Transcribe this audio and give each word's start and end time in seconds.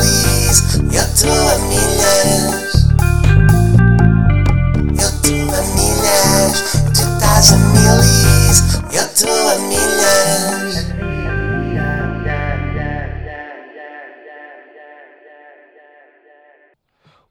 milis, 0.00 0.58
eu 0.92 1.06
tô 1.20 1.32
a 1.48 1.56
milhas. 1.68 2.72
Eu 4.98 5.10
tô 5.20 5.36
a 5.54 5.62
milhas, 5.74 6.54
tu 6.94 7.02
estás 7.02 7.52
a 7.52 7.56
milis, 7.56 8.58
eu 8.92 9.06
tô 9.14 9.32
a 9.48 9.56
milhas. 9.68 10.74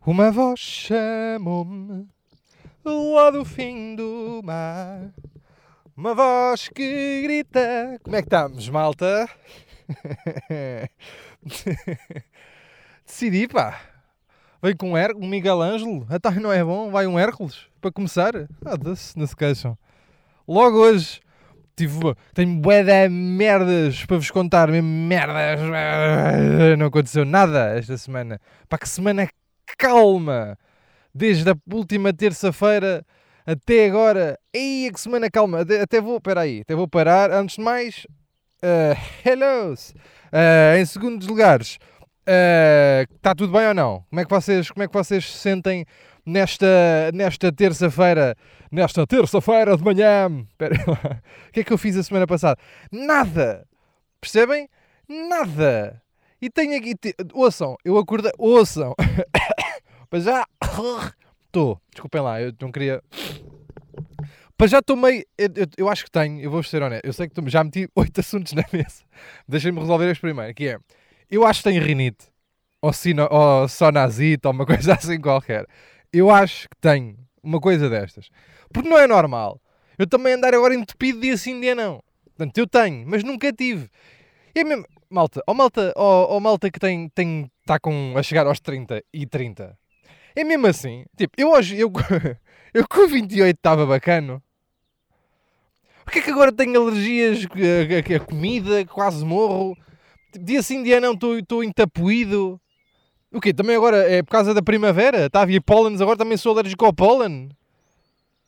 Uma 0.05 0.31
voz 0.31 0.59
chamou-me 0.59 2.07
lá 2.83 3.29
do 3.29 3.45
fim 3.45 3.95
do 3.95 4.41
mar. 4.43 5.13
Uma 5.95 6.13
voz 6.15 6.67
que 6.69 7.21
grita. 7.23 7.99
Como 8.03 8.15
é 8.15 8.21
que 8.21 8.27
estamos, 8.27 8.67
malta? 8.69 9.29
Decidi, 13.05 13.47
pá. 13.47 13.79
Veio 14.61 14.77
com 14.77 14.91
um, 14.91 14.97
Her 14.97 15.15
um 15.15 15.27
Miguel 15.27 15.61
Ângelo. 15.61 16.05
Até 16.09 16.31
não 16.39 16.51
é 16.51 16.63
bom? 16.63 16.91
Vai 16.91 17.07
um 17.07 17.17
Hércules 17.17 17.67
para 17.81 17.91
começar? 17.91 18.35
Ah, 18.63 18.95
se 18.95 19.17
não 19.17 19.25
se 19.25 19.35
queixam. 19.35 19.77
Logo 20.47 20.77
hoje 20.77 21.19
tive, 21.75 22.13
tenho 22.33 22.57
bué 22.57 22.83
de 22.83 23.09
merdas 23.09 24.05
para 24.05 24.17
vos 24.17 24.29
contar. 24.29 24.69
Merdas. 24.69 25.59
Não 26.77 26.85
aconteceu 26.85 27.25
nada 27.25 27.77
esta 27.77 27.97
semana. 27.97 28.39
Pá, 28.69 28.77
que 28.77 28.87
semana 28.87 29.27
calma. 29.77 30.57
Desde 31.13 31.49
a 31.49 31.55
última 31.73 32.13
terça-feira 32.13 33.05
até 33.45 33.87
agora. 33.87 34.37
Ei, 34.53 34.91
que 34.93 35.01
semana 35.01 35.29
calma. 35.29 35.61
Até 35.61 35.99
vou, 35.99 36.17
espera 36.17 36.41
aí, 36.41 36.61
até 36.61 36.75
vou 36.75 36.87
parar. 36.87 37.31
Antes 37.31 37.55
de 37.55 37.61
mais, 37.63 38.05
uh, 38.63 38.95
hellos. 39.25 39.93
Uh, 40.31 40.77
em 40.77 40.85
segundos 40.85 41.27
lugares, 41.27 41.77
está 42.25 43.31
uh, 43.31 43.35
tudo 43.35 43.53
bem 43.53 43.67
ou 43.67 43.73
não? 43.73 44.05
Como 44.09 44.19
é 44.19 44.25
que 44.25 44.29
vocês, 44.29 44.69
como 44.69 44.83
é 44.83 44.87
que 44.87 44.93
vocês 44.93 45.25
se 45.25 45.37
sentem 45.37 45.85
nesta, 46.25 46.67
nesta 47.13 47.51
terça-feira? 47.51 48.35
Nesta 48.71 49.05
terça-feira 49.05 49.75
de 49.75 49.83
manhã. 49.83 50.29
O 51.49 51.51
que 51.51 51.59
é 51.59 51.63
que 51.65 51.73
eu 51.73 51.77
fiz 51.77 51.97
a 51.97 52.03
semana 52.03 52.25
passada? 52.25 52.57
Nada. 52.91 53.67
Percebem? 54.21 54.69
Nada. 55.09 56.01
E 56.41 56.49
tenho 56.49 56.77
aqui. 56.77 56.95
Ouçam, 57.33 57.75
eu 57.83 57.97
acordei. 57.97 58.31
Ouçam. 58.37 58.95
Mas 60.09 60.23
já. 60.23 60.45
Estou. 61.45 61.81
Desculpem 61.91 62.21
lá, 62.21 62.41
eu 62.41 62.53
não 62.61 62.71
queria. 62.71 63.03
Para 64.57 64.67
já 64.67 64.81
tomei. 64.81 65.25
Eu, 65.37 65.49
eu, 65.55 65.67
eu, 65.77 65.89
acho 65.89 66.05
que 66.05 66.11
tenho, 66.11 66.39
eu 66.39 66.49
vou 66.49 66.63
ser 66.63 66.81
honesto. 66.81 67.05
Eu 67.05 67.11
sei 67.11 67.27
que 67.27 67.49
já 67.49 67.63
meti 67.63 67.89
oito 67.95 68.19
assuntos 68.19 68.53
na 68.53 68.63
mesa. 68.71 69.03
Deixem-me 69.47 69.79
resolver 69.79 70.09
este 70.09 70.21
primeiro, 70.21 70.53
que 70.53 70.67
é. 70.67 70.77
Eu 71.31 71.45
acho 71.45 71.63
que 71.63 71.69
tenho 71.69 71.81
rinite. 71.81 72.27
Ou, 72.81 72.91
sino, 72.91 73.25
ou 73.31 73.67
sonazite, 73.69 74.45
ou 74.45 74.53
uma 74.53 74.65
coisa 74.67 74.95
assim 74.95 75.19
qualquer. 75.21 75.65
Eu 76.11 76.29
acho 76.29 76.67
que 76.67 76.75
tenho 76.81 77.17
uma 77.41 77.61
coisa 77.61 77.89
destas. 77.89 78.29
Porque 78.71 78.89
não 78.89 78.99
é 78.99 79.07
normal. 79.07 79.61
Eu 79.97 80.05
também 80.05 80.33
andar 80.33 80.53
agora 80.53 80.75
entupido 80.75 81.21
dia 81.21 81.37
sim, 81.37 81.61
dia 81.61 81.73
não. 81.73 82.03
Portanto, 82.25 82.57
eu 82.57 82.67
tenho, 82.67 83.07
mas 83.07 83.23
nunca 83.23 83.53
tive. 83.53 83.89
E 84.53 84.59
é 84.59 84.63
mesmo. 84.63 84.85
Malta, 85.09 85.43
ou 85.45 85.53
malta, 85.53 85.93
ou, 85.97 86.29
ou 86.31 86.39
malta 86.39 86.71
que 86.71 86.79
tem, 86.79 87.09
tem, 87.09 87.51
está 87.59 87.77
com, 87.77 88.13
a 88.15 88.23
chegar 88.23 88.47
aos 88.47 88.61
30 88.61 89.03
e 89.13 89.25
30. 89.25 89.77
É 90.33 90.43
mesmo 90.43 90.67
assim. 90.67 91.05
Tipo, 91.17 91.33
eu 91.37 91.51
hoje, 91.51 91.77
eu, 91.77 91.91
eu 92.73 92.87
com 92.87 93.07
28 93.07 93.55
estava 93.55 93.85
bacano. 93.85 94.41
Porquê 96.05 96.19
é 96.19 96.21
que 96.21 96.31
agora 96.31 96.51
tenho 96.51 96.81
alergias 96.81 97.45
a, 97.45 98.13
a, 98.13 98.17
a 98.17 98.19
comida, 98.21 98.85
quase 98.85 99.23
morro? 99.25 99.77
Dia 100.39 100.61
sim, 100.61 100.83
dia 100.83 100.99
não, 100.99 101.13
estou 101.13 101.63
entapuído. 101.63 102.59
O 103.31 103.39
quê? 103.39 103.53
Também 103.53 103.75
agora 103.75 103.97
é 104.09 104.21
por 104.21 104.31
causa 104.31 104.53
da 104.53 104.61
primavera? 104.61 105.25
Está 105.25 105.41
a 105.41 105.45
vir 105.45 105.61
pólenes, 105.61 106.01
agora 106.01 106.17
também 106.17 106.37
sou 106.37 106.53
alérgico 106.53 106.85
ao 106.85 106.93
pólen. 106.93 107.49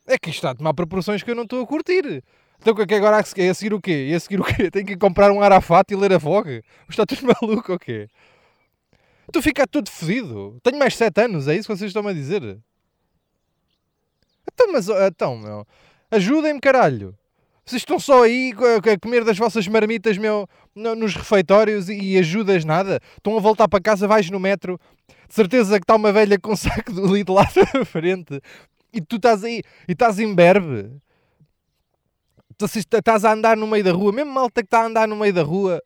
É 0.05 0.17
que 0.17 0.29
isto 0.29 0.39
está 0.39 0.51
a 0.51 0.55
tomar 0.55 0.73
proporções 0.73 1.23
que 1.23 1.31
eu 1.31 1.35
não 1.35 1.43
estou 1.43 1.61
a 1.61 1.67
curtir. 1.67 2.23
Então 2.59 2.73
que 2.73 2.93
agora 2.93 3.23
é 3.37 3.49
a 3.49 3.53
seguir 3.53 3.73
o 3.73 3.81
quê? 3.81 4.07
E 4.09 4.13
a 4.13 4.19
seguir 4.19 4.39
o 4.39 4.43
quê? 4.43 4.69
Tenho 4.71 4.85
que 4.85 4.97
comprar 4.97 5.31
um 5.31 5.41
Arafat 5.41 5.91
e 5.91 5.95
ler 5.95 6.13
a 6.13 6.17
Vogue? 6.17 6.63
Está 6.89 7.05
tudo 7.05 7.27
maluco 7.41 7.73
ou 7.73 7.79
quê? 7.79 8.09
Tu 9.31 9.41
fica 9.41 9.65
todo 9.65 9.89
fedido. 9.89 10.59
Tenho 10.61 10.77
mais 10.77 10.95
7 10.95 11.21
anos, 11.21 11.47
é 11.47 11.55
isso 11.55 11.67
que 11.67 11.77
vocês 11.77 11.89
estão 11.89 12.05
a 12.07 12.13
dizer? 12.13 12.59
Então, 14.51 14.71
mas, 14.71 14.87
então, 14.89 15.37
meu, 15.37 15.65
ajudem-me, 16.11 16.59
caralho. 16.59 17.17
Vocês 17.65 17.81
estão 17.81 17.97
só 17.97 18.23
aí 18.23 18.53
a 18.91 18.99
comer 18.99 19.23
das 19.23 19.37
vossas 19.37 19.67
marmitas, 19.67 20.17
meu, 20.17 20.47
nos 20.75 21.15
refeitórios 21.15 21.87
e 21.89 22.17
ajudas 22.17 22.65
nada. 22.65 22.99
Estão 23.17 23.37
a 23.37 23.39
voltar 23.39 23.67
para 23.69 23.81
casa, 23.81 24.07
vais 24.07 24.29
no 24.29 24.39
metro, 24.39 24.79
de 25.27 25.33
certeza 25.33 25.79
que 25.79 25.83
está 25.83 25.95
uma 25.95 26.11
velha 26.11 26.37
com 26.37 26.51
um 26.51 26.55
saco 26.55 26.91
de 26.91 27.01
litro 27.01 27.33
lá 27.33 27.47
na 27.73 27.85
frente 27.85 28.41
e 28.93 29.01
tu 29.01 29.15
estás 29.15 29.43
aí 29.43 29.61
e 29.87 29.93
estás 29.93 30.19
em 30.19 30.33
berbe. 30.33 30.91
Estás 32.61 33.25
a 33.25 33.33
andar 33.33 33.57
no 33.57 33.65
meio 33.65 33.83
da 33.83 33.91
rua, 33.91 34.11
mesmo 34.11 34.31
malta 34.31 34.61
que 34.61 34.67
está 34.67 34.81
a 34.81 34.85
andar 34.85 35.07
no 35.07 35.15
meio 35.15 35.33
da 35.33 35.41
rua, 35.41 35.81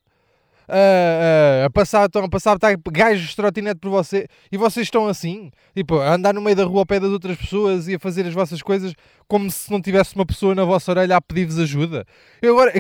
a, 0.68 1.64
a, 1.64 1.66
a 1.66 1.70
passar, 1.70 2.06
estão 2.06 2.24
a 2.24 2.30
passar 2.30 2.60
tá, 2.60 2.70
gajos 2.92 3.30
de 3.30 3.36
trotinete 3.36 3.80
por 3.80 3.90
você 3.90 4.28
e 4.52 4.58
vocês 4.58 4.88
estão 4.88 5.08
assim, 5.08 5.52
tipo, 5.76 6.00
a 6.00 6.16
andar 6.16 6.34
no 6.34 6.42
meio 6.42 6.56
da 6.56 6.66
rua 6.66 6.82
ao 6.82 6.86
pé 6.86 7.00
das 7.00 7.10
outras 7.10 7.38
pessoas 7.38 7.88
e 7.88 7.96
a 7.96 8.00
fazer 8.00 8.26
as 8.26 8.34
vossas 8.34 8.62
coisas 8.62 8.94
como 9.28 9.50
se 9.50 9.72
não 9.72 9.82
tivesse 9.82 10.16
uma 10.16 10.26
pessoa 10.26 10.54
na 10.54 10.66
vossa 10.66 10.92
orelha 10.92 11.16
a 11.16 11.22
pedir-vos 11.22 11.60
ajuda. 11.60 12.06
Eu 12.42 12.54
agora, 12.54 12.74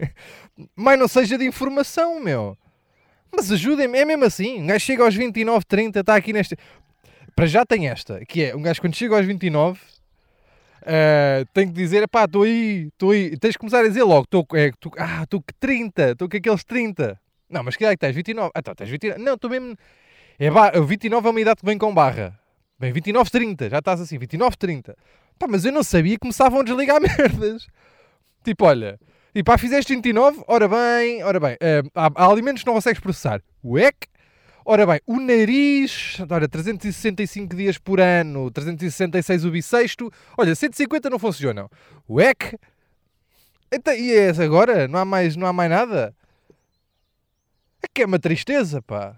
mas 0.76 0.98
não 0.98 1.08
seja 1.08 1.36
de 1.36 1.44
informação, 1.44 2.22
meu. 2.22 2.56
Mas 3.34 3.50
ajudem-me, 3.50 3.98
é 3.98 4.04
mesmo 4.04 4.24
assim. 4.24 4.62
Um 4.62 4.66
gajo 4.66 4.84
chega 4.84 5.04
aos 5.04 5.14
29, 5.14 5.64
30, 5.66 6.00
está 6.00 6.14
aqui 6.14 6.32
neste. 6.32 6.56
Para 7.34 7.46
já 7.46 7.66
tem 7.66 7.88
esta, 7.88 8.24
que 8.24 8.44
é 8.44 8.56
um 8.56 8.62
gajo 8.62 8.80
quando 8.80 8.94
chega 8.94 9.16
aos 9.16 9.26
29 9.26 9.78
Uh, 10.86 11.44
tenho 11.52 11.66
que 11.66 11.74
dizer, 11.74 12.06
pá, 12.08 12.26
estou 12.26 12.44
aí, 12.44 12.86
estou 12.92 13.10
aí. 13.10 13.36
Tens 13.36 13.52
que 13.52 13.58
começar 13.58 13.80
a 13.80 13.88
dizer 13.88 14.04
logo, 14.04 14.22
estou 14.22 14.46
é, 14.54 14.70
tô, 14.78 14.92
ah, 14.96 15.26
com 15.28 15.42
30, 15.58 16.12
estou 16.12 16.28
com 16.28 16.36
aqueles 16.36 16.62
30. 16.62 17.20
Não, 17.50 17.64
mas 17.64 17.74
que 17.74 17.82
idade 17.82 17.96
que 17.96 18.06
tens? 18.06 18.14
29? 18.14 18.50
Ah, 18.54 18.58
então, 18.60 18.74
tens 18.74 18.88
29. 18.88 19.20
Não, 19.20 19.34
estou 19.34 19.50
mesmo. 19.50 19.76
É, 20.38 20.48
bar... 20.48 20.72
29 20.80 21.26
é 21.26 21.30
uma 21.30 21.40
idade 21.40 21.60
que 21.60 21.66
vem 21.66 21.76
com 21.76 21.92
barra. 21.92 22.38
Bem, 22.78 22.92
29, 22.92 23.30
30, 23.30 23.70
já 23.70 23.78
estás 23.78 24.00
assim, 24.00 24.16
29, 24.16 24.56
30. 24.56 24.96
Pá, 25.38 25.46
mas 25.48 25.64
eu 25.64 25.72
não 25.72 25.82
sabia 25.82 26.12
que 26.14 26.20
começavam 26.20 26.60
a 26.60 26.62
desligar 26.62 27.00
merdas. 27.02 27.66
Tipo, 28.44 28.66
olha, 28.66 28.98
e 29.34 29.42
pá, 29.42 29.58
fizeste 29.58 29.92
29, 29.94 30.44
ora 30.46 30.68
bem, 30.68 31.24
ora 31.24 31.40
bem, 31.40 31.54
uh, 31.54 31.90
há, 31.94 32.10
há, 32.14 32.30
alimentos 32.30 32.62
que 32.62 32.66
não 32.66 32.74
consegues 32.74 33.00
processar. 33.00 33.42
Uec, 33.64 34.06
Ora 34.68 34.84
bem, 34.84 35.00
o 35.06 35.20
nariz, 35.20 36.18
olha, 36.28 36.48
365 36.48 37.54
dias 37.54 37.78
por 37.78 38.00
ano, 38.00 38.50
366 38.50 39.44
o 39.44 39.50
bissexto, 39.52 40.12
olha, 40.36 40.56
150 40.56 41.08
não 41.08 41.20
funcionam. 41.20 41.70
O 42.08 42.20
EC, 42.20 42.58
então, 43.72 43.94
e 43.94 44.12
é 44.12 44.30
agora? 44.30 44.88
Não 44.88 44.98
há, 44.98 45.04
mais, 45.04 45.36
não 45.36 45.46
há 45.46 45.52
mais 45.52 45.70
nada? 45.70 46.12
É 47.80 47.86
que 47.94 48.02
é 48.02 48.06
uma 48.06 48.18
tristeza, 48.18 48.82
pá. 48.82 49.16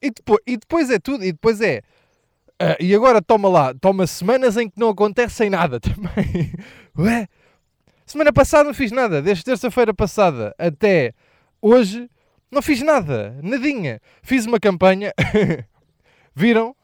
E 0.00 0.12
depois, 0.12 0.40
e 0.46 0.56
depois 0.56 0.90
é 0.90 1.00
tudo, 1.00 1.24
e 1.24 1.32
depois 1.32 1.60
é... 1.60 1.82
Uh, 2.62 2.78
e 2.78 2.94
agora 2.94 3.20
toma 3.20 3.48
lá, 3.48 3.74
toma 3.74 4.06
semanas 4.06 4.56
em 4.56 4.70
que 4.70 4.78
não 4.78 4.90
acontece 4.90 5.50
nada 5.50 5.80
também. 5.82 6.52
Ué? 6.96 7.26
Semana 8.06 8.32
passada 8.32 8.62
não 8.62 8.74
fiz 8.74 8.92
nada, 8.92 9.20
desde 9.20 9.42
terça-feira 9.42 9.92
passada 9.92 10.54
até 10.56 11.12
hoje 11.60 12.08
não 12.54 12.62
fiz 12.62 12.80
nada, 12.80 13.36
nadinha. 13.42 14.00
Fiz 14.22 14.46
uma 14.46 14.60
campanha. 14.60 15.12
Viram? 16.34 16.74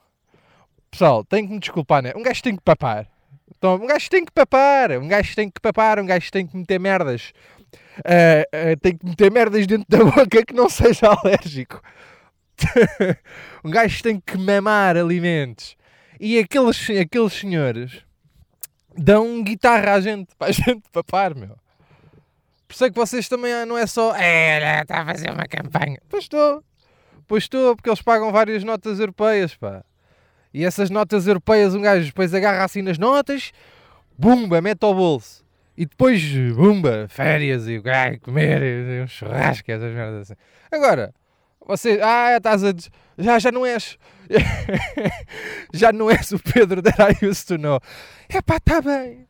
Pessoal, 0.91 1.25
tenho 1.25 1.47
que 1.47 1.55
me 1.55 1.61
desculpar, 1.61 2.03
né? 2.03 2.13
Um 2.17 2.23
gajo 2.23 2.43
tem 2.43 2.57
que 2.57 2.63
papar. 2.63 3.07
Então, 3.57 3.77
um 3.77 3.87
gajo 3.87 4.11
tem 4.11 4.25
que 4.25 4.33
papar. 4.33 4.91
Um 4.93 5.07
gajo 5.07 5.35
tem 5.35 5.49
que 5.49 5.61
papar. 5.61 6.01
Um 6.01 6.07
gajo 6.07 6.31
tem 6.33 6.47
que 6.47 6.57
meter 6.57 6.81
merdas. 6.81 7.33
Uh, 7.99 8.73
uh, 8.73 8.81
tem 8.81 8.97
que 8.97 9.07
meter 9.07 9.31
merdas 9.31 9.67
dentro 9.67 9.87
da 9.89 10.03
boca 10.11 10.45
que 10.45 10.53
não 10.53 10.69
seja 10.69 11.07
alérgico. 11.07 11.81
um 13.65 13.71
gajo 13.71 14.03
tem 14.03 14.21
que 14.21 14.37
mamar 14.37 14.97
alimentos. 14.97 15.77
E 16.19 16.39
aqueles, 16.39 16.91
aqueles 16.91 17.33
senhores 17.33 18.05
dão 18.97 19.43
guitarra 19.43 19.95
à 19.95 20.01
gente, 20.01 20.35
para 20.37 20.49
a 20.49 20.53
gente 20.53 20.83
papar, 20.93 21.35
meu. 21.35 21.57
Isso 22.71 22.85
é 22.85 22.91
que 22.91 22.97
vocês 22.97 23.29
também 23.29 23.53
ah, 23.53 23.67
não 23.67 23.77
é 23.77 23.87
só. 23.87 24.15
É, 24.17 24.81
está 24.83 25.03
a 25.03 25.05
fazer 25.05 25.31
uma 25.31 25.47
campanha. 25.47 25.99
Pois 26.09 26.25
estou. 26.25 26.63
Pois 27.27 27.45
estou, 27.45 27.77
porque 27.77 27.89
eles 27.89 28.03
pagam 28.03 28.33
várias 28.33 28.65
notas 28.65 29.01
europeias, 29.01 29.55
pá. 29.55 29.85
E 30.53 30.65
essas 30.65 30.91
notas 30.91 31.27
europeias, 31.27 31.75
um 31.75 31.83
gajo 31.83 32.07
depois 32.07 32.35
agarra 32.35 32.65
assim 32.65 32.83
nas 32.83 32.99
notas, 32.99 33.53
bumba, 34.19 34.61
mete 34.61 34.83
ao 34.83 34.95
bolso. 34.95 35.45
E 35.77 35.87
depois, 35.87 36.23
bumba, 36.55 37.07
férias 37.09 37.69
e 37.69 37.79
o 37.79 37.83
gajo 37.83 38.21
comer, 38.21 38.63
e 38.63 39.03
um 39.03 39.07
churrasco, 39.07 39.71
essas 39.71 39.95
merdas 39.95 40.23
assim. 40.23 40.41
Agora, 40.71 41.15
você, 41.67 42.01
ah, 42.03 42.37
estás 42.37 42.65
a. 42.65 42.73
Já, 43.17 43.39
já 43.39 43.53
não 43.53 43.65
és. 43.65 43.97
já 45.73 45.93
não 45.93 46.11
és 46.11 46.33
o 46.33 46.39
Pedro 46.39 46.81
I 46.81 47.27
used 47.27 47.47
to 47.47 47.59
know. 47.59 47.81
É 48.29 48.41
pá, 48.43 48.57
está 48.57 48.81
bem. 48.81 49.27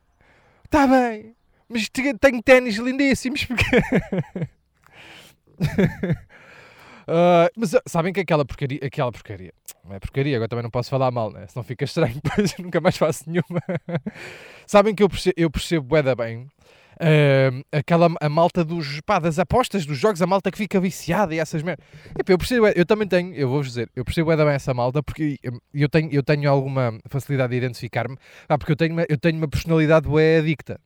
Está 0.65 0.87
bem. 0.87 1.35
Mas 1.71 1.89
tenho 1.89 2.43
ténis 2.43 2.77
lindíssimos 2.77 3.45
porque. 3.45 3.65
Ah, 7.13 7.51
mas 7.57 7.75
ah, 7.75 7.83
sabem 7.87 8.13
que 8.13 8.21
aquela 8.21 8.45
porcaria, 8.45 8.79
aquela 8.85 9.11
porcaria, 9.11 9.53
não 9.85 9.97
é 9.97 9.99
porcaria, 9.99 10.37
agora 10.37 10.49
também 10.49 10.63
não 10.63 10.71
posso 10.71 10.91
falar 10.91 11.11
mal, 11.11 11.33
né? 11.33 11.45
senão 11.49 11.65
fica 11.65 11.85
estranho, 11.85 12.15
depois 12.23 12.57
nunca 12.57 12.81
mais 12.81 12.97
faço 12.97 13.25
nenhuma. 13.29 13.61
sabem 14.65 14.95
que 14.95 15.03
eu 15.03 15.09
percebo, 15.09 15.35
eu 15.37 15.51
percebo 15.51 15.87
bué 15.87 16.03
bem 16.15 16.47
ah, 17.01 17.79
aquela 17.79 18.09
a 18.21 18.29
malta 18.29 18.65
dos, 18.65 19.01
pá, 19.01 19.19
das 19.19 19.41
apostas, 19.41 19.85
dos 19.85 19.99
jogos, 19.99 20.23
a 20.23 20.27
malta 20.27 20.53
que 20.53 20.59
fica 20.59 20.79
viciada 20.79 21.35
e 21.35 21.41
essas 21.41 21.65
merdas. 21.65 21.85
Eu 22.29 22.39
percebo, 22.39 22.69
eu 22.69 22.87
também 22.87 23.09
tenho, 23.09 23.35
eu 23.35 23.49
vou-vos 23.49 23.67
dizer, 23.67 23.91
eu 23.97 24.05
percebo 24.05 24.27
bué 24.27 24.37
da 24.37 24.45
bem 24.45 24.55
essa 24.55 24.73
malta 24.73 25.03
porque 25.03 25.37
eu 25.75 25.89
tenho, 25.89 26.13
eu 26.13 26.23
tenho 26.23 26.49
alguma 26.49 26.97
facilidade 27.09 27.51
de 27.51 27.57
identificar-me, 27.57 28.17
ah, 28.49 28.57
porque 28.57 28.71
eu 28.71 28.77
tenho, 28.77 28.93
uma- 28.93 29.07
eu 29.09 29.19
tenho 29.19 29.37
uma 29.37 29.49
personalidade 29.49 30.07
bué 30.07 30.39
adicta. 30.39 30.79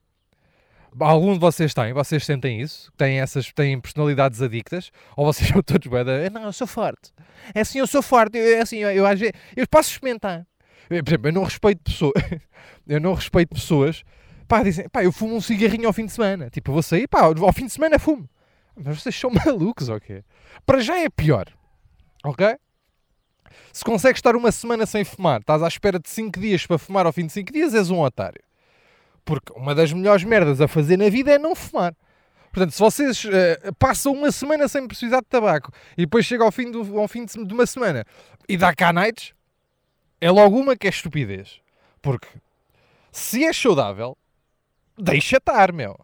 Algum 1.00 1.32
de 1.34 1.38
vocês 1.40 1.74
têm? 1.74 1.92
Vocês 1.92 2.24
sentem 2.24 2.60
isso? 2.60 2.90
Têm 2.96 3.20
essas 3.20 3.52
têm 3.52 3.80
personalidades 3.80 4.40
adictas? 4.40 4.90
Ou 5.16 5.26
vocês 5.26 5.48
são 5.50 5.62
todos 5.62 5.86
bué 5.88 6.04
da... 6.04 6.30
Não, 6.30 6.44
eu 6.44 6.52
sou 6.52 6.66
forte. 6.66 7.12
É 7.54 7.60
assim, 7.60 7.78
eu 7.78 7.86
sou 7.86 8.02
forte. 8.02 8.38
Eu, 8.38 8.56
é 8.56 8.60
assim, 8.60 8.78
eu, 8.78 8.90
eu, 8.90 9.06
às 9.06 9.18
vezes- 9.18 9.34
eu 9.56 9.66
posso 9.66 9.90
experimentar. 9.90 10.46
Por 10.88 10.94
exemplo, 10.94 11.28
eu 11.28 11.32
não 11.32 11.44
respeito 11.44 11.82
pessoas... 11.82 12.12
eu 12.86 13.00
não 13.00 13.14
respeito 13.14 13.54
pessoas... 13.54 14.02
Pá, 14.46 14.62
dizem... 14.62 14.88
Pá, 14.88 15.02
eu 15.02 15.10
fumo 15.10 15.34
um 15.34 15.40
cigarrinho 15.40 15.86
ao 15.86 15.92
fim 15.92 16.06
de 16.06 16.12
semana. 16.12 16.50
Tipo, 16.50 16.70
eu 16.70 16.74
vou 16.74 16.82
sair, 16.82 17.08
pá, 17.08 17.22
ao 17.22 17.52
fim 17.52 17.66
de 17.66 17.72
semana 17.72 17.98
fumo. 17.98 18.28
Mas 18.76 19.00
vocês 19.00 19.14
são 19.14 19.30
malucos, 19.44 19.88
ok? 19.88 20.22
Para 20.66 20.80
já 20.80 20.98
é 20.98 21.08
pior. 21.08 21.46
Ok? 22.24 22.56
Se 23.72 23.84
consegues 23.84 24.18
estar 24.18 24.36
uma 24.36 24.50
semana 24.52 24.86
sem 24.86 25.04
fumar, 25.04 25.40
estás 25.40 25.62
à 25.62 25.68
espera 25.68 25.98
de 25.98 26.08
5 26.08 26.40
dias 26.40 26.66
para 26.66 26.78
fumar 26.78 27.06
ao 27.06 27.12
fim 27.12 27.26
de 27.26 27.32
5 27.32 27.52
dias, 27.52 27.74
és 27.74 27.90
um 27.90 28.00
otário. 28.00 28.42
Porque 29.24 29.52
uma 29.54 29.74
das 29.74 29.92
melhores 29.92 30.24
merdas 30.24 30.60
a 30.60 30.68
fazer 30.68 30.96
na 30.96 31.08
vida 31.08 31.32
é 31.32 31.38
não 31.38 31.54
fumar. 31.54 31.94
Portanto, 32.52 32.72
se 32.72 32.78
vocês 32.78 33.24
eh, 33.24 33.72
passam 33.78 34.12
uma 34.12 34.30
semana 34.30 34.68
sem 34.68 34.86
precisar 34.86 35.20
de 35.20 35.26
tabaco 35.26 35.72
e 35.98 36.02
depois 36.02 36.24
chega 36.24 36.44
ao 36.44 36.52
fim, 36.52 36.70
do, 36.70 37.00
ao 37.00 37.08
fim 37.08 37.24
de, 37.24 37.44
de 37.44 37.52
uma 37.52 37.66
semana 37.66 38.04
e 38.48 38.56
dá 38.56 38.72
cá 38.72 38.92
nights, 38.92 39.34
é 40.20 40.30
logo 40.30 40.56
uma 40.56 40.76
que 40.76 40.86
é 40.86 40.90
estupidez. 40.90 41.60
Porque 42.00 42.28
se 43.10 43.44
é 43.44 43.52
saudável, 43.52 44.16
deixa 44.96 45.38
estar, 45.38 45.72
meu. 45.72 45.98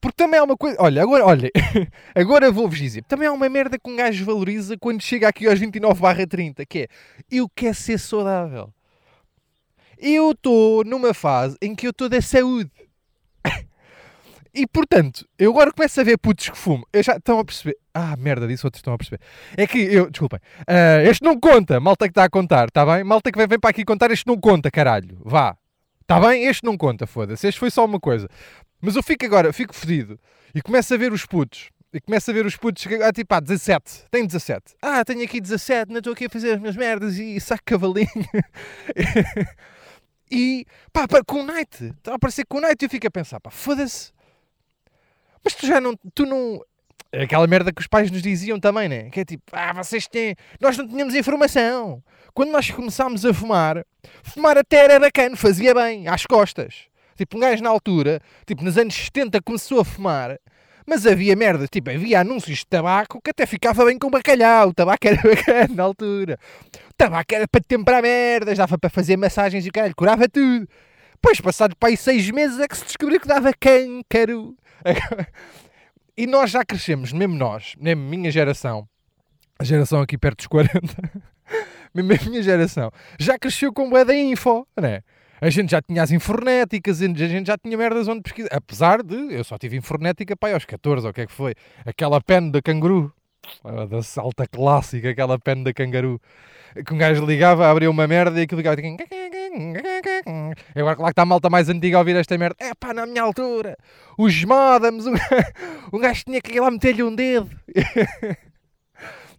Porque 0.00 0.16
também 0.16 0.38
há 0.38 0.42
uma 0.42 0.56
coisa. 0.56 0.76
Olha, 0.80 1.02
agora, 1.02 1.24
olha, 1.24 1.50
agora 2.14 2.50
vou-vos 2.50 2.78
dizer. 2.78 3.04
Também 3.04 3.28
há 3.28 3.32
uma 3.32 3.48
merda 3.48 3.78
que 3.78 3.90
um 3.90 3.96
gajo 3.96 4.24
valoriza 4.24 4.76
quando 4.76 5.00
chega 5.00 5.28
aqui 5.28 5.46
aos 5.46 5.60
29/30, 5.60 6.66
que 6.66 6.80
é 6.80 6.88
eu 7.30 7.48
quero 7.48 7.74
ser 7.74 7.98
saudável. 7.98 8.72
Eu 10.04 10.32
estou 10.32 10.82
numa 10.84 11.14
fase 11.14 11.56
em 11.62 11.76
que 11.76 11.86
eu 11.86 11.90
estou 11.90 12.08
da 12.08 12.20
saúde. 12.20 12.70
E 14.54 14.66
portanto, 14.66 15.26
eu 15.38 15.50
agora 15.50 15.72
começo 15.72 15.98
a 15.98 16.04
ver 16.04 16.18
putos 16.18 16.50
que 16.50 16.58
fumam. 16.58 16.84
Eu 16.92 17.02
já 17.02 17.16
estão 17.16 17.38
a 17.38 17.44
perceber. 17.44 17.74
Ah, 17.94 18.14
merda, 18.18 18.46
disse 18.46 18.66
outros 18.66 18.80
estão 18.80 18.92
a 18.92 18.98
perceber. 18.98 19.18
É 19.56 19.66
que 19.66 19.78
eu, 19.78 20.10
desculpem, 20.10 20.38
ah, 20.66 21.02
este 21.04 21.24
não 21.24 21.40
conta, 21.40 21.80
malta 21.80 22.04
que 22.04 22.10
está 22.10 22.24
a 22.24 22.28
contar, 22.28 22.68
está 22.68 22.84
bem? 22.84 23.02
Malta 23.02 23.32
que 23.32 23.38
vem, 23.38 23.46
vem 23.46 23.58
para 23.58 23.70
aqui 23.70 23.82
contar, 23.82 24.10
este 24.10 24.26
não 24.26 24.38
conta, 24.38 24.70
caralho. 24.70 25.16
Vá. 25.24 25.56
Está 26.02 26.20
bem? 26.20 26.44
Este 26.44 26.64
não 26.64 26.76
conta, 26.76 27.06
foda-se. 27.06 27.46
Este 27.48 27.58
foi 27.58 27.70
só 27.70 27.86
uma 27.86 27.98
coisa. 27.98 28.28
Mas 28.78 28.94
eu 28.94 29.02
fico 29.02 29.24
agora, 29.24 29.54
fico 29.54 29.74
fedido 29.74 30.20
e 30.54 30.60
começo 30.60 30.92
a 30.92 30.98
ver 30.98 31.14
os 31.14 31.24
putos. 31.24 31.70
E 31.94 32.00
começo 32.00 32.30
a 32.30 32.34
ver 32.34 32.44
os 32.44 32.56
putos, 32.56 32.86
ah, 33.02 33.12
tipo, 33.12 33.34
ah, 33.34 33.40
17, 33.40 34.04
tenho 34.10 34.26
17. 34.26 34.74
Ah, 34.82 35.02
tenho 35.02 35.24
aqui 35.24 35.40
17, 35.40 35.90
não 35.90 35.98
estou 35.98 36.12
aqui 36.12 36.26
a 36.26 36.28
fazer 36.28 36.52
as 36.52 36.60
minhas 36.60 36.76
merdas 36.76 37.16
e 37.18 37.40
saco 37.40 37.62
cavalinho. 37.64 38.08
e, 40.32 40.66
pá, 40.90 41.06
com 41.26 41.40
o 41.40 41.42
Night, 41.44 41.92
está 41.98 42.12
a 42.12 42.14
aparecer 42.14 42.46
com 42.48 42.56
o 42.56 42.60
Night 42.62 42.82
e 42.82 42.86
eu 42.86 42.90
fico 42.90 43.06
a 43.06 43.10
pensar, 43.10 43.38
pá, 43.38 43.50
foda-se. 43.50 44.10
Mas 45.44 45.54
tu 45.54 45.66
já 45.66 45.78
não, 45.78 45.94
tu 46.14 46.24
não... 46.24 46.64
É 47.12 47.24
aquela 47.24 47.46
merda 47.46 47.70
que 47.70 47.82
os 47.82 47.86
pais 47.86 48.10
nos 48.10 48.22
diziam 48.22 48.58
também, 48.58 48.88
né? 48.88 49.10
Que 49.10 49.20
é 49.20 49.24
tipo, 49.26 49.42
ah, 49.52 49.74
vocês 49.74 50.08
têm... 50.08 50.34
Nós 50.58 50.78
não 50.78 50.88
tínhamos 50.88 51.14
informação. 51.14 52.02
Quando 52.32 52.50
nós 52.50 52.70
começámos 52.70 53.26
a 53.26 53.34
fumar, 53.34 53.84
fumar 54.22 54.56
até 54.56 54.84
era 54.84 54.98
bacana, 54.98 55.36
fazia 55.36 55.74
bem, 55.74 56.08
às 56.08 56.24
costas. 56.24 56.86
Tipo, 57.14 57.36
um 57.36 57.40
gajo 57.40 57.62
na 57.62 57.68
altura, 57.68 58.18
tipo, 58.46 58.64
nos 58.64 58.78
anos 58.78 58.94
70 58.94 59.42
começou 59.42 59.80
a 59.80 59.84
fumar, 59.84 60.38
mas 60.86 61.06
havia 61.06 61.36
merda, 61.36 61.66
tipo, 61.66 61.90
havia 61.90 62.20
anúncios 62.20 62.58
de 62.58 62.66
tabaco 62.66 63.20
que 63.22 63.30
até 63.30 63.46
ficava 63.46 63.84
bem 63.84 63.98
com 63.98 64.10
bacalhau. 64.10 64.68
O 64.68 64.74
tabaco 64.74 65.06
era 65.06 65.20
bacana 65.22 65.74
na 65.74 65.82
altura. 65.82 66.38
O 66.90 66.94
tabaco 66.96 67.34
era 67.34 67.48
para 67.48 67.60
temperar 67.60 68.02
merdas, 68.02 68.58
dava 68.58 68.78
para 68.78 68.90
fazer 68.90 69.16
massagens 69.16 69.64
e 69.64 69.68
o 69.68 69.72
caralho, 69.72 69.94
curava 69.96 70.28
tudo. 70.28 70.68
Depois, 71.12 71.40
passado 71.40 71.76
para 71.76 71.90
aí 71.90 71.96
seis 71.96 72.28
meses, 72.30 72.58
é 72.58 72.66
que 72.66 72.76
se 72.76 72.84
descobriu 72.84 73.20
que 73.20 73.28
dava 73.28 73.52
câncaro. 73.52 74.56
E 76.14 76.26
nós 76.26 76.50
já 76.50 76.62
crescemos, 76.62 77.10
mesmo 77.10 77.34
nós, 77.34 77.74
mesmo 77.80 78.02
minha 78.02 78.30
geração, 78.30 78.86
a 79.58 79.64
geração 79.64 80.02
aqui 80.02 80.18
perto 80.18 80.38
dos 80.38 80.46
40, 80.46 80.78
mesmo 81.94 82.12
a 82.12 82.28
minha 82.28 82.42
geração, 82.42 82.90
já 83.18 83.38
cresceu 83.38 83.72
com 83.72 83.88
bué 83.88 84.04
da 84.04 84.14
info, 84.14 84.66
né? 84.78 85.02
A 85.42 85.50
gente 85.50 85.72
já 85.72 85.82
tinha 85.82 86.00
as 86.04 86.12
infornéticas, 86.12 87.02
a 87.02 87.06
gente 87.08 87.48
já 87.48 87.58
tinha 87.58 87.76
merdas 87.76 88.06
onde 88.06 88.22
pesquisar. 88.22 88.48
Apesar 88.52 89.02
de, 89.02 89.34
eu 89.34 89.42
só 89.42 89.58
tive 89.58 89.76
infornética 89.76 90.36
aí 90.40 90.52
aos 90.54 90.64
14, 90.64 91.04
ou 91.04 91.10
o 91.10 91.12
que 91.12 91.22
é 91.22 91.26
que 91.26 91.32
foi? 91.32 91.52
Aquela 91.84 92.20
pen 92.20 92.48
da 92.48 92.62
canguru, 92.62 93.12
Ah, 93.64 93.84
da 93.86 94.04
salta 94.04 94.46
clássica, 94.46 95.10
aquela 95.10 95.40
pen 95.40 95.64
da 95.64 95.72
canguru, 95.72 96.20
que 96.86 96.94
um 96.94 96.96
gajo 96.96 97.26
ligava, 97.26 97.68
abria 97.68 97.90
uma 97.90 98.06
merda 98.06 98.38
e 98.38 98.44
aquilo 98.44 98.58
ligava. 98.60 98.80
E 98.80 98.96
agora, 100.76 100.94
claro 100.94 101.06
que 101.06 101.10
está 101.10 101.22
a 101.22 101.26
malta 101.26 101.50
mais 101.50 101.68
antiga 101.68 101.96
a 101.96 101.98
ouvir 101.98 102.14
esta 102.14 102.38
merda. 102.38 102.54
É 102.60 102.72
pá, 102.72 102.94
na 102.94 103.04
minha 103.04 103.24
altura, 103.24 103.76
os 104.16 104.44
modems, 104.44 105.06
um 105.92 105.98
gajo 105.98 106.22
tinha 106.24 106.40
que 106.40 106.52
ir 106.52 106.60
lá 106.60 106.70
meter-lhe 106.70 107.02
um 107.02 107.12
dedo. 107.16 107.50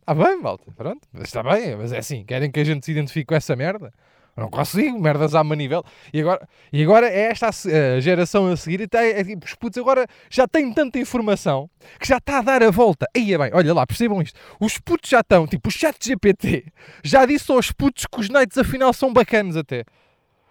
Ah, 0.06 0.14
bem, 0.14 0.38
malta, 0.42 0.70
pronto, 0.76 1.08
está 1.22 1.42
bem, 1.42 1.78
mas 1.78 1.94
é 1.94 2.00
assim, 2.00 2.26
querem 2.26 2.52
que 2.52 2.60
a 2.60 2.64
gente 2.66 2.84
se 2.86 2.92
identifique 2.92 3.28
com 3.28 3.36
essa 3.36 3.56
merda? 3.56 3.94
Não 4.36 4.50
consigo, 4.50 5.00
merdas 5.00 5.36
à 5.36 5.44
manivela. 5.44 5.84
E 6.12 6.20
agora, 6.20 6.48
e 6.72 6.82
agora 6.82 7.08
é 7.08 7.32
esta 7.32 7.48
a, 7.48 7.96
a 7.98 8.00
geração 8.00 8.48
a 8.48 8.58
seguir, 8.58 8.82
e 8.82 8.88
tá, 8.88 9.04
é, 9.04 9.24
tipo, 9.24 9.46
os 9.46 9.54
putos 9.54 9.78
agora 9.78 10.08
já 10.30 10.48
têm 10.48 10.74
tanta 10.74 10.98
informação 10.98 11.70
que 12.00 12.08
já 12.08 12.18
está 12.18 12.40
a 12.40 12.42
dar 12.42 12.64
a 12.64 12.72
volta. 12.72 13.08
Aí 13.16 13.34
é 13.34 13.38
bem, 13.38 13.52
olha 13.54 13.74
lá, 13.74 13.86
percebam 13.86 14.22
isto. 14.22 14.40
Os 14.60 14.80
putos 14.80 15.10
já 15.10 15.20
estão, 15.20 15.46
tipo, 15.46 15.70
o 15.70 15.72
chat 15.72 15.96
GPT 16.04 16.66
já 17.04 17.26
disse 17.26 17.52
aos 17.52 17.72
putos 17.72 18.06
que 18.06 18.20
os 18.20 18.30
nights 18.30 18.58
afinal 18.58 18.92
são 18.92 19.14
bacanos 19.14 19.56
até. 19.56 19.84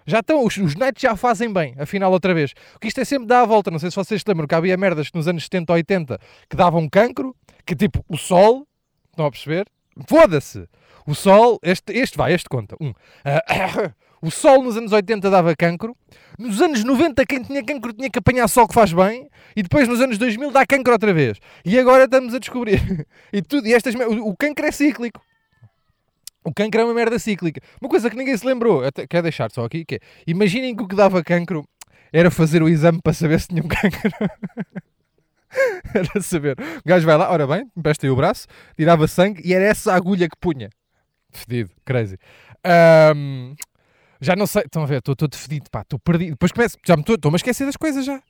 Já 0.06 0.20
estão, 0.20 0.44
os, 0.44 0.56
os 0.56 0.76
nights 0.76 1.02
já 1.02 1.16
fazem 1.16 1.52
bem, 1.52 1.74
afinal, 1.76 2.12
outra 2.12 2.32
vez. 2.32 2.52
Porque 2.72 2.88
isto 2.88 3.00
é 3.00 3.04
sempre 3.04 3.26
dar 3.26 3.42
a 3.42 3.46
volta. 3.46 3.70
Não 3.70 3.78
sei 3.80 3.90
se 3.90 3.96
vocês 3.96 4.22
lembram 4.26 4.46
que 4.46 4.54
havia 4.54 4.76
merdas 4.76 5.10
que 5.10 5.16
nos 5.16 5.26
anos 5.26 5.44
70 5.44 5.72
ou 5.72 5.76
80 5.76 6.18
que 6.48 6.56
davam 6.56 6.88
cancro, 6.88 7.34
que 7.66 7.74
tipo, 7.74 8.04
o 8.08 8.16
sol, 8.16 8.66
estão 9.10 9.26
a 9.26 9.30
perceber? 9.30 9.66
Foda-se! 10.08 10.68
O 11.06 11.14
sol, 11.14 11.58
este, 11.62 11.92
este 11.92 12.16
vai, 12.16 12.32
este 12.32 12.48
conta. 12.48 12.76
Um. 12.80 12.92
Ah, 13.24 13.92
o 14.22 14.30
sol 14.30 14.62
nos 14.62 14.76
anos 14.76 14.92
80 14.92 15.30
dava 15.30 15.54
cancro. 15.56 15.96
Nos 16.38 16.60
anos 16.60 16.84
90, 16.84 17.26
quem 17.26 17.42
tinha 17.42 17.64
cancro 17.64 17.92
tinha 17.92 18.08
que 18.10 18.18
apanhar 18.18 18.48
sol 18.48 18.68
que 18.68 18.74
faz 18.74 18.92
bem. 18.92 19.28
E 19.56 19.62
depois 19.62 19.88
nos 19.88 20.00
anos 20.00 20.18
2000 20.18 20.50
dá 20.50 20.64
cancro 20.66 20.92
outra 20.92 21.12
vez. 21.12 21.38
E 21.64 21.78
agora 21.78 22.04
estamos 22.04 22.34
a 22.34 22.38
descobrir. 22.38 22.80
E, 23.32 23.40
tudo, 23.40 23.66
e 23.66 23.72
estas, 23.72 23.94
o, 23.94 24.28
o 24.28 24.36
cancro 24.36 24.66
é 24.66 24.70
cíclico. 24.70 25.20
O 26.44 26.52
cancro 26.52 26.80
é 26.80 26.84
uma 26.84 26.92
merda 26.92 27.18
cíclica. 27.18 27.60
Uma 27.80 27.88
coisa 27.88 28.10
que 28.10 28.16
ninguém 28.16 28.36
se 28.36 28.46
lembrou. 28.46 28.84
Até, 28.84 29.06
quero 29.06 29.22
deixar 29.22 29.50
só 29.50 29.64
aqui. 29.64 29.84
Que 29.84 29.96
é, 29.96 29.98
imaginem 30.26 30.76
que 30.76 30.82
o 30.82 30.88
que 30.88 30.94
dava 30.94 31.22
cancro 31.22 31.64
era 32.12 32.30
fazer 32.30 32.62
o 32.62 32.68
exame 32.68 33.00
para 33.02 33.12
saber 33.12 33.40
se 33.40 33.48
tinha 33.48 33.62
um 33.62 33.68
cancro. 33.68 34.10
era 35.94 36.20
saber. 36.20 36.56
O 36.84 36.88
gajo 36.88 37.06
vai 37.06 37.16
lá, 37.16 37.30
ora 37.30 37.46
bem, 37.46 37.70
empresta 37.76 38.06
aí 38.06 38.10
o 38.10 38.16
braço, 38.16 38.46
tirava 38.76 39.06
sangue 39.08 39.42
e 39.44 39.54
era 39.54 39.64
essa 39.64 39.92
a 39.92 39.96
agulha 39.96 40.28
que 40.28 40.36
punha. 40.38 40.68
Fedido, 41.32 41.70
crazy. 41.84 42.18
Ahm, 42.64 43.54
já 44.20 44.36
não 44.36 44.46
sei, 44.46 44.62
estão 44.62 44.82
a 44.82 44.86
ver, 44.86 44.98
estou 44.98 45.16
todo 45.16 45.36
fedido, 45.36 45.70
pá, 45.70 45.80
estou 45.82 45.98
perdido. 45.98 46.30
Depois 46.32 46.52
começo, 46.52 46.78
já 46.86 46.96
me 46.96 47.02
estou 47.02 47.16
a 47.32 47.36
esquecer 47.36 47.64
das 47.66 47.76
coisas 47.76 48.04
já. 48.04 48.22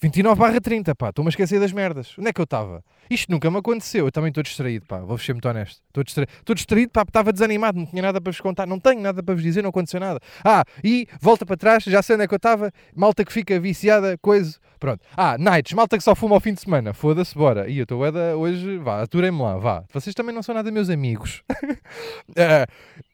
29 0.00 0.38
barra 0.38 0.60
30, 0.60 0.94
pá, 0.94 1.08
estou-me 1.08 1.28
a 1.28 1.30
esquecer 1.30 1.58
das 1.58 1.72
merdas. 1.72 2.14
Onde 2.16 2.28
é 2.28 2.32
que 2.32 2.40
eu 2.40 2.44
estava? 2.44 2.84
Isto 3.10 3.32
nunca 3.32 3.50
me 3.50 3.58
aconteceu, 3.58 4.06
eu 4.06 4.12
também 4.12 4.28
estou 4.28 4.42
distraído, 4.42 4.86
pá, 4.86 4.98
vou 4.98 5.18
ser 5.18 5.32
muito 5.32 5.48
honesto. 5.48 5.82
Estou 5.88 6.04
distraído, 6.04 6.32
distraído, 6.54 6.92
pá, 6.92 7.02
estava 7.02 7.32
desanimado, 7.32 7.78
não 7.78 7.86
tinha 7.86 8.02
nada 8.02 8.20
para 8.20 8.30
vos 8.30 8.40
contar, 8.40 8.66
não 8.66 8.78
tenho 8.78 9.00
nada 9.00 9.22
para 9.22 9.34
vos 9.34 9.42
dizer, 9.42 9.62
não 9.62 9.70
aconteceu 9.70 9.98
nada. 9.98 10.20
Ah, 10.44 10.64
e 10.84 11.08
volta 11.20 11.44
para 11.44 11.56
trás, 11.56 11.82
já 11.84 12.00
sei 12.00 12.14
onde 12.14 12.24
é 12.24 12.28
que 12.28 12.34
eu 12.34 12.36
estava, 12.36 12.70
malta 12.94 13.24
que 13.24 13.32
fica 13.32 13.58
viciada, 13.58 14.16
coisa, 14.18 14.56
pronto. 14.78 15.00
Ah, 15.16 15.36
nights, 15.36 15.72
malta 15.72 15.96
que 15.96 16.04
só 16.04 16.14
fuma 16.14 16.36
ao 16.36 16.40
fim 16.40 16.54
de 16.54 16.60
semana, 16.60 16.94
foda-se, 16.94 17.34
bora. 17.34 17.68
E 17.68 17.78
eu 17.78 17.82
estou 17.82 18.04
Eda 18.06 18.36
hoje, 18.36 18.78
vá, 18.78 19.02
aturem-me 19.02 19.42
lá, 19.42 19.56
vá. 19.56 19.84
Vocês 19.92 20.14
também 20.14 20.34
não 20.34 20.42
são 20.42 20.54
nada 20.54 20.70
meus 20.70 20.88
amigos. 20.90 21.42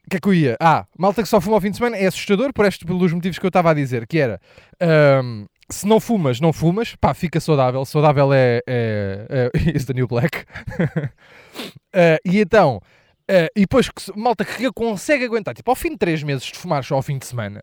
O 0.05 0.09
que 0.09 0.17
é 0.17 0.19
que 0.19 0.27
eu 0.27 0.33
ia? 0.35 0.55
Ah, 0.59 0.85
malta 0.95 1.23
que 1.23 1.27
só 1.27 1.41
fuma 1.41 1.57
ao 1.57 1.61
fim 1.61 1.71
de 1.71 1.77
semana 1.77 1.97
é 1.97 2.05
assustador 2.05 2.53
por 2.53 2.63
estes, 2.65 2.85
pelos 2.85 3.11
motivos 3.11 3.39
que 3.39 3.45
eu 3.45 3.47
estava 3.47 3.71
a 3.71 3.73
dizer, 3.73 4.05
que 4.05 4.19
era... 4.19 4.39
ahm, 4.79 5.45
se 5.69 5.87
não 5.87 5.99
fumas, 5.99 6.39
não 6.39 6.53
fumas, 6.53 6.95
pá, 6.95 7.13
fica 7.13 7.39
saudável. 7.39 7.83
Saudável 7.85 8.31
é. 8.33 8.61
é, 8.67 9.49
é 9.55 9.59
is 9.75 9.85
the 9.85 9.93
new 9.93 10.07
black. 10.07 10.45
Ah, 11.93 12.17
e 12.25 12.39
então, 12.39 12.79
ah, 13.29 13.47
e 13.55 13.61
depois 13.61 13.89
malta 14.15 14.45
que 14.45 14.71
consegue 14.71 15.25
aguentar, 15.25 15.53
tipo, 15.53 15.69
ao 15.69 15.75
fim 15.75 15.91
de 15.91 15.97
3 15.97 16.23
meses 16.23 16.45
de 16.45 16.57
fumar 16.57 16.83
só 16.83 16.95
ao 16.95 17.01
fim 17.01 17.17
de 17.17 17.25
semana, 17.25 17.61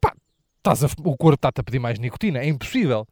pá, 0.00 0.14
estás 0.58 0.84
a 0.84 0.86
o 1.04 1.16
corpo 1.16 1.34
está-te 1.34 1.60
a 1.60 1.64
pedir 1.64 1.78
mais 1.78 1.98
nicotina, 1.98 2.40
é 2.40 2.46
impossível. 2.46 3.06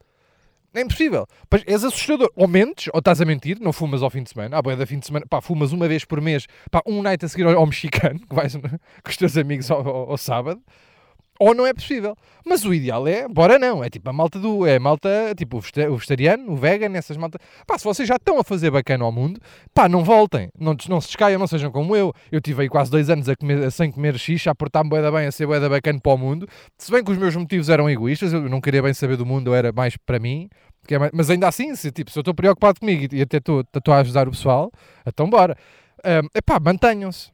É 0.75 0.81
impossível. 0.81 1.27
Pois 1.47 1.63
és 1.67 1.83
assustador. 1.83 2.31
Ou 2.35 2.47
mentes, 2.47 2.89
ou 2.91 2.97
estás 2.97 3.21
a 3.21 3.25
mentir, 3.25 3.59
não 3.61 3.71
fumas 3.71 4.01
ao 4.01 4.09
fim 4.09 4.23
de 4.23 4.31
semana. 4.31 4.57
Ah, 4.57 4.61
boa, 4.61 4.75
da 4.75 4.87
fim 4.87 4.97
de 4.97 5.05
semana, 5.05 5.23
pá, 5.29 5.39
fumas 5.39 5.71
uma 5.71 5.87
vez 5.87 6.03
por 6.03 6.19
mês, 6.19 6.47
pá, 6.71 6.81
um 6.87 7.03
night 7.03 7.23
a 7.23 7.29
seguir 7.29 7.45
ao, 7.45 7.55
ao 7.55 7.65
mexicano, 7.67 8.19
que 8.27 8.33
vais 8.33 8.55
com 8.55 8.61
os 9.07 9.15
teus 9.17 9.37
amigos 9.37 9.69
ao, 9.69 9.87
ao- 9.87 10.09
ao 10.11 10.17
sábado. 10.17 10.59
Ou 11.39 11.53
não 11.55 11.65
é 11.65 11.73
possível. 11.73 12.15
Mas 12.45 12.63
o 12.63 12.73
ideal 12.73 13.07
é, 13.07 13.27
bora 13.27 13.57
não. 13.57 13.83
É 13.83 13.89
tipo 13.89 14.09
a 14.09 14.13
malta 14.13 14.37
do. 14.39 14.65
É 14.65 14.75
a 14.75 14.79
malta, 14.79 15.09
tipo 15.35 15.57
o 15.57 15.59
vegeta- 15.59 15.89
o 15.91 15.95
vegetariano, 15.95 16.51
o 16.51 16.55
vegan, 16.55 16.95
essas 16.97 17.17
malta. 17.17 17.39
Pá, 17.65 17.77
se 17.77 17.83
vocês 17.83 18.07
já 18.07 18.15
estão 18.15 18.37
a 18.39 18.43
fazer 18.43 18.69
bacana 18.69 19.03
ao 19.03 19.11
mundo, 19.11 19.39
pá, 19.73 19.89
não 19.89 20.03
voltem. 20.03 20.49
Não, 20.59 20.75
não 20.87 21.01
se 21.01 21.07
descaiam, 21.07 21.39
não 21.39 21.47
sejam 21.47 21.71
como 21.71 21.95
eu. 21.95 22.13
Eu 22.31 22.39
tive 22.39 22.63
aí 22.63 22.69
quase 22.69 22.91
dois 22.91 23.09
anos 23.09 23.27
a 23.27 23.35
comer, 23.35 23.71
sem 23.71 23.91
comer 23.91 24.17
xixa, 24.19 24.51
a 24.51 24.55
portar-me 24.55 24.89
bué 24.89 25.01
da 25.01 25.11
bem, 25.11 25.25
a 25.25 25.31
ser 25.31 25.47
bué 25.47 25.59
da 25.59 25.67
bacana 25.69 25.99
para 25.99 26.13
o 26.13 26.17
mundo. 26.17 26.47
Se 26.77 26.91
bem 26.91 27.03
que 27.03 27.11
os 27.11 27.17
meus 27.17 27.35
motivos 27.35 27.67
eram 27.69 27.89
egoístas, 27.89 28.31
eu 28.33 28.41
não 28.49 28.61
queria 28.61 28.81
bem 28.83 28.93
saber 28.93 29.17
do 29.17 29.25
mundo, 29.25 29.49
eu 29.49 29.55
era 29.55 29.71
mais 29.71 29.97
para 29.97 30.19
mim. 30.19 30.49
é 30.89 30.99
mais- 30.99 31.11
Mas 31.13 31.29
ainda 31.29 31.47
assim, 31.47 31.73
se, 31.75 31.91
tipo, 31.91 32.11
se 32.11 32.19
eu 32.19 32.21
estou 32.21 32.33
preocupado 32.33 32.79
comigo 32.79 33.13
e, 33.15 33.21
até 33.21 33.37
estou 33.37 33.63
a 33.87 33.97
ajudar 33.99 34.27
o 34.27 34.31
pessoal, 34.31 34.69
então 35.07 35.29
bora. 35.29 35.55
Um, 36.05 36.27
epá, 36.35 36.59
mantenham-se. 36.59 37.31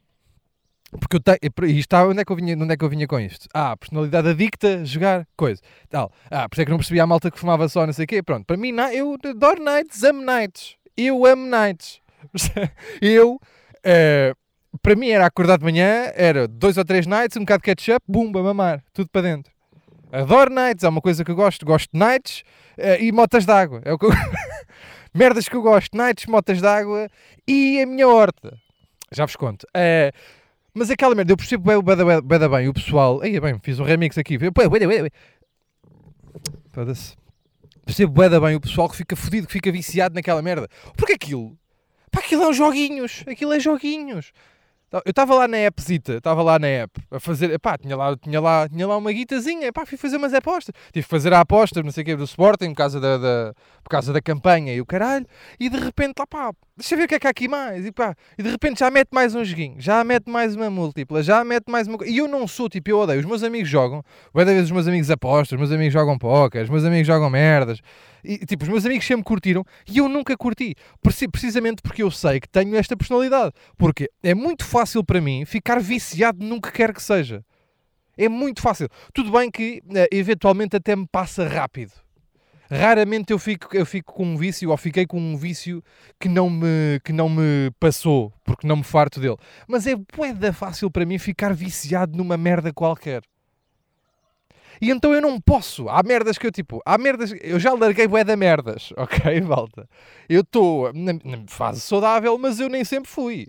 Porque 1.00 1.17
eu 1.17 1.19
tenho. 1.19 1.38
E 1.67 1.79
está, 1.79 2.05
onde, 2.05 2.22
é 2.22 2.25
que 2.25 2.31
eu 2.31 2.36
vinha, 2.36 2.55
onde 2.55 2.74
é 2.74 2.77
que 2.77 2.84
eu 2.84 2.89
vinha 2.89 3.08
com 3.08 3.19
isto? 3.19 3.48
Ah, 3.53 3.75
personalidade 3.77 4.29
adicta, 4.29 4.84
jogar, 4.86 5.27
coisa. 5.38 5.62
Tal. 5.89 6.12
Ah, 6.31 6.48
por 6.50 6.55
isso 6.55 6.62
é 6.62 6.65
que 6.65 6.72
não 6.72 6.77
percebia 6.77 7.03
a 7.03 7.08
malta 7.08 7.29
que 7.29 7.39
fumava 7.39 7.67
só, 7.69 7.86
não 7.86 7.93
sei 7.93 8.05
o 8.05 8.08
quê. 8.08 8.24
Pronto, 8.24 8.46
para 8.46 8.58
mim, 8.58 8.74
eu 8.93 9.15
adoro 9.24 9.63
nights, 9.63 10.03
amo 10.03 10.24
nights. 10.24 10.75
Eu 10.98 11.25
amo 11.25 11.46
nights. 11.46 12.01
eu. 13.01 13.39
eh, 13.84 14.34
para 14.81 14.96
mim 14.96 15.10
era 15.10 15.25
acordar 15.25 15.58
de 15.58 15.63
manhã, 15.63 16.12
era 16.15 16.48
dois 16.48 16.77
ou 16.77 16.86
três 16.86 17.08
nights, 17.08 17.36
um 17.38 17.41
bocado 17.41 17.62
de 17.62 17.65
ketchup, 17.65 18.03
bumba, 18.08 18.43
mamar, 18.43 18.84
tudo 18.93 19.10
para 19.10 19.22
dentro. 19.22 19.51
Adoro 20.12 20.53
nights, 20.53 20.84
é 20.84 20.89
uma 20.89 21.01
coisa 21.01 21.24
que 21.24 21.31
eu 21.31 21.36
gosto. 21.36 21.65
Gosto 21.65 21.89
de 21.91 22.00
nights 22.00 22.43
eh, 22.77 23.03
e 23.03 23.12
motas 23.12 23.46
d'água. 23.46 23.81
É 23.86 23.93
o 23.93 23.98
que 23.98 24.05
eu... 24.05 24.12
Merdas 25.13 25.48
que 25.50 25.55
eu 25.55 25.62
gosto, 25.62 25.98
nights, 25.98 26.25
motas 26.27 26.62
d'água 26.62 27.08
e 27.48 27.81
a 27.81 27.86
minha 27.86 28.08
horta. 28.08 28.58
Já 29.12 29.25
vos 29.25 29.36
conto. 29.36 29.65
Eh, 29.75 30.12
mas 30.73 30.89
aquela 30.89 31.15
merda, 31.15 31.31
eu 31.31 31.38
percebo 31.38 31.65
bem, 31.65 31.81
bué 31.81 32.39
da 32.39 32.49
bem 32.49 32.67
o 32.67 32.73
pessoal. 32.73 33.21
Aí 33.21 33.39
bem, 33.39 33.59
fiz 33.61 33.79
um 33.79 33.83
remix 33.83 34.17
aqui. 34.17 34.38
Foda-se. 36.71 37.15
Percebo 37.85 38.29
da 38.29 38.39
bem 38.39 38.55
o 38.55 38.61
pessoal 38.61 38.88
que 38.88 38.95
fica 38.95 39.15
fodido, 39.15 39.47
que 39.47 39.53
fica 39.53 39.71
viciado 39.71 40.13
naquela 40.13 40.41
merda. 40.41 40.67
Porque 40.95 41.13
aquilo, 41.13 41.57
pá, 42.11 42.19
aquilo 42.19 42.43
é 42.43 42.53
joguinhos. 42.53 43.23
Aquilo 43.27 43.53
é 43.53 43.59
joguinhos. 43.59 44.31
Eu 44.91 45.01
estava 45.12 45.36
lá 45.36 45.48
na 45.48 45.67
appzita, 45.67 46.13
estava 46.13 46.41
lá 46.41 46.58
na 46.58 46.65
app 46.67 47.00
a 47.12 47.19
fazer, 47.19 47.60
pá, 47.60 47.77
tinha 47.77 47.96
lá, 47.96 48.17
tinha 48.17 48.41
lá, 48.41 48.67
tinha 48.67 48.88
lá 48.88 48.98
uma 48.98 49.12
guitazinha, 49.12 49.72
pá, 49.72 49.86
fui 49.86 49.98
fazer 50.00 50.17
umas 50.17 50.34
apostas. 50.34 50.74
Tive 50.91 51.03
que 51.05 51.10
fazer 51.10 51.31
a 51.31 51.41
aposta, 51.41 51.84
não 51.84 51.91
sei 51.91 52.01
o 52.01 52.05
que, 52.05 52.15
do 52.15 52.24
Sporting, 52.24 52.69
por 52.69 52.77
causa 52.77 53.00
da, 53.00 53.17
da- 53.17 53.53
por 53.84 53.89
causa 53.89 54.12
da 54.12 54.19
campanha 54.22 54.74
e 54.74 54.81
o 54.81 54.86
caralho. 54.86 55.25
E 55.60 55.69
de 55.69 55.77
repente, 55.77 56.13
lá 56.17 56.25
pá, 56.25 56.51
deixa 56.75 56.96
ver 56.96 57.03
o 57.03 57.08
que 57.08 57.15
é 57.15 57.19
que 57.19 57.27
há 57.27 57.29
aqui 57.29 57.48
mais. 57.48 57.86
E, 57.86 57.91
pá, 57.91 58.15
e 58.38 58.41
de 58.41 58.50
repente 58.50 58.79
já 58.79 58.89
mete 58.89 59.10
mais 59.12 59.36
um 59.36 59.43
joguinho, 59.46 59.75
já 59.79 60.03
mete 60.03 60.27
mais 60.27 60.55
uma 60.55 60.69
múltipla, 60.72 61.22
já 61.22 61.43
mete 61.43 61.69
mais 61.69 61.88
uma. 61.88 61.98
E 62.08 62.17
eu 62.17 62.27
não 62.27 62.48
sou, 62.48 62.67
tipo, 62.67 62.89
eu 62.89 62.98
odeio. 63.00 63.19
Os 63.19 63.25
meus 63.25 63.43
amigos 63.43 63.69
jogam, 63.69 64.03
vai 64.34 64.43
da 64.43 64.51
vez 64.53 64.65
os 64.65 64.72
meus 64.72 64.88
amigos 64.88 65.12
apostam, 65.12 65.55
os 65.55 65.60
meus 65.60 65.72
amigos 65.72 65.93
jogam 65.93 66.17
póquer, 66.17 66.63
os 66.63 66.69
meus 66.69 66.84
amigos 66.84 67.05
jogam 67.05 67.29
merdas. 67.29 67.79
E, 68.23 68.38
tipo, 68.45 68.63
os 68.63 68.69
meus 68.69 68.85
amigos 68.85 69.05
sempre 69.05 69.23
curtiram 69.23 69.63
e 69.88 69.97
eu 69.97 70.09
nunca 70.09 70.35
curti. 70.38 70.75
Preci- 71.01 71.27
Precisamente 71.27 71.81
porque 71.81 72.03
eu 72.03 72.11
sei 72.11 72.39
que 72.39 72.47
tenho 72.49 72.75
esta 72.75 72.95
personalidade. 72.97 73.53
Porque 73.77 74.09
é 74.21 74.33
muito 74.33 74.65
fácil 74.65 75.03
para 75.03 75.21
mim 75.21 75.45
ficar 75.45 75.79
viciado 75.79 76.45
num 76.45 76.59
que 76.59 76.71
quer 76.71 76.93
que 76.93 77.01
seja. 77.01 77.43
É 78.17 78.27
muito 78.27 78.61
fácil. 78.61 78.89
Tudo 79.13 79.31
bem 79.31 79.49
que 79.49 79.81
eh, 79.95 80.07
eventualmente 80.11 80.75
até 80.75 80.95
me 80.95 81.07
passa 81.07 81.47
rápido. 81.47 81.93
Raramente 82.71 83.33
eu 83.33 83.39
fico, 83.39 83.75
eu 83.75 83.85
fico 83.85 84.13
com 84.13 84.23
um 84.25 84.38
vício 84.38 84.69
ou 84.69 84.77
fiquei 84.77 85.05
com 85.07 85.19
um 85.19 85.35
vício 85.35 85.83
que 86.19 86.29
não 86.29 86.49
me, 86.49 86.99
que 87.03 87.11
não 87.11 87.27
me 87.27 87.71
passou, 87.79 88.31
porque 88.43 88.67
não 88.67 88.75
me 88.77 88.83
farto 88.83 89.19
dele. 89.19 89.38
Mas 89.67 89.88
é 89.88 89.95
bué 89.95 90.35
fácil 90.53 90.91
para 90.91 91.05
mim 91.05 91.17
ficar 91.17 91.51
viciado 91.53 92.15
numa 92.15 92.38
merda 92.38 92.71
qualquer. 92.71 93.23
E 94.81 94.89
então 94.89 95.13
eu 95.13 95.21
não 95.21 95.39
posso. 95.39 95.89
Há 95.89 96.01
merdas 96.03 96.38
que 96.38 96.48
eu 96.48 96.51
tipo. 96.51 96.81
Há 96.86 96.98
merdas. 96.98 97.33
Eu 97.41 97.59
já 97.59 97.74
larguei 97.74 98.07
bué 98.07 98.24
da 98.24 98.36
merdas, 98.36 98.91
ok, 98.98 99.41
malta? 99.41 99.88
Eu 100.27 100.41
estou 100.41 100.93
na, 100.93 101.13
na 101.13 101.43
fase 101.48 101.81
saudável, 101.81 102.38
mas 102.38 102.59
eu 102.59 102.69
nem 102.69 102.83
sempre 102.83 103.09
fui. 103.09 103.48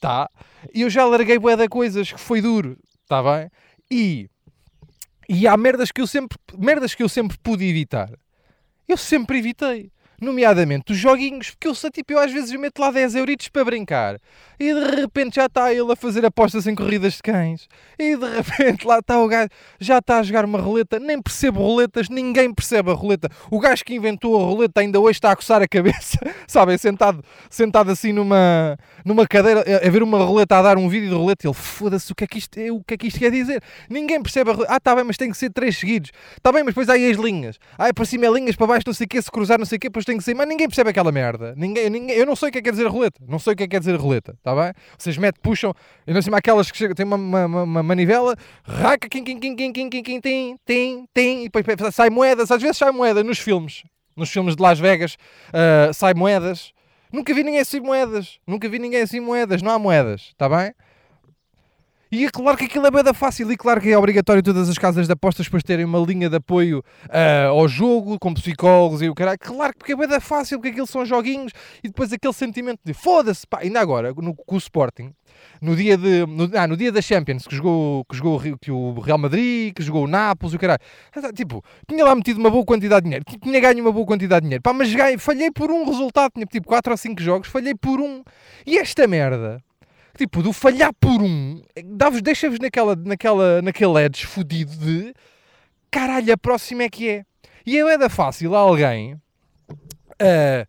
Tá? 0.00 0.28
E 0.74 0.82
eu 0.82 0.90
já 0.90 1.04
larguei 1.06 1.38
bué 1.38 1.56
da 1.56 1.68
coisas 1.68 2.12
que 2.12 2.20
foi 2.20 2.40
duro, 2.40 2.76
tá 3.08 3.22
bem? 3.22 3.50
E. 3.90 4.28
E 5.26 5.48
há 5.48 5.56
merdas 5.56 5.90
que 5.90 6.00
eu 6.00 6.06
sempre. 6.06 6.36
Merdas 6.58 6.94
que 6.94 7.02
eu 7.02 7.08
sempre 7.08 7.38
pude 7.38 7.64
evitar. 7.64 8.10
Eu 8.86 8.98
sempre 8.98 9.38
evitei. 9.38 9.90
Nomeadamente 10.24 10.92
os 10.92 10.98
joguinhos, 10.98 11.50
porque 11.50 11.68
eu 11.68 11.74
sei, 11.74 11.90
tipo, 11.90 12.12
eu 12.12 12.18
às 12.18 12.32
vezes 12.32 12.50
meto 12.58 12.78
lá 12.78 12.90
10 12.90 13.14
euritos 13.14 13.48
para 13.48 13.64
brincar 13.64 14.20
e 14.58 14.72
de 14.72 15.00
repente 15.00 15.36
já 15.36 15.46
está 15.46 15.72
ele 15.72 15.90
a 15.90 15.96
fazer 15.96 16.24
apostas 16.24 16.66
em 16.66 16.74
corridas 16.74 17.14
de 17.14 17.22
cães 17.22 17.68
e 17.98 18.16
de 18.16 18.26
repente 18.26 18.86
lá 18.86 18.98
está 18.98 19.20
o 19.20 19.28
gajo, 19.28 19.48
já 19.78 19.98
está 19.98 20.18
a 20.18 20.22
jogar 20.22 20.44
uma 20.44 20.60
roleta, 20.60 20.98
nem 20.98 21.20
percebo 21.20 21.60
roletas, 21.60 22.08
ninguém 22.08 22.52
percebe 22.52 22.90
a 22.90 22.94
roleta. 22.94 23.28
O 23.50 23.58
gajo 23.58 23.84
que 23.84 23.94
inventou 23.94 24.40
a 24.40 24.44
roleta 24.44 24.80
ainda 24.80 25.00
hoje 25.00 25.18
está 25.18 25.32
a 25.32 25.36
coçar 25.36 25.60
a 25.62 25.68
cabeça, 25.68 26.18
sabem, 26.46 26.78
sentado, 26.78 27.22
sentado 27.50 27.90
assim 27.90 28.12
numa, 28.12 28.78
numa 29.04 29.26
cadeira, 29.26 29.64
a, 29.84 29.90
ver 29.90 30.02
uma 30.02 30.18
roleta, 30.18 30.56
a 30.56 30.62
dar 30.62 30.78
um 30.78 30.88
vídeo 30.88 31.08
de 31.08 31.14
roleta, 31.14 31.46
ele 31.46 31.54
foda-se, 31.54 32.12
o 32.12 32.14
que 32.14 32.24
é 32.24 32.26
que 32.26 32.38
isto, 32.38 32.58
é, 32.58 32.70
o 32.70 32.82
que 32.82 32.94
é 32.94 32.96
que 32.96 33.06
isto 33.08 33.18
quer 33.18 33.30
dizer? 33.30 33.62
Ninguém 33.88 34.22
percebe 34.22 34.50
a 34.50 34.54
roleta. 34.54 34.72
Ah, 34.72 34.76
está 34.76 34.94
bem, 34.94 35.04
mas 35.04 35.16
tem 35.16 35.30
que 35.30 35.36
ser 35.36 35.50
três 35.50 35.76
seguidos. 35.76 36.10
Está 36.36 36.52
bem, 36.52 36.62
mas 36.62 36.72
depois 36.72 36.88
há 36.88 36.94
aí 36.94 37.10
as 37.10 37.16
linhas. 37.16 37.58
Ah, 37.78 37.92
para 37.92 38.04
cima 38.04 38.26
é 38.26 38.30
linhas, 38.30 38.56
para 38.56 38.66
baixo 38.66 38.84
não 38.86 38.94
sei 38.94 39.04
o 39.04 39.08
quê, 39.08 39.20
se 39.20 39.30
cruzar 39.30 39.58
não 39.58 39.66
sei 39.66 39.76
o 39.76 39.80
quê, 39.80 39.88
depois 39.88 40.04
tem 40.04 40.13
que 40.18 40.24
ser. 40.24 40.34
Mas 40.34 40.46
ninguém 40.48 40.66
percebe 40.68 40.90
aquela 40.90 41.10
merda. 41.12 41.54
Ninguém, 41.56 41.88
ninguém, 41.90 42.16
eu 42.16 42.26
não 42.26 42.34
sei 42.36 42.48
o 42.48 42.52
que 42.52 42.58
é 42.58 42.60
que 42.60 42.64
quer 42.66 42.72
dizer 42.72 42.86
a 42.86 42.90
roleta. 42.90 43.20
Não 43.26 43.38
sei 43.38 43.52
o 43.52 43.56
que 43.56 43.62
é 43.62 43.66
que 43.66 43.70
quer 43.70 43.78
dizer 43.80 43.94
a 43.94 43.98
roleta, 43.98 44.32
está 44.32 44.54
bem? 44.54 44.72
Vocês 44.98 45.16
metem, 45.16 45.40
puxam, 45.42 45.72
e 46.06 46.12
não 46.12 46.22
cima 46.22 46.38
aquelas 46.38 46.70
que 46.70 46.76
chegam, 46.78 46.94
tem 46.94 47.04
uma, 47.06 47.16
uma, 47.16 47.62
uma- 47.64 47.82
manivela, 47.82 48.34
raca, 48.64 49.08
quim, 49.08 49.22
quim, 49.24 49.38
quim, 49.38 49.54
quim, 49.56 49.72
quim, 49.72 49.90
quim, 49.90 50.02
quim, 50.02 50.20
tim, 50.20 50.56
tim, 50.66 51.06
tim, 51.14 51.40
e 51.42 51.48
depois 51.50 51.64
sai 51.92 52.10
moedas, 52.10 52.50
às 52.50 52.60
vezes 52.60 52.76
sai 52.76 52.90
moeda 52.90 53.22
nos 53.22 53.38
filmes. 53.38 53.82
Nos 54.16 54.30
filmes 54.30 54.54
de 54.54 54.62
Las 54.62 54.78
Vegas, 54.78 55.16
ah, 55.52 55.92
sai 55.92 56.14
moedas. 56.14 56.72
Nunca 57.12 57.32
vi 57.32 57.42
ninguém 57.44 57.60
assim 57.60 57.80
moedas. 57.80 58.38
Nunca 58.46 58.68
vi 58.68 58.78
ninguém 58.78 59.02
assim 59.02 59.20
moedas. 59.20 59.62
Não 59.62 59.70
há 59.70 59.78
moedas, 59.78 60.22
está 60.32 60.48
bem? 60.48 60.72
E 62.14 62.24
é 62.24 62.30
claro 62.30 62.56
que 62.56 62.66
aquilo 62.66 62.86
é 62.86 62.92
bem 62.92 63.12
fácil 63.12 63.50
e 63.50 63.56
claro 63.56 63.80
que 63.80 63.90
é 63.90 63.98
obrigatório 63.98 64.40
todas 64.40 64.68
as 64.68 64.78
casas 64.78 65.08
de 65.08 65.12
apostas 65.12 65.46
depois 65.46 65.64
terem 65.64 65.84
uma 65.84 65.98
linha 65.98 66.30
de 66.30 66.36
apoio 66.36 66.80
ah, 67.10 67.46
ao 67.48 67.66
jogo, 67.66 68.20
com 68.20 68.32
psicólogos 68.32 69.02
e 69.02 69.08
o 69.08 69.14
caralho. 69.16 69.36
Claro 69.36 69.74
que 69.76 69.90
é 69.90 69.96
bem 69.96 70.20
fácil, 70.20 70.58
porque 70.58 70.68
aquilo 70.68 70.86
são 70.86 71.04
joguinhos 71.04 71.50
e 71.82 71.88
depois 71.88 72.12
aquele 72.12 72.32
sentimento 72.32 72.78
de 72.84 72.94
foda-se, 72.94 73.44
pá, 73.44 73.58
ainda 73.62 73.80
agora, 73.80 74.14
no, 74.16 74.32
com 74.32 74.54
o 74.54 74.58
Sporting, 74.58 75.12
no 75.60 75.74
dia, 75.74 75.98
de, 75.98 76.24
no, 76.24 76.48
ah, 76.56 76.68
no 76.68 76.76
dia 76.76 76.92
da 76.92 77.02
Champions, 77.02 77.48
que 77.48 77.56
jogou, 77.56 78.04
que 78.04 78.16
jogou 78.16 78.40
que 78.60 78.70
o 78.70 79.00
Real 79.00 79.18
Madrid, 79.18 79.74
que 79.74 79.82
jogou 79.82 80.04
o 80.04 80.06
Nápoles 80.06 80.52
e 80.52 80.56
o 80.56 80.60
caralho. 80.60 80.78
Tipo, 81.34 81.64
tinha 81.88 82.04
lá 82.04 82.14
metido 82.14 82.38
uma 82.38 82.48
boa 82.48 82.64
quantidade 82.64 83.02
de 83.02 83.10
dinheiro, 83.10 83.24
tinha 83.42 83.58
ganho 83.58 83.80
uma 83.80 83.90
boa 83.90 84.06
quantidade 84.06 84.42
de 84.42 84.46
dinheiro, 84.46 84.62
pá, 84.62 84.72
mas 84.72 84.88
falhei 85.18 85.50
por 85.50 85.68
um 85.68 85.84
resultado, 85.84 86.30
tinha 86.32 86.46
tipo 86.46 86.68
4 86.68 86.92
ou 86.92 86.96
5 86.96 87.20
jogos, 87.20 87.48
falhei 87.48 87.74
por 87.74 88.00
um. 88.00 88.22
E 88.64 88.78
esta 88.78 89.04
merda 89.08 89.60
tipo, 90.16 90.42
do 90.42 90.52
falhar 90.52 90.92
por 90.94 91.22
um, 91.22 91.62
deixa-vos 92.22 92.58
naquela, 92.58 92.96
naquela, 92.96 93.62
naquele 93.62 93.98
edge 94.04 94.26
fodido 94.26 94.72
de 94.76 95.14
caralho, 95.90 96.32
a 96.32 96.36
próxima 96.36 96.84
é 96.84 96.88
que 96.88 97.08
é. 97.08 97.24
E 97.66 97.78
é 97.88 97.96
da 97.96 98.08
fácil 98.08 98.54
a 98.54 98.58
alguém, 98.58 99.16
ah, 100.20 100.66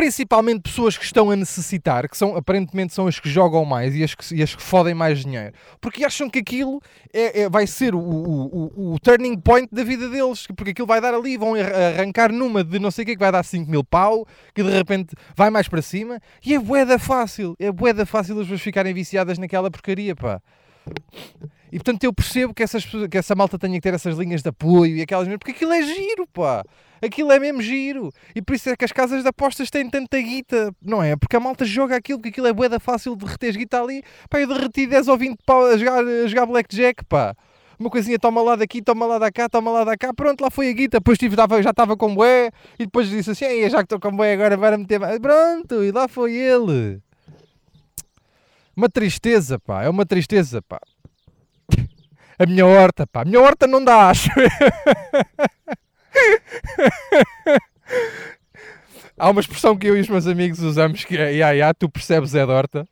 principalmente 0.00 0.62
pessoas 0.62 0.96
que 0.96 1.04
estão 1.04 1.30
a 1.30 1.36
necessitar, 1.36 2.08
que 2.08 2.16
são, 2.16 2.34
aparentemente 2.34 2.94
são 2.94 3.06
as 3.06 3.20
que 3.20 3.28
jogam 3.28 3.66
mais 3.66 3.94
e 3.94 4.02
as 4.02 4.14
que, 4.14 4.34
e 4.34 4.42
as 4.42 4.54
que 4.54 4.62
fodem 4.62 4.94
mais 4.94 5.18
dinheiro, 5.22 5.52
porque 5.78 6.02
acham 6.06 6.30
que 6.30 6.38
aquilo 6.38 6.80
é, 7.12 7.42
é- 7.42 7.48
vai 7.50 7.66
ser 7.66 7.94
o, 7.94 7.98
o, 7.98 8.46
o- 8.74 8.94
o 8.94 8.98
turning 8.98 9.38
point 9.38 9.68
da 9.70 9.84
vida 9.84 10.08
deles, 10.08 10.46
porque 10.56 10.70
aquilo 10.70 10.86
vai 10.86 11.02
dar 11.02 11.12
ali, 11.12 11.36
vão 11.36 11.54
ar- 11.54 11.74
arrancar 11.98 12.32
numa 12.32 12.64
de 12.64 12.78
não 12.78 12.90
sei 12.90 13.02
o 13.02 13.06
que 13.08 13.12
que 13.14 13.20
vai 13.20 13.30
dar 13.30 13.42
5 13.44 13.70
mil 13.70 13.84
pau, 13.84 14.26
que 14.54 14.62
de 14.62 14.70
repente 14.70 15.14
vai 15.36 15.50
mais 15.50 15.68
para 15.68 15.82
cima, 15.82 16.18
e 16.42 16.54
é 16.54 16.58
boeda 16.58 16.98
fácil, 16.98 17.54
é 17.60 17.70
boeda 17.70 18.06
fácil 18.06 18.36
as 18.36 18.44
pessoas 18.44 18.62
ficarem 18.62 18.94
viciadas 18.94 19.36
naquela 19.36 19.70
porcaria, 19.70 20.16
pá. 20.16 20.40
E 21.72 21.78
portanto 21.78 22.02
eu 22.04 22.12
percebo 22.12 22.52
que, 22.52 22.62
essas, 22.62 22.84
que 22.84 23.16
essa 23.16 23.34
malta 23.34 23.58
tenha 23.58 23.74
que 23.74 23.80
ter 23.80 23.94
essas 23.94 24.16
linhas 24.16 24.42
de 24.42 24.48
apoio 24.48 24.96
e 24.96 25.02
aquelas 25.02 25.28
porque 25.28 25.52
aquilo 25.52 25.72
é 25.72 25.82
giro, 25.82 26.26
pá. 26.32 26.62
Aquilo 27.02 27.32
é 27.32 27.38
mesmo 27.38 27.62
giro. 27.62 28.12
E 28.34 28.42
por 28.42 28.54
isso 28.54 28.68
é 28.68 28.76
que 28.76 28.84
as 28.84 28.92
casas 28.92 29.22
de 29.22 29.28
apostas 29.28 29.70
têm 29.70 29.88
tanta 29.88 30.20
guita, 30.20 30.74
não 30.82 31.02
é? 31.02 31.16
Porque 31.16 31.36
a 31.36 31.40
malta 31.40 31.64
joga 31.64 31.96
aquilo, 31.96 32.18
porque 32.18 32.28
aquilo 32.28 32.46
é 32.46 32.52
boeda 32.52 32.78
fácil 32.78 33.16
de 33.16 33.24
derreter 33.24 33.56
guita 33.56 33.82
ali. 33.82 34.02
Pá, 34.28 34.40
eu 34.40 34.46
derreti 34.48 34.86
10 34.86 35.08
ou 35.08 35.16
20 35.16 35.38
pau 35.46 35.64
a 35.66 35.76
jogar, 35.78 36.04
a 36.04 36.26
jogar 36.26 36.46
blackjack, 36.46 37.04
pá. 37.06 37.34
Uma 37.78 37.88
coisinha, 37.88 38.18
toma 38.18 38.42
lá 38.42 38.56
daqui, 38.56 38.82
toma 38.82 39.06
lá 39.06 39.18
da 39.18 39.32
cá, 39.32 39.48
toma 39.48 39.70
lá 39.70 39.84
da 39.84 39.96
cá, 39.96 40.12
pronto, 40.12 40.42
lá 40.42 40.50
foi 40.50 40.68
a 40.68 40.72
guita. 40.74 40.98
Depois 40.98 41.16
tive, 41.16 41.34
já 41.62 41.70
estava 41.70 41.96
com 41.96 42.14
bué, 42.14 42.50
e 42.78 42.84
depois 42.84 43.08
disse 43.08 43.30
assim, 43.30 43.46
"Ei, 43.46 43.70
já 43.70 43.78
que 43.78 43.84
estou 43.84 43.98
com 43.98 44.14
bué 44.14 44.34
agora, 44.34 44.54
vai 44.58 44.76
meter. 44.76 45.00
Pronto, 45.18 45.82
e 45.82 45.90
lá 45.90 46.06
foi 46.06 46.34
ele. 46.34 47.00
Uma 48.76 48.90
tristeza, 48.90 49.58
pá, 49.58 49.82
é 49.84 49.88
uma 49.88 50.04
tristeza, 50.04 50.60
pá. 50.60 50.78
A 52.40 52.46
minha 52.46 52.64
horta, 52.66 53.06
pá, 53.06 53.20
a 53.20 53.24
minha 53.26 53.38
horta 53.38 53.66
não 53.66 53.84
dá, 53.84 54.08
acho. 54.08 54.30
Há 59.18 59.28
uma 59.28 59.40
expressão 59.42 59.76
que 59.76 59.86
eu 59.86 59.96
e 59.96 60.00
os 60.00 60.08
meus 60.08 60.26
amigos 60.26 60.60
usamos 60.60 61.04
que 61.04 61.18
é 61.18 61.34
ya, 61.34 61.50
ya, 61.52 61.74
tu 61.74 61.88
percebes 61.90 62.34
é 62.34 62.46
dorta. 62.46 62.86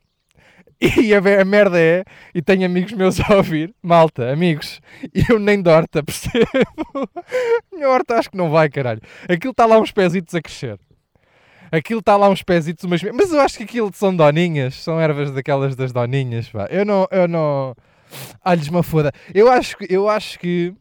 E 0.79 1.13
a, 1.13 1.19
ver- 1.19 1.39
a 1.41 1.43
merda 1.45 1.77
é, 1.77 2.05
e 2.33 2.41
tenho 2.41 2.65
amigos 2.65 2.93
meus 2.93 3.19
a 3.19 3.35
ouvir, 3.35 3.73
malta, 3.81 4.31
amigos, 4.31 4.79
eu 5.29 5.37
nem 5.39 5.61
de 5.61 5.69
horta 5.69 6.01
percebo. 6.03 6.45
Minha 7.73 7.89
horta 7.89 8.15
acho 8.19 8.29
que 8.29 8.37
não 8.37 8.49
vai, 8.49 8.69
caralho. 8.69 9.01
Aquilo 9.27 9.51
está 9.51 9.65
lá 9.65 9.77
uns 9.79 9.91
pezitos 9.91 10.33
a 10.35 10.41
crescer. 10.41 10.79
Aquilo 11.71 11.99
está 11.99 12.15
lá 12.15 12.29
uns 12.29 12.43
pezitos, 12.43 12.85
umas... 12.85 13.01
mas 13.03 13.33
eu 13.33 13.41
acho 13.41 13.57
que 13.57 13.63
aquilo 13.63 13.91
são 13.93 14.15
doninhas, 14.15 14.75
são 14.75 15.01
ervas 15.01 15.31
daquelas 15.31 15.75
das 15.75 15.91
doninhas, 15.91 16.47
pá. 16.49 16.67
Eu 16.69 16.85
não, 16.85 17.07
eu 17.11 17.27
não... 17.27 17.75
Alhos 18.43 18.67
uma 18.67 18.83
foda. 18.83 19.11
Eu 19.33 19.49
acho 19.51 19.75
eu 19.89 20.09
acho 20.09 20.39
que 20.39 20.73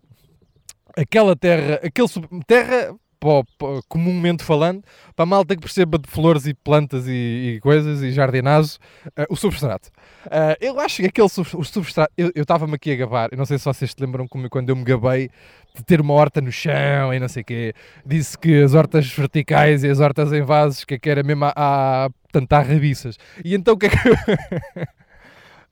aquela 0.97 1.37
terra, 1.37 1.81
aquele 1.83 2.09
sub- 2.09 2.29
terra, 2.47 2.95
pó- 3.21 3.45
pó- 3.59 3.81
comumente 3.89 4.43
falando, 4.43 4.83
para 5.15 5.23
a 5.25 5.27
malta 5.27 5.55
que 5.55 5.61
perceba 5.61 5.99
de 5.99 6.09
flores 6.09 6.47
e 6.47 6.55
plantas 6.55 7.07
e, 7.07 7.57
e 7.57 7.61
coisas 7.61 8.03
e 8.03 8.11
jardinazo, 8.11 8.79
eh, 9.17 9.27
o 9.29 9.37
substrato. 9.37 9.91
Eh, 10.31 10.59
eu 10.61 10.81
acho 10.81 10.97
que 11.03 11.07
aquele 11.07 11.29
sub- 11.29 11.65
substrato, 11.65 12.13
eu 12.17 12.31
estava-me 12.37 12.75
aqui 12.75 12.93
a 12.93 12.97
gabar, 12.97 13.29
eu 13.33 13.39
não 13.39 13.45
sei 13.45 13.59
se 13.59 13.65
vocês 13.65 13.95
te 13.95 14.01
lembram 14.01 14.27
como 14.27 14.49
quando 14.49 14.71
eu 14.71 14.77
me 14.77 14.85
gabei 14.85 15.31
de 15.77 15.85
ter 15.85 16.01
uma 16.01 16.15
horta 16.15 16.41
no 16.41 16.51
chão 16.51 17.13
e 17.15 17.21
não 17.21 17.29
sei 17.29 17.43
o 17.43 17.45
quê, 17.45 17.75
disse 18.05 18.37
que 18.37 18.63
as 18.63 18.75
hortas 18.75 19.07
verticais 19.13 19.85
e 19.85 19.89
as 19.89 20.01
hortas 20.01 20.33
em 20.33 20.43
vasos, 20.43 20.85
que 20.85 20.95
é 20.95 20.99
era 21.11 21.23
mesmo 21.23 21.45
a, 21.45 21.53
a, 21.57 22.11
portanto, 22.23 22.53
há 22.53 22.61
rabiças. 22.61 23.17
E 23.45 23.55
então 23.55 23.75
o 23.75 23.79
que 23.79 23.87
é 23.87 23.91
que... 23.91 23.97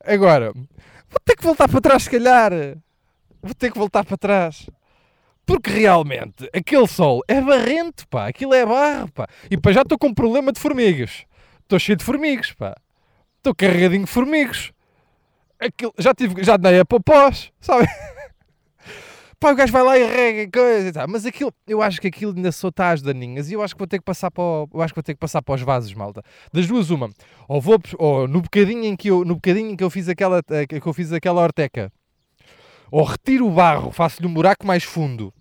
Agora, 0.05 0.53
vou 1.09 1.19
ter 1.23 1.35
que 1.35 1.43
voltar 1.43 1.67
para 1.69 1.81
trás 1.81 2.03
se 2.03 2.09
calhar, 2.09 2.51
vou 3.41 3.53
ter 3.53 3.71
que 3.71 3.77
voltar 3.77 4.03
para 4.03 4.17
trás. 4.17 4.69
Porque 5.45 5.69
realmente 5.69 6.49
aquele 6.53 6.87
sol 6.87 7.23
é 7.25 7.39
barrento, 7.39 8.05
pá. 8.09 8.27
Aquilo 8.27 8.53
é 8.53 8.65
barro, 8.65 9.09
pá. 9.13 9.27
E 9.49 9.57
pá, 9.57 9.71
já 9.71 9.81
estou 9.81 9.97
com 9.97 10.07
um 10.07 10.13
problema 10.13 10.51
de 10.51 10.59
formigas. 10.59 11.25
Estou 11.61 11.79
cheio 11.79 11.97
de 11.97 12.03
formigos, 12.03 12.51
pá. 12.51 12.75
Estou 13.37 13.55
carregadinho 13.55 14.03
de 14.03 14.11
formigos. 14.11 14.73
Aquilo, 15.57 15.93
já 15.97 16.13
tive, 16.13 16.43
já 16.43 16.57
dei 16.57 16.81
a 16.81 16.85
popós, 16.85 17.51
sabe? 17.61 17.87
Pá, 19.39 19.51
o 19.51 19.55
gajo 19.55 19.71
vai 19.71 19.83
lá 19.83 19.97
e 19.99 20.03
rega 20.03 20.51
coisa 20.51 20.87
e 20.87 20.91
tal. 20.91 21.07
Mas 21.07 21.25
aquilo, 21.25 21.53
eu 21.67 21.81
acho 21.81 22.01
que 22.01 22.07
aquilo 22.07 22.33
ainda 22.35 22.51
só 22.51 22.69
está 22.69 22.91
às 22.91 23.01
daninhas 23.03 23.51
e 23.51 23.53
eu 23.53 23.61
acho 23.61 23.75
que 23.75 23.79
vou 23.79 23.87
ter 23.87 23.99
que 23.99 24.05
passar 24.05 24.31
para 24.31 24.43
o, 24.43 24.67
eu 24.73 24.81
acho 24.81 24.93
que 24.93 24.97
vou 24.97 25.03
ter 25.03 25.13
que 25.13 25.19
passar 25.19 25.43
para 25.43 25.53
os 25.53 25.61
vasos, 25.61 25.93
malta. 25.93 26.23
Das 26.51 26.65
duas, 26.65 26.89
uma. 26.89 27.09
Ou 27.47 27.61
vou, 27.61 27.79
ou 27.99 28.27
no 28.27 28.41
bocadinho 28.41 28.85
em 28.85 28.95
que 28.95 29.09
eu, 29.09 29.23
no 29.23 29.35
bocadinho 29.35 29.69
em 29.69 29.75
que 29.75 29.83
eu 29.83 29.89
fiz 29.91 30.09
aquela, 30.09 30.41
eh, 30.49 30.65
que 30.65 30.81
eu 30.87 30.93
fiz 30.93 31.11
aquela 31.11 31.41
horteca, 31.41 31.91
ou 32.89 33.03
retiro 33.03 33.47
o 33.47 33.51
barro, 33.51 33.91
faço-lhe 33.91 34.27
um 34.27 34.33
buraco 34.33 34.65
mais 34.65 34.83
fundo 34.83 35.31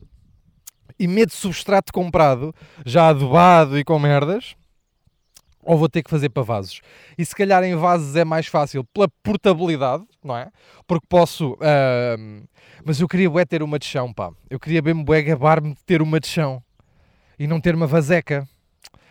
e 0.98 1.06
meto 1.06 1.34
substrato 1.34 1.92
comprado, 1.92 2.54
já 2.84 3.08
adubado 3.08 3.78
e 3.78 3.84
com 3.84 3.98
merdas, 3.98 4.56
ou 5.66 5.76
vou 5.76 5.88
ter 5.88 6.02
que 6.02 6.10
fazer 6.10 6.28
para 6.28 6.42
vasos. 6.42 6.80
E 7.18 7.26
se 7.26 7.34
calhar 7.34 7.62
em 7.64 7.74
vasos 7.74 8.14
é 8.16 8.24
mais 8.24 8.46
fácil 8.46 8.84
pela 8.84 9.08
portabilidade, 9.22 10.04
não 10.24 10.36
é? 10.36 10.48
Porque 10.86 11.06
posso. 11.08 11.58
ahm, 11.60 12.44
mas 12.84 13.00
eu 13.00 13.08
queria 13.08 13.28
bué 13.28 13.44
ter 13.44 13.62
uma 13.62 13.78
de 13.78 13.84
chão, 13.84 14.12
pá. 14.12 14.30
Eu 14.48 14.60
queria 14.60 14.80
bem 14.80 14.94
bué 14.94 15.22
gabar-me 15.22 15.74
de 15.74 15.84
ter 15.84 16.00
uma 16.00 16.20
de 16.20 16.28
chão 16.28 16.62
e 17.38 17.46
não 17.46 17.60
ter 17.60 17.74
uma 17.74 17.86
vaseca. 17.86 18.48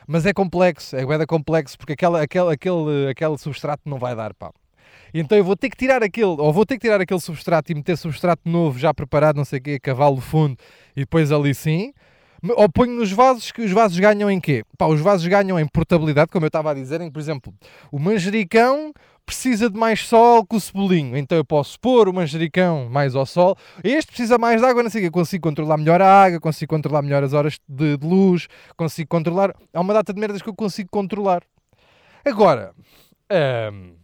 Mas 0.07 0.25
é 0.25 0.33
complexo, 0.33 0.95
é 0.95 1.05
bué 1.05 1.25
complexo, 1.25 1.77
porque 1.77 1.93
aquela, 1.93 2.21
aquele, 2.21 2.53
aquele, 2.53 3.09
aquele 3.09 3.37
substrato 3.37 3.83
não 3.85 3.97
vai 3.97 4.15
dar, 4.15 4.33
pá. 4.33 4.51
Então 5.13 5.37
eu 5.37 5.43
vou 5.43 5.55
ter 5.55 5.69
que 5.69 5.77
tirar 5.77 6.03
aquele, 6.03 6.25
ou 6.25 6.53
vou 6.53 6.65
ter 6.65 6.75
que 6.75 6.81
tirar 6.81 7.01
aquele 7.01 7.19
substrato 7.19 7.71
e 7.71 7.75
meter 7.75 7.97
substrato 7.97 8.47
novo 8.47 8.77
já 8.77 8.93
preparado, 8.93 9.37
não 9.37 9.45
sei 9.45 9.59
o 9.59 9.61
quê, 9.61 9.79
cavalo 9.79 10.21
fundo, 10.21 10.57
e 10.95 11.01
depois 11.01 11.31
ali 11.31 11.53
sim. 11.53 11.93
Ou 12.55 12.69
ponho 12.69 12.93
nos 12.93 13.11
vasos, 13.11 13.51
que 13.51 13.61
os 13.61 13.71
vasos 13.71 13.97
ganham 13.97 14.29
em 14.29 14.39
quê? 14.39 14.63
Pá, 14.77 14.87
os 14.87 14.99
vasos 14.99 15.27
ganham 15.27 15.59
em 15.59 15.67
portabilidade, 15.67 16.29
como 16.31 16.45
eu 16.45 16.47
estava 16.47 16.71
a 16.71 16.73
dizer, 16.73 17.01
em, 17.01 17.11
por 17.11 17.19
exemplo, 17.19 17.53
o 17.91 17.99
manjericão 17.99 18.93
precisa 19.25 19.69
de 19.69 19.77
mais 19.77 20.01
sol 20.01 20.45
que 20.45 20.55
o 20.55 20.59
cebolinho, 20.59 21.17
então 21.17 21.35
eu 21.37 21.43
posso 21.43 21.79
pôr 21.79 22.07
o 22.07 22.13
manjericão 22.13 22.87
mais 22.89 23.15
ao 23.15 23.25
sol, 23.25 23.57
este 23.83 24.11
precisa 24.11 24.37
mais 24.37 24.61
de 24.61 24.67
água, 24.67 24.83
não 24.83 24.89
sei 24.89 25.01
o 25.01 25.05
quê, 25.05 25.11
consigo 25.11 25.41
controlar 25.41 25.77
melhor 25.77 26.01
a 26.01 26.23
água, 26.23 26.39
consigo 26.39 26.69
controlar 26.69 27.01
melhor 27.01 27.23
as 27.23 27.33
horas 27.33 27.57
de, 27.67 27.97
de 27.97 28.05
luz, 28.05 28.47
consigo 28.77 29.09
controlar, 29.09 29.55
há 29.73 29.81
uma 29.81 29.93
data 29.93 30.13
de 30.13 30.19
merdas 30.19 30.41
que 30.41 30.49
eu 30.49 30.53
consigo 30.53 30.89
controlar. 30.91 31.41
Agora, 32.23 32.73
ahm, 33.29 33.95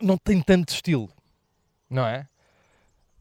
não 0.00 0.16
tem 0.16 0.40
tanto 0.40 0.70
estilo, 0.72 1.08
não 1.88 2.04
é? 2.04 2.26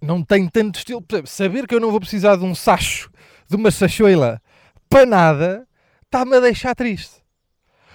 Não 0.01 0.21
tem 0.21 0.49
tanto 0.49 0.79
estilo. 0.79 1.03
Saber 1.25 1.65
que 1.65 1.73
eu 1.73 1.79
não 1.79 1.89
vou 1.89 1.99
precisar 1.99 2.35
de 2.35 2.43
um 2.43 2.53
sacho, 2.53 3.09
de 3.53 3.55
uma 3.55 3.69
sachoila, 3.69 4.41
para 4.89 5.05
nada, 5.05 5.67
está-me 6.05 6.35
a 6.35 6.39
deixar 6.39 6.73
triste. 6.73 7.21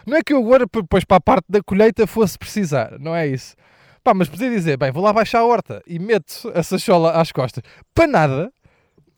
Não 0.07 0.16
é 0.16 0.23
que 0.23 0.33
eu 0.33 0.38
agora, 0.38 0.64
depois 0.73 1.05
para 1.05 1.16
a 1.16 1.21
parte 1.21 1.47
da 1.49 1.61
colheita, 1.61 2.07
fosse 2.07 2.38
precisar, 2.38 2.97
não 3.01 3.14
é 3.14 3.27
isso. 3.27 3.57
Pá, 4.05 4.14
mas 4.14 4.29
podia 4.29 4.49
dizer, 4.49 4.77
bem, 4.77 4.92
vou 4.92 5.03
lá 5.03 5.12
baixar 5.12 5.40
a 5.40 5.44
horta 5.44 5.83
e 5.85 5.99
meto 5.99 6.51
a 6.55 6.62
sachola 6.62 7.21
às 7.21 7.33
costas. 7.33 7.64
Para 7.92 8.07
nada, 8.07 8.53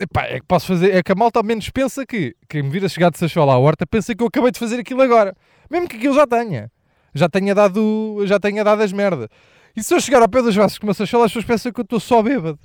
epá, 0.00 0.24
é 0.24 0.40
que 0.40 0.46
posso 0.46 0.66
fazer, 0.66 0.94
é 0.94 1.02
que 1.02 1.12
a 1.12 1.14
malta 1.14 1.38
ao 1.38 1.44
menos 1.44 1.68
pensa 1.68 2.06
que, 2.06 2.34
quem 2.48 2.62
me 2.62 2.70
vir 2.70 2.86
a 2.86 2.88
chegar 2.88 3.10
de 3.10 3.18
sachola 3.18 3.52
à 3.52 3.58
horta, 3.58 3.86
pensa 3.86 4.14
que 4.14 4.22
eu 4.22 4.28
acabei 4.28 4.50
de 4.50 4.58
fazer 4.58 4.80
aquilo 4.80 5.02
agora. 5.02 5.36
Mesmo 5.70 5.86
que 5.86 5.96
aquilo 5.96 6.14
já 6.14 6.26
tenha. 6.26 6.72
Já 7.14 7.28
tenha 7.28 7.54
dado, 7.54 8.24
já 8.24 8.40
tenha 8.40 8.64
dado 8.64 8.82
as 8.82 8.92
merda. 8.92 9.28
E 9.76 9.82
se 9.82 9.94
eu 9.94 10.00
chegar 10.00 10.22
ao 10.22 10.28
pé 10.28 10.40
dos 10.40 10.56
vasos 10.56 10.78
com 10.78 10.86
uma 10.86 10.94
sachola, 10.94 11.26
as 11.26 11.30
pessoas 11.30 11.44
pensam 11.44 11.70
que 11.70 11.80
eu 11.80 11.84
estou 11.84 12.00
só 12.00 12.22
bêbado. 12.22 12.58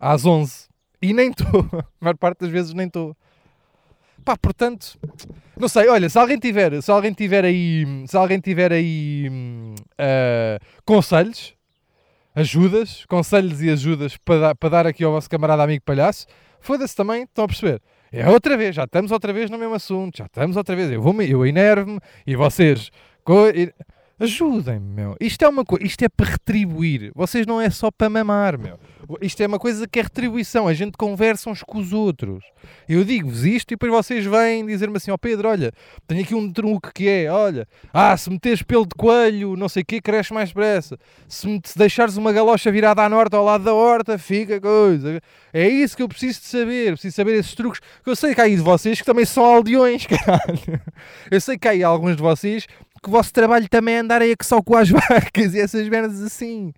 Às 0.00 0.26
11. 0.26 0.71
E 1.02 1.12
nem 1.12 1.30
estou. 1.30 1.66
A 1.74 1.84
maior 2.00 2.16
parte 2.16 2.40
das 2.40 2.50
vezes 2.50 2.72
nem 2.72 2.86
estou. 2.86 3.14
Pá, 4.24 4.36
portanto, 4.36 4.96
não 5.58 5.66
sei, 5.68 5.88
olha, 5.88 6.08
se 6.08 6.16
alguém 6.16 6.38
tiver, 6.38 6.80
se 6.80 6.90
alguém 6.92 7.12
tiver 7.12 7.44
aí, 7.44 7.84
se 8.06 8.16
alguém 8.16 8.38
tiver 8.38 8.72
aí 8.72 9.28
ah, 9.98 10.58
conselhos, 10.84 11.54
ajudas, 12.32 13.04
conselhos 13.06 13.60
e 13.60 13.68
ajudas 13.68 14.16
para 14.16 14.40
dar, 14.40 14.54
para 14.54 14.68
dar 14.68 14.86
aqui 14.86 15.02
ao 15.02 15.10
vosso 15.10 15.28
camarada 15.28 15.64
amigo 15.64 15.82
palhaço, 15.84 16.26
foda-se 16.60 16.94
também, 16.94 17.24
estão 17.24 17.44
a 17.44 17.48
perceber? 17.48 17.82
É 18.12 18.28
outra 18.28 18.56
vez, 18.56 18.76
já 18.76 18.84
estamos 18.84 19.10
outra 19.10 19.32
vez 19.32 19.50
no 19.50 19.58
mesmo 19.58 19.74
assunto, 19.74 20.18
já 20.18 20.26
estamos 20.26 20.56
outra 20.56 20.76
vez, 20.76 20.90
eu, 20.92 21.02
vou 21.02 21.20
eu 21.22 21.44
enervo-me 21.44 21.98
e 22.24 22.36
vocês 22.36 22.90
co- 23.24 23.48
ajudem-me, 24.18 24.94
meu. 24.94 25.16
Isto 25.20 25.44
é 25.44 25.48
uma 25.48 25.64
coisa, 25.64 25.84
isto 25.84 26.02
é 26.02 26.08
para 26.08 26.30
retribuir, 26.30 27.12
vocês 27.14 27.46
não 27.46 27.60
é 27.60 27.70
só 27.70 27.90
para 27.90 28.08
mamar, 28.10 28.58
meu. 28.58 28.78
Isto 29.20 29.42
é 29.42 29.46
uma 29.46 29.58
coisa 29.58 29.86
que 29.86 29.98
é 29.98 30.02
retribuição, 30.02 30.68
a 30.68 30.72
gente 30.72 30.96
conversa 30.96 31.50
uns 31.50 31.62
com 31.62 31.78
os 31.78 31.92
outros. 31.92 32.44
Eu 32.88 33.04
digo-vos 33.04 33.44
isto 33.44 33.72
e 33.72 33.74
depois 33.74 33.90
vocês 33.92 34.24
vêm 34.24 34.64
dizer-me 34.64 34.96
assim, 34.96 35.10
ó 35.10 35.18
Pedro, 35.18 35.48
olha, 35.48 35.72
tenho 36.06 36.22
aqui 36.22 36.34
um 36.34 36.50
truque 36.50 36.92
que 36.94 37.08
é, 37.08 37.30
olha, 37.30 37.66
ah, 37.92 38.16
se 38.16 38.30
meteres 38.30 38.62
pelo 38.62 38.86
de 38.86 38.94
coelho, 38.96 39.56
não 39.56 39.68
sei 39.68 39.82
o 39.82 39.86
quê, 39.86 40.00
cresce 40.00 40.32
mais 40.32 40.50
depressa. 40.50 40.96
Se, 41.26 41.60
se 41.64 41.76
deixares 41.76 42.16
uma 42.16 42.32
galocha 42.32 42.70
virada 42.70 43.02
à 43.02 43.08
norte 43.08 43.34
ao 43.34 43.44
lado 43.44 43.64
da 43.64 43.74
horta, 43.74 44.16
fica 44.18 44.60
coisa. 44.60 45.20
É 45.52 45.68
isso 45.68 45.96
que 45.96 46.02
eu 46.02 46.08
preciso 46.08 46.40
de 46.40 46.46
saber, 46.46 46.92
preciso 46.92 47.16
saber 47.16 47.34
esses 47.34 47.54
truques. 47.54 47.80
Que 48.02 48.10
eu 48.10 48.16
sei 48.16 48.34
que 48.34 48.40
há 48.40 48.44
aí 48.44 48.56
de 48.56 48.62
vocês 48.62 49.00
que 49.00 49.06
também 49.06 49.24
são 49.24 49.44
aldeões, 49.44 50.06
caralho. 50.06 50.80
Eu 51.30 51.40
sei 51.40 51.58
que 51.58 51.66
há 51.66 51.72
aí 51.72 51.82
alguns 51.82 52.16
de 52.16 52.22
vocês 52.22 52.66
que 53.02 53.08
o 53.08 53.12
vosso 53.12 53.32
trabalho 53.32 53.68
também 53.68 53.96
é 53.96 53.98
andar 53.98 54.22
aí 54.22 54.36
que 54.36 54.46
só 54.46 54.62
com 54.62 54.76
as 54.76 54.88
vacas 54.90 55.54
e 55.54 55.60
essas 55.60 55.88
merdas 55.88 56.22
assim. 56.22 56.72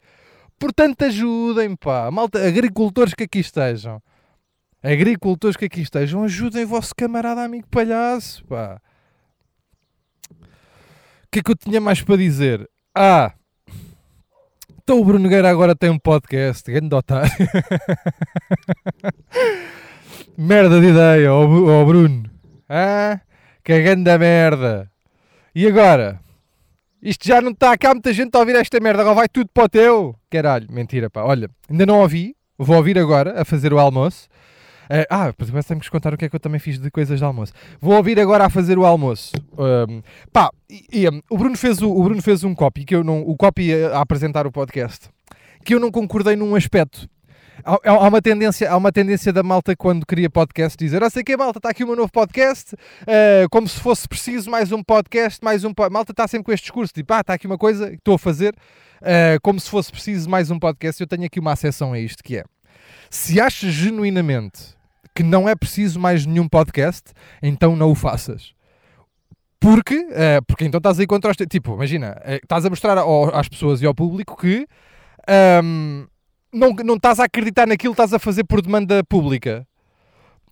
Portanto, 0.58 1.02
ajudem, 1.02 1.76
pá. 1.76 2.10
Malta, 2.10 2.46
agricultores 2.46 3.12
que 3.14 3.24
aqui 3.24 3.40
estejam. 3.40 4.00
Agricultores 4.82 5.56
que 5.56 5.64
aqui 5.66 5.80
estejam, 5.82 6.22
ajudem 6.24 6.64
o 6.64 6.68
vosso 6.68 6.94
camarada 6.96 7.42
amigo 7.42 7.66
palhaço, 7.68 8.44
pá. 8.46 8.80
O 10.30 11.28
que 11.30 11.40
é 11.40 11.42
que 11.42 11.50
eu 11.50 11.56
tinha 11.56 11.80
mais 11.80 12.00
para 12.02 12.16
dizer? 12.16 12.68
Ah, 12.94 13.32
então 14.82 15.00
o 15.00 15.04
Bruno 15.04 15.24
Nogueira 15.24 15.50
agora 15.50 15.74
tem 15.74 15.90
um 15.90 15.98
podcast, 15.98 16.70
grande 16.70 16.94
otário. 16.94 17.30
merda 20.36 20.80
de 20.80 20.86
ideia, 20.88 21.32
ó 21.32 21.46
Bu- 21.46 21.68
ó 21.70 21.84
Bruno. 21.84 22.30
Ah, 22.68 23.20
que 23.64 23.80
grande 23.82 24.16
merda. 24.18 24.90
E 25.56 25.68
agora? 25.68 26.18
Isto 27.00 27.28
já 27.28 27.40
não 27.40 27.52
está 27.52 27.78
cá 27.78 27.94
muita 27.94 28.12
gente 28.12 28.34
a 28.34 28.40
ouvir 28.40 28.56
esta 28.56 28.80
merda, 28.80 29.02
agora 29.02 29.14
vai 29.14 29.28
tudo 29.28 29.48
para 29.54 29.64
o 29.64 29.68
teu. 29.68 30.16
Caralho, 30.28 30.66
mentira, 30.68 31.08
pá. 31.08 31.22
Olha, 31.22 31.48
ainda 31.70 31.86
não 31.86 32.00
ouvi, 32.00 32.34
vou 32.58 32.76
ouvir 32.76 32.98
agora 32.98 33.40
a 33.40 33.44
fazer 33.44 33.72
o 33.72 33.78
almoço. 33.78 34.26
Eh, 34.90 35.06
ah, 35.08 35.26
depois 35.28 35.64
temos 35.64 35.86
que 35.86 35.92
contar 35.92 36.12
o 36.12 36.16
que 36.16 36.24
é 36.24 36.28
que 36.28 36.34
eu 36.34 36.40
também 36.40 36.58
fiz 36.58 36.76
de 36.76 36.90
coisas 36.90 37.20
de 37.20 37.24
almoço. 37.24 37.52
Vou 37.80 37.94
ouvir 37.94 38.18
agora 38.18 38.46
a 38.46 38.50
fazer 38.50 38.76
o 38.78 38.84
almoço. 38.84 39.30
Ahm, 39.56 40.02
pá, 40.32 40.50
e, 40.68 41.04
e, 41.04 41.08
um, 41.08 41.22
o, 41.30 41.38
Bruno 41.38 41.56
fez 41.56 41.80
o, 41.80 41.88
o 41.88 42.02
Bruno 42.02 42.20
fez 42.20 42.42
um 42.42 42.52
copy, 42.52 42.84
que 42.84 42.96
eu 42.96 43.04
não, 43.04 43.20
o 43.20 43.36
copy 43.36 43.72
a, 43.72 43.98
a 43.98 44.00
apresentar 44.00 44.48
o 44.48 44.52
podcast, 44.52 45.08
que 45.64 45.72
eu 45.72 45.78
não 45.78 45.92
concordei 45.92 46.34
num 46.34 46.56
aspecto. 46.56 47.08
Há, 47.62 47.78
há- 47.90 48.08
uma 48.08 48.20
tendência, 48.20 48.70
há 48.70 48.76
uma 48.76 48.90
tendência 48.90 49.32
da 49.32 49.42
malta 49.42 49.76
quando 49.76 50.04
cria 50.06 50.28
podcast 50.28 50.76
dizer, 50.76 51.02
ah, 51.04 51.10
sei 51.10 51.22
que 51.22 51.36
malta, 51.36 51.58
está 51.58 51.68
aqui 51.70 51.84
meu 51.84 51.94
novo 51.94 52.10
podcast, 52.10 52.74
eh, 53.06 53.46
como 53.50 53.68
se 53.68 53.78
fosse 53.78 54.08
preciso 54.08 54.50
mais 54.50 54.72
um 54.72 54.82
podcast, 54.82 55.38
mais 55.42 55.62
um 55.64 55.72
po-". 55.72 55.88
Malta 55.90 56.12
está 56.12 56.26
sempre 56.26 56.46
com 56.46 56.52
este 56.52 56.64
discurso, 56.64 56.92
tipo, 56.92 57.12
ah, 57.14 57.20
está 57.20 57.34
aqui 57.34 57.46
uma 57.46 57.58
coisa 57.58 57.90
que 57.90 57.96
estou 57.96 58.14
a 58.14 58.18
fazer, 58.18 58.54
eh, 59.02 59.38
como 59.42 59.60
se 59.60 59.70
fosse 59.70 59.90
preciso 59.92 60.28
mais 60.28 60.50
um 60.50 60.58
podcast. 60.58 61.00
Eu 61.00 61.06
tenho 61.06 61.24
aqui 61.24 61.38
uma 61.38 61.52
acessão 61.52 61.92
a 61.92 61.98
isto, 61.98 62.22
que 62.24 62.38
é, 62.38 62.44
se 63.08 63.40
achas 63.40 63.72
genuinamente 63.72 64.74
que 65.14 65.22
não 65.22 65.48
é 65.48 65.54
preciso 65.54 66.00
mais 66.00 66.26
nenhum 66.26 66.48
podcast, 66.48 67.12
então 67.40 67.76
não 67.76 67.90
o 67.90 67.94
faças. 67.94 68.52
Porque, 69.60 69.94
eh, 70.10 70.40
porque 70.46 70.64
então 70.64 70.78
estás 70.78 70.98
aí 70.98 71.06
contra 71.06 71.30
os. 71.30 71.36
Tipo, 71.48 71.74
imagina, 71.74 72.20
estás 72.42 72.66
a 72.66 72.70
mostrar 72.70 72.98
ao- 72.98 73.34
às 73.34 73.48
pessoas 73.48 73.80
e 73.80 73.86
ao 73.86 73.94
público 73.94 74.36
que 74.36 74.66
ahm, 75.26 76.04
não, 76.54 76.72
não 76.84 76.94
estás 76.94 77.18
a 77.20 77.24
acreditar 77.24 77.66
naquilo 77.66 77.94
que 77.94 78.00
estás 78.00 78.14
a 78.14 78.18
fazer 78.18 78.44
por 78.44 78.62
demanda 78.62 79.02
pública. 79.04 79.66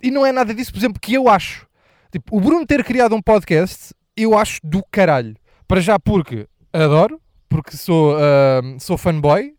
E 0.02 0.10
não 0.10 0.26
é 0.26 0.32
nada 0.32 0.52
disso, 0.52 0.72
por 0.72 0.78
exemplo, 0.78 1.00
que 1.00 1.14
eu 1.14 1.28
acho. 1.28 1.66
Tipo, 2.10 2.36
o 2.36 2.40
Bruno 2.40 2.66
ter 2.66 2.84
criado 2.84 3.14
um 3.14 3.22
podcast, 3.22 3.94
eu 4.16 4.36
acho 4.36 4.58
do 4.62 4.84
caralho. 4.90 5.36
Para 5.66 5.80
já 5.80 5.98
porque 5.98 6.46
adoro, 6.72 7.20
porque 7.48 7.76
sou, 7.76 8.16
ahm, 8.16 8.78
sou 8.78 8.98
fanboy 8.98 9.54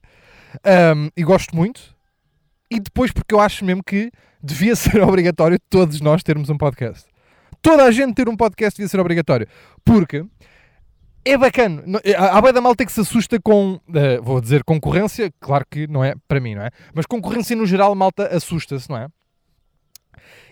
ahm, 0.63 1.09
e 1.15 1.23
gosto 1.23 1.55
muito. 1.55 1.95
E 2.69 2.79
depois 2.79 3.11
porque 3.11 3.33
eu 3.33 3.39
acho 3.39 3.63
mesmo 3.63 3.83
que 3.83 4.11
devia 4.41 4.75
ser 4.77 5.01
obrigatório 5.01 5.57
todos 5.69 6.01
nós 6.01 6.21
termos 6.21 6.49
um 6.49 6.57
podcast. 6.57 7.07
Toda 7.61 7.85
a 7.85 7.91
gente 7.91 8.13
ter 8.13 8.27
um 8.27 8.35
podcast 8.35 8.77
devia 8.77 8.89
ser 8.89 8.99
obrigatório. 8.99 9.47
Porque 9.85 10.25
é 11.25 11.37
bacana. 11.37 11.83
Não- 11.85 11.99
Há 12.17 12.41
bué 12.41 12.51
da 12.51 12.61
malta 12.61 12.85
que 12.85 12.91
se 12.91 13.01
assusta 13.01 13.39
com, 13.41 13.79
eh, 13.93 14.19
vou 14.21 14.39
dizer 14.41 14.63
concorrência, 14.63 15.31
claro 15.39 15.65
que 15.69 15.87
não 15.87 16.03
é 16.03 16.13
para 16.27 16.39
mim, 16.39 16.55
não 16.55 16.63
é? 16.63 16.69
Mas 16.93 17.05
concorrência 17.05 17.55
no 17.55 17.65
geral, 17.65 17.93
malta 17.95 18.27
assusta-se, 18.35 18.89
não 18.89 18.97
é? 18.97 19.07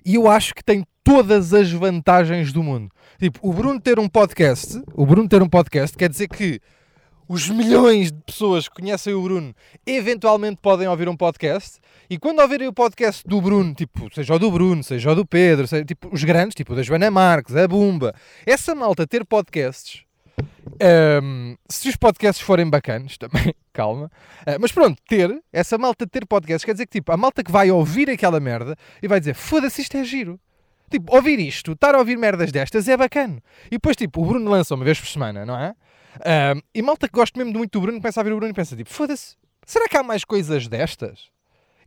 E 0.06 0.16
eu 0.16 0.28
acho 0.28 0.56
que 0.56 0.64
tem 0.64 0.84
todas 1.04 1.54
as 1.54 1.72
vantagens 1.72 2.52
do 2.52 2.64
mundo. 2.64 2.90
Tipo, 3.20 3.40
o 3.48 3.54
Bruno 3.54 3.80
ter 3.80 4.00
um 4.00 4.08
podcast, 4.08 4.82
o 4.94 5.06
Bruno 5.06 5.28
ter 5.28 5.42
um 5.42 5.50
podcast 5.50 5.98
quer 5.98 6.10
dizer 6.10 6.28
que 6.28 6.60
os 7.28 7.50
milhões 7.50 8.12
de 8.12 8.20
pessoas 8.26 8.68
que 8.68 8.76
conhecem 8.76 9.14
o 9.14 9.22
Bruno 9.22 9.54
eventualmente 9.86 10.58
podem 10.62 10.88
ouvir 10.88 11.08
um 11.08 11.16
podcast 11.16 11.80
e 12.10 12.18
quando 12.18 12.40
ouvirem 12.42 12.68
o 12.68 12.74
podcast 12.74 13.24
do 13.26 13.40
Bruno, 13.40 13.74
tipo, 13.74 14.14
seja 14.14 14.34
o 14.36 14.40
do 14.40 14.52
Bruno, 14.52 14.84
seja 14.84 15.12
o 15.12 15.16
do 15.16 15.26
Pedro, 15.26 15.66
seja, 15.68 15.86
tipo, 15.86 16.10
os 16.12 16.24
grandes, 16.24 16.56
tipo 16.56 16.76
da 16.76 16.82
Joana 16.84 17.10
Marques, 17.10 17.56
a 17.56 17.68
Bumba, 17.68 18.14
essa 18.46 18.76
malta 18.76 19.08
ter 19.08 19.24
podcasts, 19.26 20.04
hum, 21.24 21.56
se 21.70 21.90
os 21.90 21.96
podcasts 21.96 22.44
forem 22.44 22.70
bacanas, 22.70 23.18
também, 23.18 23.54
calma, 23.74 24.12
ah, 24.46 24.58
mas 24.60 24.72
pronto, 24.72 25.02
ter, 25.08 25.42
essa 25.52 25.78
malta 25.78 26.08
ter 26.08 26.26
podcasts, 26.26 26.66
quer 26.66 26.74
dizer 26.74 26.86
que 26.86 27.00
tipo, 27.00 27.12
a 27.12 27.18
malta 27.18 27.44
que 27.44 27.52
vai 27.52 27.72
ouvir 27.72 28.10
aquela 28.10 28.40
merda 28.40 28.76
e 29.02 29.08
vai 29.08 29.20
dizer, 29.20 29.34
foda-se, 29.34 29.82
isto 29.82 29.98
é 29.98 30.04
giro. 30.04 30.40
Tipo, 30.90 31.16
ouvir 31.16 31.40
isto, 31.40 31.72
estar 31.72 31.96
a 31.96 32.00
ouvir 32.00 32.18
merdas 32.18 32.52
destas 32.52 32.88
é 32.90 32.98
bacana. 32.98 33.42
E 33.68 33.72
depois, 33.72 33.96
tipo, 33.96 34.22
o 34.22 34.26
Bruno 34.26 34.52
lança 34.52 34.76
uma 34.76 34.84
vez 34.84 35.00
por 35.00 35.08
semana, 35.08 35.46
não 35.46 35.58
é? 35.58 35.74
Ahm, 36.26 36.60
e 36.76 36.82
malta 36.82 37.08
que 37.08 37.14
gosta 37.14 37.40
mesmo 37.40 37.58
muito 37.58 37.72
do 37.72 37.82
Bruno 37.82 38.00
começa 38.00 38.20
a 38.20 38.24
ver 38.24 38.34
o 38.34 38.36
Bruno 38.36 38.52
e 38.52 38.54
pensa, 38.54 38.76
tipo, 38.76 38.90
foda-se, 38.90 39.38
será 39.66 39.88
que 39.88 39.96
há 39.96 40.04
mais 40.04 40.26
coisas 40.26 40.68
destas? 40.68 41.30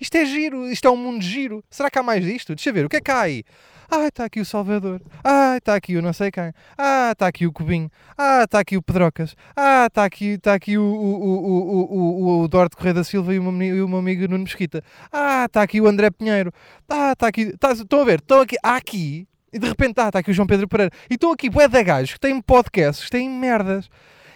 Isto 0.01 0.17
é 0.17 0.25
giro, 0.25 0.67
isto 0.71 0.87
é 0.87 0.91
um 0.91 0.97
mundo 0.97 1.23
giro. 1.23 1.63
Será 1.71 1.91
que 1.91 1.99
há 1.99 2.03
mais 2.03 2.25
disto? 2.25 2.55
Deixa 2.55 2.73
ver, 2.73 2.87
o 2.87 2.89
que 2.89 2.97
é 2.97 3.01
que 3.01 3.11
há 3.11 3.21
aí? 3.21 3.45
Ah, 3.91 4.09
está 4.09 4.25
aqui 4.25 4.41
o 4.41 4.45
Salvador. 4.45 5.01
Ah, 5.23 5.57
está 5.57 5.75
aqui 5.75 5.97
o 5.97 6.03
não 6.03 6.13
sei 6.13 6.31
quem. 6.31 6.53
Ah, 6.77 7.11
está 7.13 7.27
aqui 7.27 7.47
o 7.47 7.53
Cubinho. 7.53 7.91
Ah, 8.17 8.43
está 8.45 8.59
aqui 8.59 8.77
o 8.77 8.83
Pedrocas. 8.83 9.37
Ah, 9.55 9.87
está 9.87 10.05
aqui, 10.05 10.31
está 10.31 10.55
aqui 10.55 10.79
o, 10.79 10.83
o, 10.83 10.87
o, 10.87 11.81
o, 11.81 12.41
o, 12.41 12.43
o 12.43 12.49
Duarte 12.49 12.77
Correia 12.77 12.95
da 12.95 13.05
Silva 13.05 13.35
e 13.35 13.39
o 13.39 13.53
meu, 13.53 13.77
e 13.77 13.83
o 13.83 13.89
meu 13.89 13.99
amigo 13.99 14.23
Nuno 14.23 14.45
Mesquita. 14.45 14.83
Ah, 15.13 15.45
está 15.47 15.63
aqui 15.63 15.81
o 15.81 15.87
André 15.87 16.11
Pinheiro. 16.11 16.53
Ah, 16.89 17.13
está 17.13 17.29
aqui. 17.29 17.57
Tá, 17.57 17.73
estão 17.73 18.01
a 18.01 18.05
ver? 18.05 18.21
Estão 18.21 18.41
aqui. 18.41 18.57
Há 18.63 18.77
aqui. 18.77 19.29
E 19.53 19.59
de 19.59 19.69
repente, 19.69 20.01
ah, 20.01 20.09
está 20.09 20.19
aqui 20.19 20.31
o 20.31 20.35
João 20.35 20.47
Pedro 20.47 20.67
Pereira. 20.67 20.93
E 21.09 21.15
estão 21.15 21.31
aqui 21.31 21.49
bué 21.49 21.69
de 21.69 21.85
gajos 21.85 22.15
que 22.15 22.21
têm 22.21 22.41
podcasts, 22.41 23.09
têm 23.09 23.31
merdas. 23.31 23.89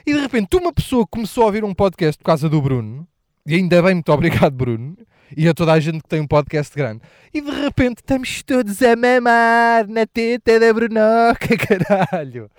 E 0.07 0.12
de 0.12 0.21
repente, 0.21 0.57
uma 0.57 0.73
pessoa 0.73 1.07
começou 1.07 1.42
a 1.42 1.47
ouvir 1.47 1.64
um 1.64 1.75
podcast 1.75 2.18
por 2.18 2.25
causa 2.25 2.49
do 2.49 2.62
Bruno. 2.62 3.07
E 3.44 3.55
ainda 3.55 3.83
bem, 3.83 3.94
muito 3.94 4.12
obrigado, 4.12 4.53
Bruno. 4.53 4.97
E 5.36 5.48
a 5.48 5.54
toda 5.54 5.72
a 5.72 5.80
gente 5.80 6.02
que 6.02 6.08
tem 6.08 6.20
um 6.20 6.26
podcast 6.26 6.74
grande. 6.74 7.02
E 7.32 7.40
de 7.40 7.50
repente 7.50 7.98
estamos 7.98 8.42
todos 8.42 8.82
a 8.82 8.96
mamar 8.96 9.86
na 9.88 10.06
teta 10.06 10.58
da 10.58 10.72
Brunoca, 10.72 11.56
caralho. 11.58 12.50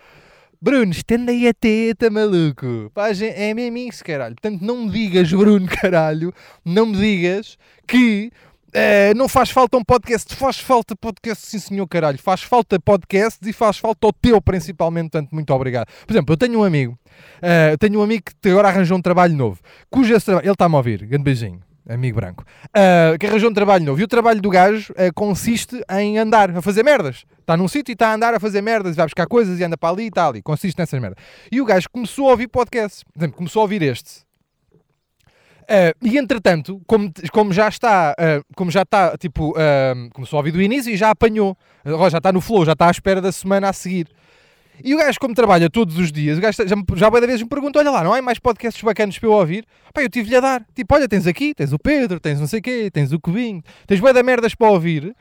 Bruno, 0.61 0.91
estenda 0.91 1.31
aí 1.31 1.47
a 1.47 1.53
teta, 1.53 2.09
maluco. 2.09 2.91
Pá, 2.93 3.09
é 3.11 3.53
mesmo 3.53 3.77
isso, 3.77 4.03
caralho. 4.03 4.35
Portanto, 4.35 4.61
não 4.61 4.85
me 4.85 4.91
digas, 4.91 5.31
Bruno, 5.31 5.67
caralho, 5.81 6.33
não 6.65 6.85
me 6.85 6.97
digas 6.97 7.57
que 7.87 8.29
eh, 8.73 9.13
não 9.15 9.29
faz 9.29 9.49
falta 9.49 9.77
um 9.77 9.83
podcast. 9.83 10.35
Faz 10.35 10.59
falta 10.59 10.95
podcast, 10.95 11.47
sim 11.47 11.59
senhor, 11.59 11.87
caralho. 11.87 12.19
Faz 12.19 12.41
falta 12.43 12.79
podcasts 12.79 13.47
e 13.47 13.53
faz 13.53 13.77
falta 13.77 14.07
o 14.07 14.13
teu, 14.13 14.41
principalmente. 14.41 15.11
Portanto, 15.11 15.31
muito 15.31 15.53
obrigado. 15.53 15.87
Por 16.05 16.13
exemplo, 16.13 16.33
eu 16.33 16.37
tenho 16.37 16.59
um 16.59 16.63
amigo, 16.63 16.99
eh, 17.41 17.71
eu 17.71 17.77
tenho 17.77 17.99
um 17.99 18.03
amigo 18.03 18.25
que 18.41 18.49
agora 18.49 18.67
arranjou 18.67 18.97
um 18.97 19.01
trabalho 19.01 19.35
novo, 19.35 19.59
cujo 19.89 20.13
esse 20.13 20.25
trabalho, 20.25 20.45
ele 20.45 20.51
está-me 20.51 20.75
a 20.75 20.77
ouvir, 20.77 21.05
grande 21.05 21.23
beijinho. 21.23 21.68
Amigo 21.89 22.17
branco, 22.17 22.45
Ah, 22.71 23.17
que 23.19 23.25
arranjou 23.25 23.49
um 23.49 23.53
trabalho 23.53 23.83
novo. 23.83 23.99
E 23.99 24.03
o 24.03 24.07
trabalho 24.07 24.39
do 24.39 24.49
gajo 24.51 24.93
ah, 24.95 25.11
consiste 25.11 25.83
em 25.91 26.19
andar 26.19 26.55
a 26.55 26.61
fazer 26.61 26.83
merdas. 26.83 27.25
Está 27.39 27.57
num 27.57 27.67
sítio 27.67 27.91
e 27.91 27.93
está 27.93 28.09
a 28.09 28.13
andar 28.13 28.31
a 28.35 28.39
fazer 28.39 28.61
merdas, 28.61 28.93
e 28.93 28.95
vai 28.95 29.07
buscar 29.07 29.25
coisas 29.25 29.59
e 29.59 29.63
anda 29.63 29.75
para 29.75 29.89
ali 29.89 30.03
e 30.03 30.07
está 30.07 30.27
ali. 30.27 30.39
Consiste 30.43 30.77
nessas 30.77 31.01
merdas. 31.01 31.17
E 31.51 31.59
o 31.59 31.65
gajo 31.65 31.89
começou 31.91 32.27
a 32.27 32.31
ouvir 32.31 32.47
podcasts. 32.47 33.03
Por 33.03 33.17
exemplo, 33.19 33.37
começou 33.37 33.61
a 33.61 33.63
ouvir 33.63 33.81
este. 33.81 34.21
Ah, 35.67 35.91
e 35.99 36.17
entretanto, 36.19 36.79
como, 36.85 37.11
como 37.31 37.51
já 37.51 37.67
está, 37.67 38.11
ah, 38.11 38.41
como 38.55 38.69
já 38.69 38.83
está, 38.83 39.17
tipo, 39.17 39.55
começou 40.13 40.37
a 40.37 40.41
ouvir 40.41 40.51
do 40.51 40.61
início 40.61 40.93
e 40.93 40.97
já 40.97 41.09
apanhou. 41.09 41.57
Agora 41.83 42.11
já 42.11 42.19
está 42.19 42.31
no 42.31 42.39
flow, 42.39 42.65
já 42.65 42.73
está 42.73 42.87
à 42.87 42.91
espera 42.91 43.19
da 43.19 43.31
semana 43.31 43.69
a 43.69 43.73
seguir. 43.73 44.07
E 44.83 44.93
o 44.93 44.97
gajo, 44.97 45.19
como 45.19 45.33
trabalha 45.33 45.69
todos 45.69 45.97
os 45.97 46.11
dias, 46.11 46.37
o 46.37 46.41
gajo 46.41 46.57
já, 46.65 46.75
já 46.95 47.09
várias 47.09 47.27
vezes 47.27 47.43
me 47.43 47.49
pergunta: 47.49 47.79
olha 47.79 47.91
lá, 47.91 48.03
não 48.03 48.13
há 48.13 48.21
mais 48.21 48.39
podcasts 48.39 48.81
bacanas 48.81 49.17
para 49.17 49.27
eu 49.27 49.33
ouvir? 49.33 49.65
Pá, 49.93 50.01
eu 50.01 50.09
tive-lhe 50.09 50.35
a 50.35 50.39
dar. 50.39 50.65
Tipo, 50.73 50.95
olha, 50.95 51.07
tens 51.07 51.27
aqui, 51.27 51.53
tens 51.53 51.73
o 51.73 51.79
Pedro, 51.79 52.19
tens 52.19 52.39
não 52.39 52.47
sei 52.47 52.61
quê, 52.61 52.89
tens 52.91 53.11
o 53.11 53.19
Cubinho, 53.19 53.61
tens 53.85 53.99
bué 53.99 54.13
da 54.13 54.23
merdas 54.23 54.55
para 54.55 54.69
ouvir. 54.69 55.15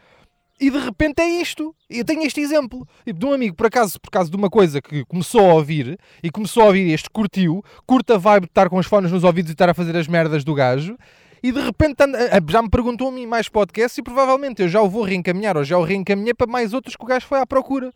E 0.61 0.71
de 0.71 0.79
repente 0.79 1.21
é 1.21 1.41
isto. 1.41 1.75
Eu 1.89 2.05
tenho 2.05 2.23
este 2.23 2.41
exemplo. 2.41 2.87
Tipo, 3.05 3.19
de 3.19 3.27
um 3.27 3.33
amigo, 3.33 3.55
por 3.55 3.67
acaso, 3.67 4.01
por 4.01 4.11
causa 4.11 4.29
de 4.29 4.37
uma 4.37 4.51
coisa 4.51 4.83
que 4.83 5.05
começou 5.05 5.49
a 5.49 5.55
ouvir 5.55 5.99
e 6.23 6.31
começou 6.31 6.65
a 6.65 6.67
ouvir 6.67 6.93
este, 6.93 7.09
curtiu, 7.11 7.63
curta 7.87 8.17
a 8.17 8.19
vibe 8.19 8.47
de 8.47 8.51
estar 8.51 8.69
com 8.69 8.77
os 8.77 8.87
fones 8.87 9.13
nos 9.13 9.23
ouvidos 9.23 9.51
e 9.51 9.55
estar 9.55 9.69
a 9.69 9.75
fazer 9.75 9.97
as 9.97 10.09
merdas 10.09 10.43
do 10.43 10.55
gajo. 10.55 10.97
E 11.43 11.53
de 11.53 11.61
repente 11.61 12.03
eh, 12.03 12.41
já 12.49 12.61
me 12.61 12.69
perguntou 12.69 13.09
a 13.09 13.13
mim 13.13 13.25
mais 13.25 13.49
podcasts 13.49 13.97
e 13.99 14.03
provavelmente 14.03 14.61
eu 14.61 14.69
já 14.69 14.83
o 14.83 14.89
vou 14.89 15.05
reencaminhar 15.05 15.57
ou 15.57 15.63
já 15.63 15.79
o 15.79 15.85
reencaminhei 15.85 16.35
para 16.35 16.51
mais 16.51 16.75
outros 16.75 16.97
que 16.97 17.05
o 17.05 17.07
gajo 17.07 17.27
foi 17.27 17.39
à 17.39 17.47
procura. 17.47 17.93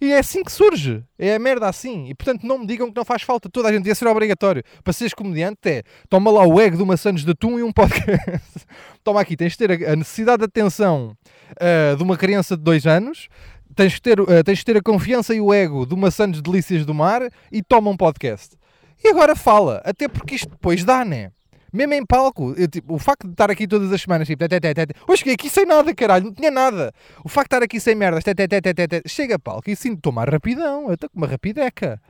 E 0.00 0.12
é 0.12 0.18
assim 0.18 0.44
que 0.44 0.52
surge. 0.52 1.02
É 1.18 1.34
a 1.34 1.38
merda 1.38 1.68
assim. 1.68 2.08
E 2.08 2.14
portanto 2.14 2.44
não 2.44 2.58
me 2.58 2.66
digam 2.66 2.88
que 2.88 2.96
não 2.96 3.04
faz 3.04 3.22
falta. 3.22 3.48
Toda 3.48 3.68
a 3.68 3.72
gente 3.72 3.86
ia 3.86 3.94
ser 3.94 4.06
obrigatório. 4.06 4.62
Para 4.84 4.92
seres 4.92 5.12
comediante 5.12 5.58
é 5.68 5.82
toma 6.08 6.30
lá 6.30 6.46
o 6.46 6.60
ego 6.60 6.76
de 6.76 6.82
uma 6.82 6.96
Santos 6.96 7.24
de 7.24 7.30
Atum 7.30 7.58
e 7.58 7.62
um 7.62 7.72
podcast. 7.72 8.66
toma 9.02 9.20
aqui, 9.20 9.36
tens 9.36 9.52
de 9.52 9.58
ter 9.58 9.88
a 9.88 9.96
necessidade 9.96 10.38
de 10.38 10.44
atenção 10.44 11.16
ah, 11.60 11.96
de 11.96 12.02
uma 12.02 12.16
criança 12.16 12.56
de 12.56 12.62
dois 12.62 12.86
anos. 12.86 13.28
Tens 13.74 13.92
de, 13.92 14.02
ter, 14.02 14.20
ah, 14.20 14.42
tens 14.44 14.58
de 14.58 14.64
ter 14.64 14.76
a 14.76 14.82
confiança 14.82 15.34
e 15.34 15.40
o 15.40 15.52
ego 15.52 15.84
de 15.84 15.94
uma 15.94 16.10
Santos 16.10 16.40
Delícias 16.40 16.86
do 16.86 16.94
Mar 16.94 17.22
e 17.50 17.62
toma 17.62 17.90
um 17.90 17.96
podcast. 17.96 18.56
E 19.02 19.08
agora 19.08 19.34
fala. 19.34 19.80
Até 19.84 20.08
porque 20.08 20.36
isto 20.36 20.50
depois 20.50 20.84
dá, 20.84 21.04
né? 21.04 21.30
Mesmo 21.72 21.94
em 21.94 22.04
palco, 22.06 22.54
eu, 22.56 22.66
tipo, 22.68 22.94
o 22.94 22.98
facto 22.98 23.26
de 23.26 23.32
estar 23.32 23.50
aqui 23.50 23.66
todas 23.66 23.92
as 23.92 24.00
semanas, 24.00 24.26
tipo, 24.26 24.46
tete, 24.48 24.72
tete, 24.74 24.94
hoje 25.06 25.18
cheguei 25.18 25.34
aqui 25.34 25.50
sem 25.50 25.66
nada, 25.66 25.94
caralho, 25.94 26.26
não 26.26 26.32
tinha 26.32 26.50
nada. 26.50 26.92
O 27.24 27.28
facto 27.28 27.50
de 27.50 27.56
estar 27.56 27.64
aqui 27.64 27.78
sem 27.80 27.94
merdas, 27.94 28.24
tete, 28.24 28.48
tete, 28.48 28.72
tete, 28.74 29.02
chega 29.08 29.34
a 29.36 29.38
palco 29.38 29.68
e 29.70 29.76
sinto 29.76 30.00
tomar 30.00 30.30
rapidão, 30.30 30.88
eu 30.88 30.94
estou 30.94 31.10
com 31.10 31.18
uma 31.18 31.26
rapideca. 31.26 32.00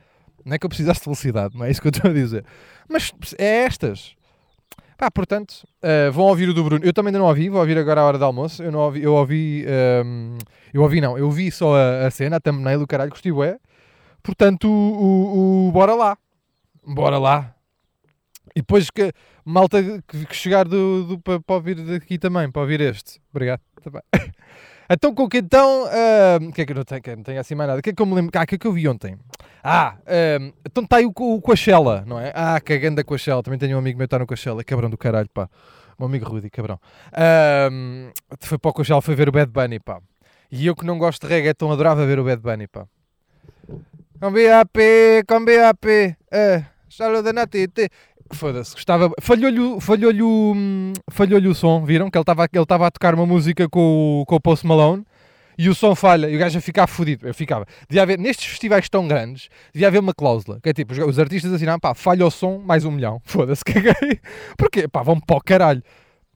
Não 0.45 0.55
é 0.55 0.57
que 0.59 0.65
eu 0.65 0.69
precisasse 0.69 1.01
de 1.01 1.05
velocidade, 1.05 1.57
não 1.57 1.65
é 1.65 1.71
isso 1.71 1.81
que 1.81 1.87
eu 1.87 1.91
estou 1.91 2.09
a 2.09 2.13
dizer. 2.13 2.45
Mas 2.87 3.11
é 3.37 3.63
estas. 3.65 4.15
Pá, 4.97 5.09
portanto, 5.11 5.65
eh, 5.81 6.09
vão 6.09 6.25
ouvir 6.25 6.49
o 6.49 6.53
do 6.53 6.63
Bruno. 6.63 6.83
Eu 6.83 6.91
também 6.93 7.09
ainda 7.09 7.19
não 7.19 7.25
ouvi, 7.27 7.49
vou 7.49 7.59
ouvir 7.59 7.77
agora 7.77 8.01
à 8.01 8.05
hora 8.05 8.17
do 8.17 8.25
almoço. 8.25 8.61
Eu 8.63 8.71
não 8.71 8.79
ouvi, 8.79 9.01
eu 9.03 9.13
ouvi, 9.13 9.63
ehm, 9.65 10.37
eu 10.73 10.81
ouvi 10.81 10.99
não, 10.99 11.17
eu 11.17 11.29
vi 11.31 11.49
só 11.51 11.75
a, 11.75 12.07
a 12.07 12.11
cena, 12.11 12.35
a 12.37 12.39
thumbnail 12.39 12.79
do 12.79 12.87
caralho, 12.87 13.09
gostei 13.09 13.31
bué. 13.31 13.57
Portanto, 14.21 14.67
o, 14.69 14.69
o- 14.71 15.67
o- 15.69 15.71
bora 15.71 15.93
lá. 15.95 16.17
Bora 16.85 17.17
lá. 17.17 17.55
E 18.55 18.59
depois 18.61 18.89
que 18.89 19.13
malta 19.49 19.81
que, 20.07 20.33
chegar 20.35 20.67
do, 20.67 21.03
do, 21.03 21.19
para, 21.19 21.39
para 21.39 21.55
ouvir 21.55 21.75
daqui 21.75 22.17
também, 22.17 22.49
para 22.51 22.61
ouvir 22.61 22.81
este. 22.81 23.19
Obrigado. 23.31 23.61
Tá. 23.83 24.03
Então, 24.91 25.13
com 25.13 25.29
que 25.29 25.37
então. 25.37 25.83
O 26.41 26.51
que 26.51 26.63
é 26.63 26.65
que 26.65 26.71
eu 26.71 26.77
não 26.77 26.83
tenho? 26.83 26.99
que 26.99 27.15
não 27.15 27.21
tenho 27.21 27.39
assim 27.39 27.53
mais 27.53 27.67
nada? 27.67 27.79
O 27.79 27.83
que 27.83 27.91
é 27.91 27.93
que 27.93 28.01
eu 28.01 28.07
me 28.07 28.15
lembro? 28.15 28.31
Ah, 28.33 28.41
o 28.41 28.47
que 28.47 28.55
é 28.55 28.57
que 28.57 28.65
eu 28.65 28.73
vi 28.73 28.87
ontem? 28.87 29.19
Ah, 29.63 29.97
ah, 30.03 30.51
então 30.65 30.83
está 30.83 30.97
aí 30.97 31.05
o, 31.05 31.13
o 31.15 31.39
Coachella, 31.39 32.03
não 32.07 32.19
é? 32.19 32.31
Ah, 32.33 32.59
cagando 32.59 32.95
da 32.95 33.03
Coachella. 33.03 33.43
Também 33.43 33.59
tenho 33.59 33.75
um 33.75 33.79
amigo 33.79 33.99
meu 33.99 34.07
que 34.07 34.07
está 34.07 34.17
no 34.17 34.25
Coachella. 34.25 34.63
Cabrão 34.63 34.89
do 34.89 34.97
caralho, 34.97 35.29
pá. 35.31 35.47
O 35.95 36.01
meu 36.01 36.07
amigo 36.07 36.25
Rudy, 36.27 36.49
cabrão. 36.49 36.79
Ah, 37.13 37.69
foi 38.39 38.57
para 38.57 38.69
o 38.69 38.73
Coachella, 38.73 38.99
foi 38.99 39.13
ver 39.13 39.29
o 39.29 39.31
Bad 39.31 39.51
Bunny, 39.51 39.79
pá. 39.79 40.01
E 40.51 40.65
eu 40.65 40.75
que 40.75 40.83
não 40.83 40.97
gosto 40.97 41.27
de 41.27 41.31
reggaeton, 41.31 41.71
adorava 41.71 42.03
ver 42.07 42.17
o 42.17 42.23
Bad 42.23 42.41
Bunny, 42.41 42.67
pá. 42.67 42.87
Com 44.19 44.33
BAP, 44.33 44.75
com 45.27 45.45
BAP, 45.45 45.85
é, 46.31 46.65
saluda 46.89 47.31
na 47.31 47.45
TT. 47.45 47.89
Foda-se, 48.31 48.73
gostava. 48.73 49.11
Falhou-lhe 49.19 49.81
falhou-lhe 49.81 50.21
o, 50.21 50.53
hum, 50.55 50.93
falhou-lhe 51.09 51.47
o 51.47 51.55
som, 51.55 51.83
viram? 51.83 52.09
Que 52.11 52.17
ele 52.17 52.21
estava 52.23 52.47
ele 52.51 52.61
estava 52.63 52.87
a 52.87 52.91
tocar 52.91 53.15
uma 53.15 53.25
música 53.25 53.67
com, 53.67 54.21
o- 54.21 54.25
com 54.25 54.35
o 54.35 54.39
Post 54.39 54.65
Malone 54.67 55.03
e 55.57 55.67
o 55.67 55.73
som 55.75 55.93
falha 55.95 56.29
e 56.29 56.35
o 56.35 56.39
gajo 56.39 56.57
a 56.57 56.61
ficar 56.61 56.85
fodido. 56.87 57.27
Eu 57.27 57.33
ficava. 57.33 57.65
Devia 57.89 58.03
haver, 58.03 58.19
nestes 58.19 58.45
festivais 58.45 58.87
tão 58.87 59.07
grandes, 59.07 59.49
devia 59.73 59.87
haver 59.87 59.99
uma 59.99 60.13
cláusula 60.13 60.59
que 60.61 60.69
é 60.69 60.73
tipo: 60.73 60.93
os, 60.93 61.17
artistas 61.19 61.51
assinam, 61.51 61.79
pá, 61.79 61.93
falha 61.95 62.25
o 62.25 62.29
som, 62.31 62.59
mais 62.59 62.85
um 62.85 62.91
milhão. 62.91 63.19
Foda-se, 63.25 63.63
caguei. 63.65 64.19
Porquê? 64.57 64.87
Pá, 64.87 65.01
vão 65.01 65.19
para 65.19 65.37
o 65.37 65.41
caralho. 65.41 65.83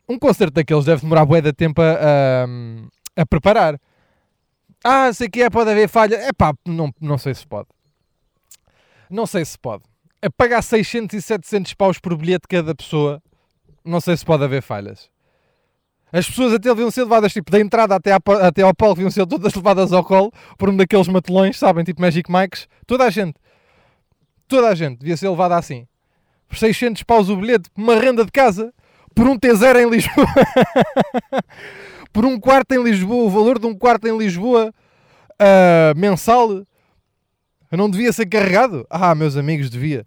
Um 0.10 0.18
concerto 0.18 0.54
daqueles 0.54 0.86
deve 0.86 1.02
demorar 1.02 1.26
bué 1.26 1.42
de 1.42 1.54
tempo 1.54 1.82
a, 1.82 1.94
a, 1.94 3.22
a 3.22 3.26
preparar. 3.26 3.80
Ah, 4.84 5.14
sei 5.14 5.30
que 5.30 5.42
é, 5.44 5.50
pode 5.50 5.70
haver 5.70 5.88
falha. 5.88 6.16
É 6.16 6.34
pá, 6.34 6.54
não, 6.66 6.92
não 7.00 7.18
sei 7.18 7.34
se 7.36 7.46
pode. 7.48 7.68
Não 9.10 9.26
sei 9.28 9.46
se 9.46 9.58
pode. 9.60 9.84
A 10.24 10.30
pagar 10.30 10.62
600 10.62 11.18
e 11.18 11.22
700 11.22 11.74
paus 11.74 12.00
por 12.00 12.16
bilhete 12.16 12.48
cada 12.48 12.74
pessoa, 12.74 13.22
não 13.84 14.00
sei 14.00 14.16
se 14.16 14.24
pode 14.24 14.42
haver 14.42 14.62
falhas. 14.62 15.10
As 16.14 16.26
pessoas 16.26 16.54
até 16.54 16.70
deviam 16.70 16.90
ser 16.90 17.02
levadas, 17.02 17.34
tipo, 17.34 17.52
da 17.52 17.60
entrada 17.60 17.94
até, 17.94 18.14
à, 18.14 18.20
até 18.48 18.62
ao 18.62 18.74
palco, 18.74 18.96
deviam 18.96 19.12
ser 19.12 19.28
todas 19.28 19.52
levadas 19.56 19.92
ao 19.92 20.02
colo 20.02 20.32
por 20.58 20.70
um 20.70 20.78
daqueles 20.78 21.10
matelões, 21.10 21.60
sabem? 21.60 21.84
Tipo 21.84 22.00
Magic 22.00 22.32
Mikes. 22.32 22.70
Toda 22.88 23.04
a 23.04 23.10
gente. 23.10 23.34
Toda 24.48 24.70
a 24.70 24.76
gente 24.76 25.00
devia 25.00 25.18
ser 25.18 25.28
levada 25.28 25.58
assim. 25.58 25.86
Por 26.48 26.58
600 26.58 27.04
paus 27.04 27.28
o 27.28 27.36
bilhete, 27.36 27.70
uma 27.76 27.96
renda 28.00 28.24
de 28.24 28.32
casa, 28.32 28.74
por 29.14 29.28
um 29.28 29.38
T0 29.38 29.76
em 29.76 29.90
Lisboa. 29.90 30.28
por 32.14 32.26
um 32.26 32.40
quarto 32.40 32.72
em 32.72 32.82
Lisboa, 32.82 33.26
o 33.26 33.30
valor 33.30 33.60
de 33.60 33.68
um 33.68 33.76
quarto 33.76 34.08
em 34.08 34.18
Lisboa 34.18 34.74
uh, 35.34 36.00
mensal, 36.00 36.64
não 37.78 37.90
devia 37.90 38.12
ser 38.12 38.26
carregado? 38.26 38.86
Ah, 38.90 39.16
meus 39.16 39.36
amigos, 39.36 39.70
devia. 39.70 40.04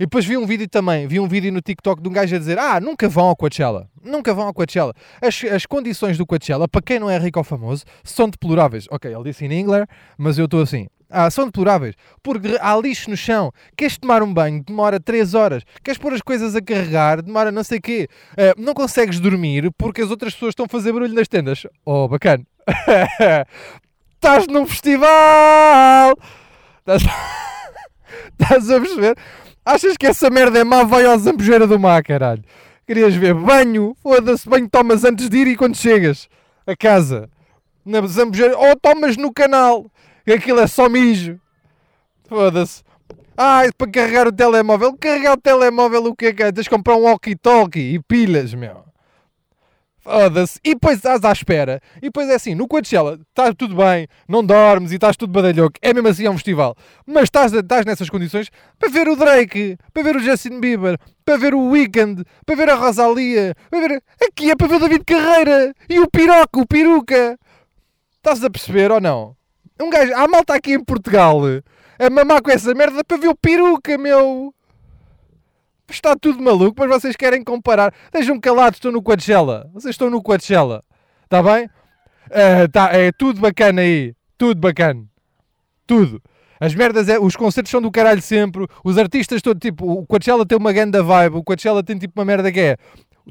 E 0.00 0.04
depois 0.04 0.24
vi 0.24 0.34
um 0.38 0.46
vídeo 0.46 0.66
também, 0.66 1.06
vi 1.06 1.20
um 1.20 1.28
vídeo 1.28 1.52
no 1.52 1.60
TikTok 1.60 2.02
de 2.02 2.08
um 2.08 2.12
gajo 2.12 2.34
a 2.34 2.38
dizer: 2.38 2.58
Ah, 2.58 2.80
nunca 2.80 3.06
vão 3.06 3.26
ao 3.26 3.36
Coachella, 3.36 3.86
nunca 4.02 4.32
vão 4.32 4.46
ao 4.46 4.54
Coachella. 4.54 4.94
As, 5.20 5.44
as 5.44 5.66
condições 5.66 6.16
do 6.16 6.24
Coachella, 6.24 6.66
para 6.66 6.80
quem 6.80 6.98
não 6.98 7.10
é 7.10 7.18
rico 7.18 7.38
ou 7.38 7.44
famoso, 7.44 7.84
são 8.02 8.30
deploráveis. 8.30 8.86
Ok, 8.90 9.12
ele 9.12 9.24
disse 9.24 9.44
em 9.44 9.60
inglês, 9.60 9.84
mas 10.16 10.38
eu 10.38 10.46
estou 10.46 10.62
assim. 10.62 10.86
Ah, 11.10 11.28
são 11.28 11.44
deploráveis. 11.44 11.96
Porque 12.22 12.56
há 12.60 12.74
lixo 12.76 13.10
no 13.10 13.16
chão. 13.16 13.52
Queres 13.76 13.98
tomar 13.98 14.22
um 14.22 14.32
banho? 14.32 14.64
Demora 14.64 14.98
3 14.98 15.34
horas. 15.34 15.64
Queres 15.82 15.98
pôr 15.98 16.14
as 16.14 16.22
coisas 16.22 16.54
a 16.54 16.62
carregar? 16.62 17.20
Demora 17.20 17.50
não 17.52 17.64
sei 17.64 17.78
o 17.78 17.82
quê. 17.82 18.08
Uh, 18.32 18.58
não 18.58 18.72
consegues 18.72 19.20
dormir 19.20 19.70
porque 19.76 20.00
as 20.00 20.10
outras 20.10 20.32
pessoas 20.32 20.52
estão 20.52 20.64
a 20.64 20.68
fazer 20.68 20.92
barulho 20.92 21.12
nas 21.12 21.28
tendas. 21.28 21.66
Oh, 21.84 22.08
bacana. 22.08 22.44
Estás 24.14 24.46
num 24.46 24.66
festival! 24.66 26.16
Estás... 26.80 27.02
Estás 28.40 28.70
a 28.70 28.80
perceber? 28.80 29.16
Achas 29.64 29.96
que 29.96 30.06
essa 30.06 30.30
merda 30.30 30.58
é 30.58 30.64
má? 30.64 30.82
Vai 30.82 31.04
ao 31.04 31.18
Zambujeira 31.18 31.66
do 31.66 31.78
Mar, 31.78 32.02
caralho. 32.02 32.42
Querias 32.86 33.14
ver 33.14 33.34
banho? 33.34 33.94
Foda-se, 34.02 34.48
banho 34.48 34.68
tomas 34.68 35.04
antes 35.04 35.28
de 35.28 35.38
ir 35.38 35.46
e 35.48 35.56
quando 35.56 35.76
chegas 35.76 36.28
a 36.66 36.74
casa. 36.74 37.28
Na 37.84 38.04
Zambujeira. 38.06 38.56
Ou 38.56 38.76
tomas 38.76 39.16
no 39.16 39.32
canal. 39.32 39.90
Aquilo 40.26 40.60
é 40.60 40.66
só 40.66 40.88
mijo. 40.88 41.38
Foda-se. 42.28 42.82
Ah, 43.36 43.62
para 43.76 43.90
carregar 43.90 44.26
o 44.26 44.32
telemóvel. 44.32 44.96
Carregar 44.96 45.34
o 45.34 45.40
telemóvel 45.40 46.04
o 46.06 46.16
que 46.16 46.26
é 46.26 46.32
que 46.32 46.42
é? 46.42 46.52
Tens 46.52 46.64
de 46.64 46.70
comprar 46.70 46.96
um 46.96 47.02
walkie-talkie 47.02 47.94
e 47.94 48.00
pilhas, 48.00 48.54
meu. 48.54 48.89
Foda-se. 50.00 50.58
E 50.64 50.74
depois 50.74 50.96
estás 50.96 51.24
à 51.24 51.32
espera. 51.32 51.80
E 51.98 52.06
depois 52.06 52.28
é 52.28 52.34
assim, 52.34 52.54
no 52.54 52.66
Coachella 52.66 53.18
está 53.28 53.52
tudo 53.52 53.76
bem, 53.76 54.06
não 54.26 54.44
dormes 54.44 54.92
e 54.92 54.94
estás 54.94 55.16
tudo 55.16 55.32
badalhoco. 55.32 55.74
É 55.82 55.92
mesmo 55.92 56.08
assim, 56.08 56.24
é 56.24 56.30
um 56.30 56.34
festival. 56.34 56.74
Mas 57.06 57.24
estás, 57.24 57.52
estás 57.52 57.84
nessas 57.84 58.08
condições 58.08 58.50
para 58.78 58.88
ver 58.88 59.08
o 59.08 59.16
Drake, 59.16 59.76
para 59.92 60.02
ver 60.02 60.16
o 60.16 60.20
Justin 60.20 60.58
Bieber, 60.58 60.98
para 61.24 61.36
ver 61.36 61.54
o 61.54 61.68
Weekend, 61.68 62.24
para 62.46 62.56
ver 62.56 62.70
a 62.70 62.74
Rosalia, 62.74 63.54
para 63.70 63.80
ver... 63.80 64.02
Aqui 64.22 64.50
é 64.50 64.56
para 64.56 64.68
ver 64.68 64.76
o 64.76 64.80
David 64.80 65.04
Carreira 65.04 65.74
e 65.88 66.00
o 66.00 66.08
Piroca, 66.10 66.60
o 66.60 66.66
Peruca. 66.66 67.38
Estás 68.16 68.42
a 68.42 68.50
perceber 68.50 68.90
ou 68.90 69.00
não? 69.00 69.36
Um 69.80 69.90
gajo... 69.90 70.14
Há 70.14 70.26
malta 70.26 70.54
aqui 70.54 70.72
em 70.72 70.84
Portugal 70.84 71.40
a 71.98 72.08
mamar 72.08 72.40
com 72.40 72.50
essa 72.50 72.74
merda 72.74 73.04
para 73.04 73.18
ver 73.18 73.28
o 73.28 73.36
Peruca, 73.36 73.98
meu. 73.98 74.54
Está 75.90 76.14
tudo 76.14 76.42
maluco, 76.42 76.74
mas 76.78 76.88
vocês 76.88 77.16
querem 77.16 77.42
comparar. 77.42 77.92
Estejam 78.04 78.38
calados, 78.38 78.76
estão 78.76 78.92
no 78.92 79.02
Coachella. 79.02 79.68
Vocês 79.74 79.94
estão 79.94 80.08
no 80.08 80.22
Coachella. 80.22 80.82
Está 81.24 81.42
bem? 81.42 81.66
Uh, 81.66 82.68
tá, 82.70 82.90
é 82.92 83.10
tudo 83.10 83.40
bacana 83.40 83.82
aí. 83.82 84.14
Tudo 84.38 84.60
bacana. 84.60 85.04
Tudo. 85.86 86.22
As 86.60 86.74
merdas, 86.74 87.08
é, 87.08 87.18
os 87.18 87.34
concertos 87.34 87.70
são 87.70 87.82
do 87.82 87.90
caralho 87.90 88.22
sempre. 88.22 88.66
Os 88.84 88.96
artistas, 88.98 89.42
todo 89.42 89.58
tipo, 89.58 89.90
o 89.90 90.06
Coachella 90.06 90.46
tem 90.46 90.56
uma 90.56 90.72
ganda 90.72 91.02
vibe. 91.02 91.36
O 91.36 91.42
Coachella 91.42 91.82
tem 91.82 91.98
tipo 91.98 92.18
uma 92.18 92.24
merda 92.24 92.52
que 92.52 92.60
é. 92.60 92.76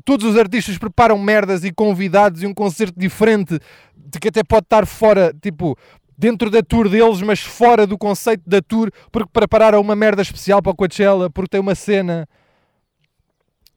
Todos 0.04 0.26
os 0.26 0.38
artistas 0.38 0.78
preparam 0.78 1.18
merdas 1.18 1.64
e 1.64 1.72
convidados 1.72 2.44
e 2.44 2.48
um 2.48 2.54
concerto 2.54 3.00
diferente 3.00 3.60
de 3.96 4.20
que 4.20 4.30
até 4.30 4.44
pode 4.44 4.66
estar 4.66 4.86
fora, 4.86 5.34
tipo, 5.42 5.78
dentro 6.18 6.50
da 6.50 6.62
tour 6.62 6.90
deles, 6.90 7.22
mas 7.22 7.40
fora 7.40 7.88
do 7.88 7.98
conceito 7.98 8.44
da 8.46 8.62
tour, 8.62 8.92
porque 9.12 9.30
prepararam 9.32 9.80
uma 9.80 9.96
merda 9.96 10.22
especial 10.22 10.62
para 10.62 10.72
o 10.72 10.76
Coachella, 10.76 11.30
porque 11.30 11.50
tem 11.50 11.62
uma 11.62 11.76
cena 11.76 12.28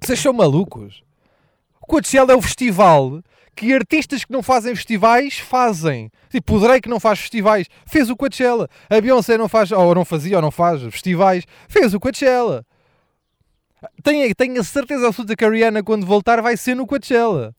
vocês 0.07 0.21
são 0.21 0.33
malucos? 0.33 1.03
O 1.81 1.87
Coachella 1.87 2.33
é 2.33 2.37
o 2.37 2.43
festival 2.43 3.23
que 3.55 3.73
artistas 3.73 4.25
que 4.25 4.33
não 4.33 4.43
fazem 4.43 4.75
festivais 4.75 5.39
fazem. 5.39 6.11
Tipo, 6.31 6.57
o 6.57 6.61
Drake 6.61 6.89
não 6.89 6.99
faz 6.99 7.21
festivais, 7.21 7.67
fez 7.87 8.09
o 8.09 8.17
Coachella. 8.17 8.69
A 8.89 9.01
Beyoncé 9.01 9.37
não 9.37 9.49
faz, 9.49 9.71
ou 9.73 9.95
não 9.95 10.05
fazia, 10.05 10.37
ou 10.37 10.43
não 10.43 10.51
faz 10.51 10.83
festivais, 10.83 11.45
fez 11.69 11.93
o 11.93 12.01
Coachella. 12.01 12.65
Tenho, 14.03 14.35
tenho 14.35 14.61
a 14.61 14.65
certeza 14.65 15.07
absoluta 15.07 15.37
que 15.37 15.45
a 15.45 15.51
Rihanna, 15.51 15.83
quando 15.83 16.07
voltar, 16.07 16.41
vai 16.41 16.57
ser 16.57 16.75
no 16.75 16.87
Coachella. 16.87 17.55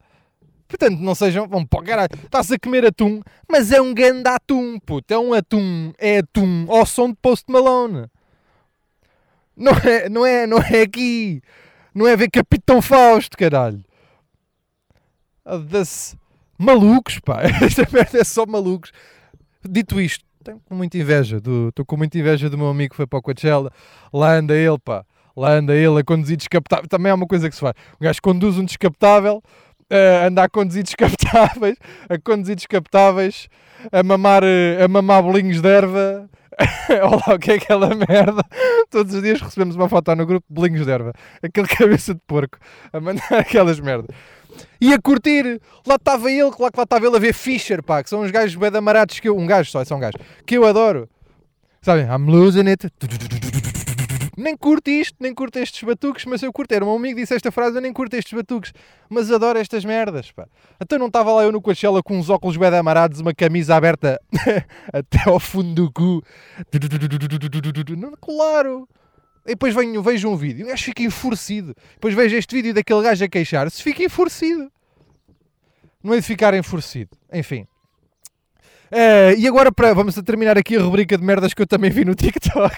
Portanto, 0.68 1.00
não 1.00 1.14
sejam. 1.14 1.48
Vão 1.48 1.66
para 1.66 1.80
o 1.80 1.84
caralho. 1.84 2.10
Está-se 2.24 2.56
a 2.56 2.60
comer 2.60 2.86
atum, 2.86 3.22
mas 3.48 3.72
é 3.72 3.80
um 3.80 3.94
grande 3.94 4.28
atum, 4.28 4.80
puto. 4.80 5.14
É 5.14 5.20
um 5.20 5.34
atum. 5.34 5.94
É 6.00 6.20
atum 6.20 6.66
ao 6.68 6.86
som 6.86 7.10
de 7.10 7.18
Post 7.22 7.52
Malone. 7.52 8.08
Não 9.56 9.74
é, 9.74 10.10
não 10.10 10.26
é, 10.26 10.48
não 10.48 10.58
é 10.58 10.82
aqui. 10.82 11.44
Não 11.94 12.08
é 12.08 12.16
ver 12.16 12.30
Capitão 12.30 12.82
Fausto, 12.82 13.38
caralho. 13.38 13.84
Das 15.70 16.16
malucos, 16.58 17.20
pá. 17.20 17.42
Esta 17.62 17.88
merda 17.92 18.20
é 18.20 18.24
só 18.24 18.46
malucos. 18.46 18.92
Dito 19.64 20.00
isto, 20.02 20.26
tenho 20.44 20.62
muita 20.70 20.98
inveja. 20.98 21.38
Estou 21.38 21.86
com 21.86 21.98
muita 21.98 22.18
inveja 22.18 22.50
do 22.50 22.58
meu 22.58 22.68
amigo 22.68 22.92
que 22.92 22.98
foi 22.98 23.08
para 23.08 23.20
o 23.20 23.22
Coachella. 23.22 23.72
Lá 24.12 24.34
anda 24.34 24.56
ele, 24.56 24.80
pá. 24.80 25.06
Lá 25.36 25.54
anda 25.54 25.76
ele 25.76 26.00
a 26.00 26.04
conduzir 26.04 26.38
descapotável. 26.38 26.88
Também 26.88 27.12
é 27.12 27.14
uma 27.14 27.28
coisa 27.28 27.50
que 27.50 27.56
se 27.56 27.62
faz. 27.62 27.74
O 28.00 28.04
gajo 28.04 28.22
conduz 28.22 28.58
um 28.58 28.66
descapotável, 28.66 29.42
uh, 29.92 30.28
anda 30.28 30.44
a 30.44 30.50
conduzir 30.50 30.84
descapotáveis, 30.84 31.78
a 32.10 32.18
conduzir 32.20 32.56
descapotáveis, 32.56 33.48
a 33.92 34.04
mamar, 34.04 34.44
uh, 34.44 34.84
a 34.84 34.88
mamar 34.88 35.24
bolinhos 35.24 35.62
de 35.62 35.68
erva 35.68 36.30
Olá, 37.04 37.36
o 37.36 37.40
que 37.40 37.52
é 37.52 37.56
aquela 37.56 37.90
merda? 37.90 38.44
Todos 38.90 39.14
os 39.14 39.22
dias 39.22 39.42
recebemos 39.42 39.76
uma 39.76 39.90
foto 39.90 40.16
no 40.16 40.26
grupo 40.26 40.46
de 40.48 40.54
bolinhos 40.54 40.86
de 40.86 40.92
erva. 40.92 41.14
Aquele 41.42 41.68
cabeça 41.70 42.14
de 42.14 42.22
porco 42.28 42.58
a 42.92 43.00
mandar 43.00 43.26
aquelas 43.34 43.80
merdas. 43.80 44.16
E 44.80 44.94
a 44.94 45.02
curtir, 45.02 45.60
lá 45.86 45.96
estava 45.96 46.32
ele, 46.32 46.52
lá 46.60 46.72
que 46.72 46.78
lá 46.78 46.84
estava 46.84 47.06
ele 47.06 47.16
a 47.16 47.20
ver 47.20 47.34
Fischer, 47.34 47.82
pá, 47.82 48.04
que 48.04 48.10
são 48.10 48.22
uns 48.22 48.30
gajos 48.30 48.56
bem 48.56 48.70
amarados 48.76 49.20
que 49.20 49.28
eu, 49.28 49.36
um 49.36 49.48
gajo 49.48 49.72
só, 49.72 49.82
é 49.82 49.86
só 49.86 49.96
um 49.96 50.00
gajo, 50.00 50.18
que 50.46 50.56
eu 50.56 50.66
adoro. 50.66 51.10
Sabem, 51.82 52.06
I'm 52.06 52.30
losing 52.30 52.70
it 52.70 52.88
nem 54.36 54.58
curto 54.58 54.90
isto, 54.90 55.16
nem 55.20 55.34
curto 55.34 55.58
estes 55.60 55.84
batuques, 55.84 56.26
mas 56.26 56.42
eu 56.42 56.52
curto. 56.52 56.72
Era 56.72 56.84
um 56.86 56.96
amigo 56.96 57.16
que 57.16 57.22
disse 57.22 57.36
esta 57.36 57.52
frase, 57.52 57.78
eu 57.78 57.82
nem 57.82 57.94
curto 57.94 58.16
estes 58.16 58.34
batuques, 58.34 58.74
mas 59.10 59.32
adoro 59.32 59.60
estas 59.60 59.86
merdas, 59.86 60.32
pá. 60.32 60.48
Então 60.82 60.98
não 60.98 61.08
estava 61.08 61.32
lá 61.32 61.44
eu 61.44 61.52
no 61.52 61.62
Coachella 61.62 62.02
com 62.02 62.18
uns 62.18 62.30
óculos 62.30 62.58
bem 62.58 62.70
amarados, 62.70 63.20
uma 63.20 63.34
camisa 63.34 63.76
aberta 63.76 64.20
até 64.92 65.30
ao 65.30 65.40
fundo 65.40 65.74
do 65.74 65.92
cu. 65.92 66.24
Claro. 68.20 68.88
E 69.46 69.50
depois 69.50 69.76
venho, 69.76 70.02
vejo 70.02 70.30
um 70.30 70.38
vídeo, 70.38 70.66
o 70.66 70.70
gajo 70.70 70.84
fica 70.84 71.04
enfurecido. 71.04 71.76
Depois 71.96 72.14
vejo 72.14 72.36
este 72.36 72.56
vídeo 72.56 72.74
daquele 72.74 73.02
gajo 73.02 73.24
a 73.24 73.28
queixar-se, 73.28 73.84
fica 73.84 74.04
enfurecido. 74.04 74.72
Não 76.02 76.14
é 76.14 76.18
de 76.18 76.24
ficar 76.24 76.54
enfurecido. 76.54 77.12
Enfim. 77.32 77.68
Uh, 78.94 79.34
e 79.40 79.48
agora 79.48 79.72
para, 79.72 79.92
vamos 79.92 80.14
terminar 80.22 80.56
aqui 80.56 80.78
a 80.78 80.80
rubrica 80.80 81.18
de 81.18 81.24
merdas 81.24 81.52
que 81.52 81.64
eu 81.64 81.66
também 81.66 81.90
vi 81.90 82.06
no 82.06 82.14
TikTok. 82.16 82.78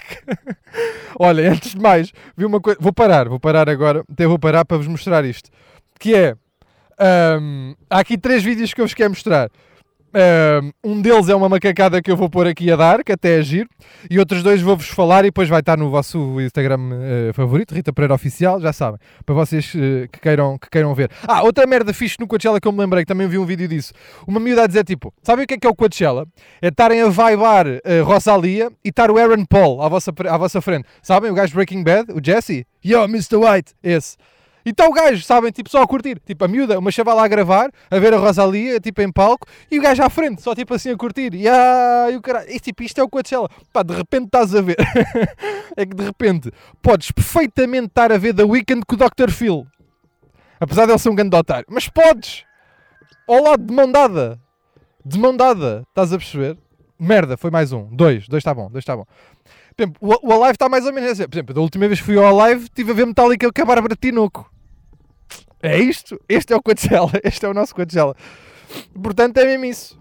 Olha, 1.18 1.52
antes 1.52 1.74
de 1.74 1.78
mais, 1.78 2.10
vi 2.34 2.46
uma 2.46 2.58
coisa. 2.58 2.78
Vou 2.80 2.90
parar, 2.90 3.28
vou 3.28 3.38
parar 3.38 3.68
agora. 3.68 4.02
Até 4.10 4.26
vou 4.26 4.38
parar 4.38 4.64
para 4.64 4.78
vos 4.78 4.86
mostrar 4.86 5.26
isto. 5.26 5.50
Que 6.00 6.14
é. 6.14 6.34
Um, 7.38 7.74
há 7.90 7.98
aqui 7.98 8.16
três 8.16 8.42
vídeos 8.42 8.72
que 8.72 8.80
eu 8.80 8.86
vos 8.86 8.94
quero 8.94 9.10
mostrar. 9.10 9.50
Um 10.84 11.00
deles 11.00 11.28
é 11.28 11.34
uma 11.34 11.48
macacada 11.48 12.00
que 12.00 12.10
eu 12.10 12.16
vou 12.16 12.30
pôr 12.30 12.46
aqui 12.46 12.70
a 12.70 12.76
dar, 12.76 13.04
que 13.04 13.12
até 13.12 13.38
é 13.38 13.42
giro, 13.42 13.68
e 14.10 14.18
outros 14.18 14.42
dois 14.42 14.62
vou-vos 14.62 14.88
falar 14.88 15.24
e 15.24 15.28
depois 15.28 15.48
vai 15.48 15.60
estar 15.60 15.76
no 15.76 15.90
vosso 15.90 16.40
Instagram 16.40 16.78
uh, 16.78 17.34
favorito, 17.34 17.74
Rita 17.74 17.92
Pereira 17.92 18.14
Oficial, 18.14 18.60
já 18.60 18.72
sabem, 18.72 18.98
para 19.24 19.34
vocês 19.34 19.74
uh, 19.74 20.08
que, 20.10 20.20
queiram, 20.20 20.58
que 20.58 20.70
queiram 20.70 20.94
ver. 20.94 21.10
Ah, 21.26 21.42
outra 21.42 21.66
merda 21.66 21.92
fixe 21.92 22.16
no 22.18 22.26
Coachella 22.26 22.60
que 22.60 22.66
eu 22.66 22.72
me 22.72 22.78
lembrei, 22.78 23.02
que 23.02 23.08
também 23.08 23.26
vi 23.28 23.38
um 23.38 23.44
vídeo 23.44 23.68
disso. 23.68 23.92
Uma 24.26 24.40
miúda 24.40 24.64
a 24.64 24.66
dizer 24.66 24.84
tipo: 24.84 25.12
sabem 25.22 25.44
o 25.44 25.46
que 25.46 25.54
é 25.54 25.58
que 25.58 25.66
é 25.66 25.70
o 25.70 25.74
Coachella? 25.74 26.26
É 26.62 26.68
estarem 26.68 27.02
a 27.02 27.08
vaibar 27.08 27.66
uh, 27.66 28.04
Rosalia 28.04 28.70
e 28.84 28.88
estar 28.88 29.10
o 29.10 29.18
Aaron 29.18 29.44
Paul 29.44 29.82
à 29.82 29.88
vossa, 29.88 30.12
à 30.28 30.38
vossa 30.38 30.60
frente. 30.60 30.86
Sabem 31.02 31.30
o 31.30 31.34
gajo 31.34 31.54
Breaking 31.54 31.82
Bad, 31.82 32.12
o 32.12 32.20
Jesse? 32.24 32.66
Yo, 32.84 33.04
Mr. 33.04 33.36
White, 33.36 33.74
esse. 33.82 34.16
E 34.66 34.70
está 34.70 34.84
o 34.88 34.92
gajo, 34.92 35.22
sabem, 35.22 35.52
tipo, 35.52 35.70
só 35.70 35.80
a 35.80 35.86
curtir. 35.86 36.18
Tipo, 36.18 36.44
a 36.44 36.48
miúda, 36.48 36.76
uma 36.76 36.90
chavala 36.90 37.24
a 37.24 37.28
gravar, 37.28 37.70
a 37.88 37.98
ver 38.00 38.12
a 38.12 38.16
Rosalia, 38.16 38.80
tipo, 38.80 39.00
em 39.00 39.12
palco, 39.12 39.46
e 39.70 39.78
o 39.78 39.82
gajo 39.82 40.02
à 40.02 40.10
frente, 40.10 40.42
só 40.42 40.56
tipo 40.56 40.74
assim 40.74 40.90
a 40.90 40.96
curtir. 40.96 41.32
E, 41.34 41.48
ah, 41.48 42.08
e 42.10 42.16
o 42.16 42.20
caralho, 42.20 42.50
e, 42.50 42.58
tipo, 42.58 42.82
isto 42.82 43.00
é 43.00 43.04
o 43.04 43.08
Coachella. 43.08 43.48
Pá, 43.72 43.84
de 43.84 43.94
repente 43.94 44.24
estás 44.24 44.56
a 44.56 44.60
ver. 44.60 44.74
é 45.76 45.86
que 45.86 45.94
de 45.94 46.02
repente 46.02 46.52
podes 46.82 47.12
perfeitamente 47.12 47.86
estar 47.86 48.10
a 48.10 48.18
ver 48.18 48.34
The 48.34 48.42
Weeknd 48.42 48.84
com 48.84 48.96
o 48.96 48.98
Dr. 48.98 49.30
Phil. 49.30 49.64
Apesar 50.58 50.86
de 50.86 50.90
ele 50.90 50.98
ser 50.98 51.10
um 51.10 51.14
grande 51.14 51.36
otário. 51.36 51.66
Mas 51.70 51.88
podes! 51.88 52.44
Ao 53.28 53.40
lado 53.40 53.64
de 53.64 53.72
mão 53.72 53.90
dada. 53.90 54.36
de 55.04 55.16
mão 55.16 55.36
dada, 55.36 55.84
estás 55.90 56.12
a 56.12 56.18
perceber? 56.18 56.58
Merda, 56.98 57.36
foi 57.36 57.52
mais 57.52 57.72
um. 57.72 57.86
Dois, 57.94 58.26
dois 58.26 58.40
está 58.40 58.52
bom, 58.52 58.68
dois 58.68 58.82
está 58.82 58.96
bom. 58.96 59.04
Por 59.76 59.82
exemplo, 59.82 59.96
o, 60.00 60.28
o 60.28 60.32
Alive 60.32 60.52
está 60.52 60.68
mais 60.68 60.84
ou 60.84 60.92
menos 60.92 61.12
assim. 61.12 61.28
Por 61.28 61.36
exemplo, 61.36 61.54
da 61.54 61.60
última 61.60 61.86
vez 61.86 62.00
que 62.00 62.06
fui 62.06 62.18
ao 62.18 62.40
Alive, 62.40 62.64
estive 62.64 62.90
a 62.90 62.94
ver 62.94 63.06
Metallica 63.06 63.52
com 63.52 63.62
a 63.62 63.64
Bárbara 63.64 63.94
Tinoco. 63.94 64.55
É 65.62 65.78
isto? 65.78 66.20
Este 66.28 66.52
é 66.52 66.56
o 66.56 66.62
Coachella. 66.62 67.10
Este 67.24 67.46
é 67.46 67.48
o 67.48 67.54
nosso 67.54 67.74
Coachella. 67.74 68.14
Portanto, 69.02 69.36
é 69.38 69.44
mesmo 69.44 69.64
isso. 69.64 69.98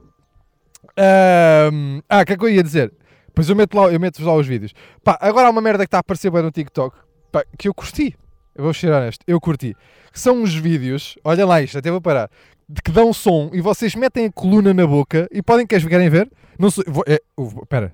Ahm, 0.98 2.02
ah, 2.10 2.22
o 2.22 2.26
que 2.26 2.34
é 2.34 2.38
que 2.38 2.44
eu 2.44 2.50
ia 2.50 2.64
dizer? 2.64 2.94
Pois 3.34 3.50
eu 3.50 3.56
meto 3.56 3.76
lá, 3.78 3.92
eu 3.92 4.00
meto 4.00 4.24
lá 4.24 4.34
os 4.34 4.48
vídeos. 4.48 4.74
Pá, 5.04 5.18
agora 5.22 5.48
há 5.48 5.52
uma 5.52 5.62
merda 5.62 5.84
que 5.84 5.88
está 5.88 5.98
a 5.98 6.00
aparecer 6.00 6.32
bem 6.32 6.42
no 6.42 6.52
TikTok 6.52 6.98
pá, 7.32 7.44
que 7.58 7.68
eu 7.68 7.74
curti. 7.74 8.16
Eu 8.56 8.64
vou 8.64 8.74
ser 8.74 8.90
honesto, 8.92 9.22
eu 9.28 9.40
curti. 9.42 9.76
São 10.14 10.42
uns 10.42 10.56
vídeos, 10.56 11.18
olha 11.26 11.46
lá 11.46 11.62
isto, 11.62 11.78
até 11.78 11.92
vou 11.92 12.00
parar, 12.00 12.30
de 12.70 12.82
que 12.82 12.90
dão 12.90 13.12
som 13.12 13.50
e 13.52 13.60
vocês 13.60 13.94
metem 13.96 14.28
a 14.28 14.32
coluna 14.32 14.74
na 14.74 14.88
boca 14.88 15.28
e 15.30 15.42
podem, 15.42 15.68
queres, 15.68 15.86
querem 15.86 16.10
ver? 16.10 16.32
Não 16.58 16.72
sei, 16.72 16.86
vou, 16.88 17.04
é, 17.06 17.20
pera. 17.68 17.94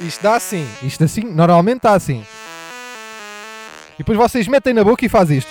Isto 0.00 0.22
dá 0.22 0.36
assim, 0.36 0.64
isto 0.84 1.02
assim, 1.02 1.24
normalmente 1.24 1.78
está 1.78 1.94
assim. 1.94 2.24
E 3.96 3.98
depois 3.98 4.18
vocês 4.18 4.46
metem 4.46 4.74
na 4.74 4.84
boca 4.84 5.04
e 5.04 5.08
faz 5.08 5.30
isto. 5.30 5.50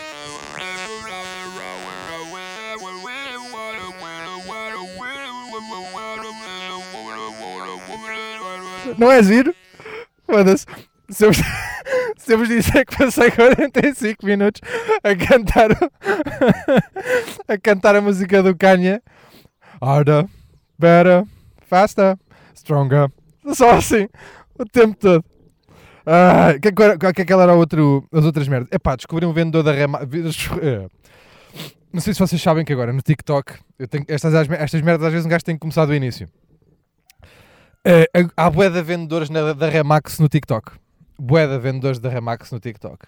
Não 8.98 9.12
é 9.12 9.22
giro? 9.24 9.54
Foda-se. 10.26 10.66
Se 11.10 11.26
eu, 11.26 11.32
se 12.18 12.34
eu 12.34 12.38
vos 12.38 12.48
disser 12.48 12.86
que 12.86 12.98
passei 12.98 13.30
45 13.32 14.26
minutos 14.26 14.62
a 15.04 15.16
cantar 15.16 15.72
a 17.48 17.58
cantar 17.58 17.96
a 17.96 18.02
música 18.02 18.42
do 18.42 18.56
Kanye 18.56 19.02
Harder, 19.82 20.26
better, 20.80 21.26
faster, 21.68 22.18
stronger. 22.56 23.12
Só 23.54 23.72
assim, 23.72 24.08
o 24.58 24.66
tempo 24.66 24.96
todo. 24.98 25.24
Ah, 26.06 26.54
que, 26.62 27.22
aquela 27.22 27.44
era 27.44 27.54
outro, 27.54 28.08
as 28.12 28.24
outras 28.26 28.48
merdas? 28.48 28.70
Epá, 28.72 28.96
descobri 28.96 29.26
um 29.26 29.34
vendedor 29.34 29.64
da 29.64 29.72
Rema. 29.72 30.00
eh, 30.62 30.88
Não 31.92 32.02
sei 32.02 32.14
se 32.14 32.20
vocês 32.20 32.42
sabem 32.42 32.64
que 32.64 32.74
agora 32.74 32.94
no 32.94 33.02
TikTok 33.02 33.54
eu 33.80 33.88
tenho, 33.88 34.06
estas, 34.08 34.34
estas 34.52 34.82
merdas 34.82 35.08
às 35.08 35.12
vezes 35.14 35.26
um 35.26 35.30
gajo 35.30 35.44
tem 35.44 35.56
que 35.56 35.62
começar 35.62 35.86
do 35.86 35.94
início. 35.96 36.30
Eh, 37.84 38.08
há 38.36 38.50
de 38.50 38.82
vendedores 38.82 39.30
na- 39.30 39.54
da 39.54 39.70
Remax 39.70 40.20
no 40.20 40.28
TikTok. 40.28 40.74
De 41.18 41.58
vendedores 41.60 42.00
da 42.00 42.10
Remax 42.10 42.52
no 42.52 42.60
TikTok. 42.60 43.06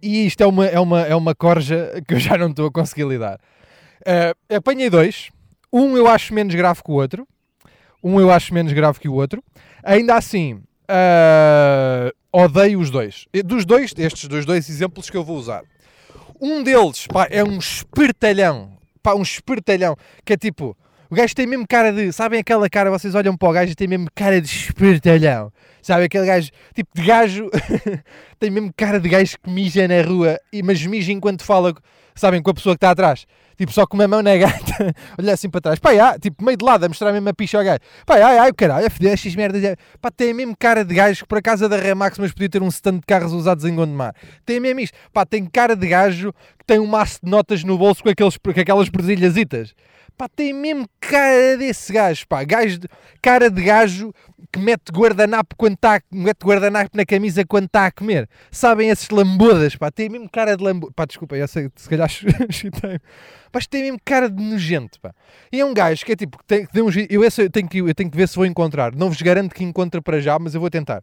E 0.00 0.26
isto 0.26 0.40
é 0.42 0.46
uma, 0.46 0.66
é 0.66 0.78
uma, 0.78 1.00
é 1.02 1.14
uma 1.14 1.34
corja 1.34 1.90
que 2.06 2.14
eu 2.14 2.18
já 2.20 2.38
não 2.38 2.48
estou 2.50 2.66
a 2.66 2.70
conseguir 2.70 3.04
lidar. 3.08 3.40
Eh, 4.06 4.34
apanhei 4.54 4.88
dois. 4.88 5.30
Um 5.72 5.96
eu 5.96 6.06
acho 6.06 6.32
menos 6.32 6.54
grave 6.54 6.82
que 6.82 6.90
o 6.90 6.94
outro. 6.94 7.26
Um 8.02 8.20
eu 8.20 8.30
acho 8.30 8.54
menos 8.54 8.72
grave 8.72 9.00
que 9.00 9.08
o 9.08 9.14
outro. 9.14 9.42
Ainda 9.82 10.14
assim, 10.14 10.62
eh, 10.88 12.12
odeio 12.32 12.80
os 12.80 12.90
dois. 12.90 13.26
Dos 13.44 13.64
dois, 13.64 13.92
estes 13.96 14.28
dos 14.28 14.44
dois 14.44 14.68
exemplos 14.68 15.10
que 15.10 15.16
eu 15.16 15.24
vou 15.24 15.36
usar. 15.36 15.62
Um 16.40 16.62
deles, 16.62 17.06
pá, 17.06 17.26
é 17.30 17.42
um 17.42 17.58
espertalhão. 17.58 18.76
Pá, 19.02 19.14
um 19.14 19.22
espertalhão. 19.22 19.96
Que 20.24 20.34
é 20.34 20.36
tipo, 20.36 20.76
o 21.10 21.14
gajo 21.14 21.34
tem 21.34 21.46
mesmo 21.46 21.66
cara 21.66 21.90
de. 21.90 22.12
Sabem 22.12 22.40
aquela 22.40 22.68
cara? 22.68 22.90
Vocês 22.90 23.14
olham 23.14 23.36
para 23.36 23.48
o 23.48 23.52
gajo 23.52 23.72
e 23.72 23.74
tem 23.74 23.88
mesmo 23.88 24.08
cara 24.14 24.40
de 24.40 24.48
espertalhão. 24.48 25.50
Sabe 25.80 26.04
aquele 26.04 26.26
gajo, 26.26 26.50
tipo 26.74 26.90
de 26.94 27.02
gajo. 27.02 27.50
tem 28.38 28.50
mesmo 28.50 28.70
cara 28.76 29.00
de 29.00 29.08
gajo 29.08 29.38
que 29.42 29.50
mija 29.50 29.88
na 29.88 30.02
rua, 30.02 30.38
mas 30.62 30.84
mija 30.84 31.10
enquanto 31.10 31.42
fala, 31.42 31.74
sabem, 32.14 32.42
com 32.42 32.50
a 32.50 32.54
pessoa 32.54 32.74
que 32.74 32.78
está 32.78 32.90
atrás. 32.90 33.26
Tipo, 33.58 33.72
só 33.72 33.84
com 33.88 33.96
uma 33.96 34.06
mão 34.06 34.22
na 34.22 34.36
gata, 34.36 34.94
olhar 35.18 35.32
assim 35.32 35.50
para 35.50 35.60
trás. 35.60 35.80
Pá, 35.80 35.92
já, 35.92 36.16
tipo, 36.16 36.44
meio 36.44 36.56
de 36.56 36.64
lado, 36.64 36.84
a 36.84 36.88
mostrar 36.88 37.12
mesmo 37.12 37.28
a 37.28 37.34
picha 37.34 37.58
ao 37.58 37.64
gajo. 37.64 37.80
Pá, 38.06 38.14
ai, 38.14 38.38
ai, 38.38 38.50
o 38.50 38.54
caralho, 38.54 38.86
a 38.86 38.90
foder 38.90 39.12
estas 39.12 39.34
merdas. 39.34 39.74
Pá, 40.00 40.12
tem 40.12 40.32
mesmo 40.32 40.56
cara 40.56 40.84
de 40.84 40.94
gajo 40.94 41.22
que 41.22 41.28
por 41.28 41.38
acaso 41.38 41.64
é 41.64 41.68
da 41.68 41.76
Remax, 41.76 42.18
mas 42.18 42.30
podia 42.30 42.48
ter 42.48 42.62
um 42.62 42.68
stand 42.68 42.98
de 42.98 43.06
carros 43.06 43.32
usados 43.32 43.64
em 43.64 43.74
Gondomar. 43.74 44.14
Tem 44.46 44.60
mesmo 44.60 44.78
isto. 44.78 44.96
Pá, 45.12 45.26
tem 45.26 45.44
cara 45.44 45.74
de 45.74 45.88
gajo 45.88 46.32
que 46.56 46.64
tem 46.64 46.78
um 46.78 46.86
maço 46.86 47.18
de 47.20 47.28
notas 47.28 47.64
no 47.64 47.76
bolso 47.76 48.00
com, 48.00 48.10
aqueles, 48.10 48.36
com 48.36 48.50
aquelas 48.50 48.88
presilhasitas. 48.88 49.74
Pá, 50.18 50.28
tem 50.28 50.52
mesmo 50.52 50.84
cara 51.00 51.56
desse 51.56 51.92
gajo, 51.92 52.26
pá. 52.26 52.42
Gajo 52.42 52.80
de- 52.80 52.88
cara 53.22 53.48
de 53.48 53.62
gajo 53.62 54.12
que 54.52 54.58
mete 54.58 54.90
guardanapo 54.90 55.54
quando 55.56 55.74
está 55.74 56.00
mete 56.10 56.42
guardanapo 56.44 56.90
na 56.96 57.06
camisa 57.06 57.44
quando 57.46 57.66
está 57.66 57.86
a 57.86 57.92
comer. 57.92 58.28
Sabem 58.50 58.90
esses 58.90 59.08
lambudas, 59.10 59.76
pá. 59.76 59.92
Tem 59.92 60.08
mesmo 60.08 60.28
cara 60.28 60.56
de 60.56 60.64
lambuda. 60.64 60.92
Pá, 60.92 61.04
desculpa, 61.06 61.36
eu 61.36 61.46
sei, 61.46 61.70
se 61.76 61.88
calhar 61.88 62.08
chutei. 62.50 62.98
Mas 63.52 63.68
tem 63.68 63.84
mesmo 63.84 63.98
cara 64.04 64.28
de 64.28 64.42
nojento, 64.42 65.00
pá. 65.00 65.14
E 65.52 65.60
é 65.60 65.64
um 65.64 65.72
gajo 65.72 66.04
que 66.04 66.10
é 66.12 66.16
tipo, 66.16 66.36
tem, 66.46 66.66
tem 66.66 66.82
um, 66.82 66.88
eu, 67.08 67.22
esse 67.22 67.40
eu, 67.42 67.48
tenho 67.48 67.68
que, 67.68 67.78
eu 67.78 67.94
tenho 67.94 68.10
que 68.10 68.16
ver 68.16 68.26
se 68.28 68.34
vou 68.34 68.44
encontrar. 68.44 68.92
Não 68.96 69.08
vos 69.08 69.22
garanto 69.22 69.54
que 69.54 69.62
encontre 69.62 70.00
para 70.00 70.20
já, 70.20 70.36
mas 70.36 70.52
eu 70.52 70.60
vou 70.60 70.68
tentar. 70.68 71.00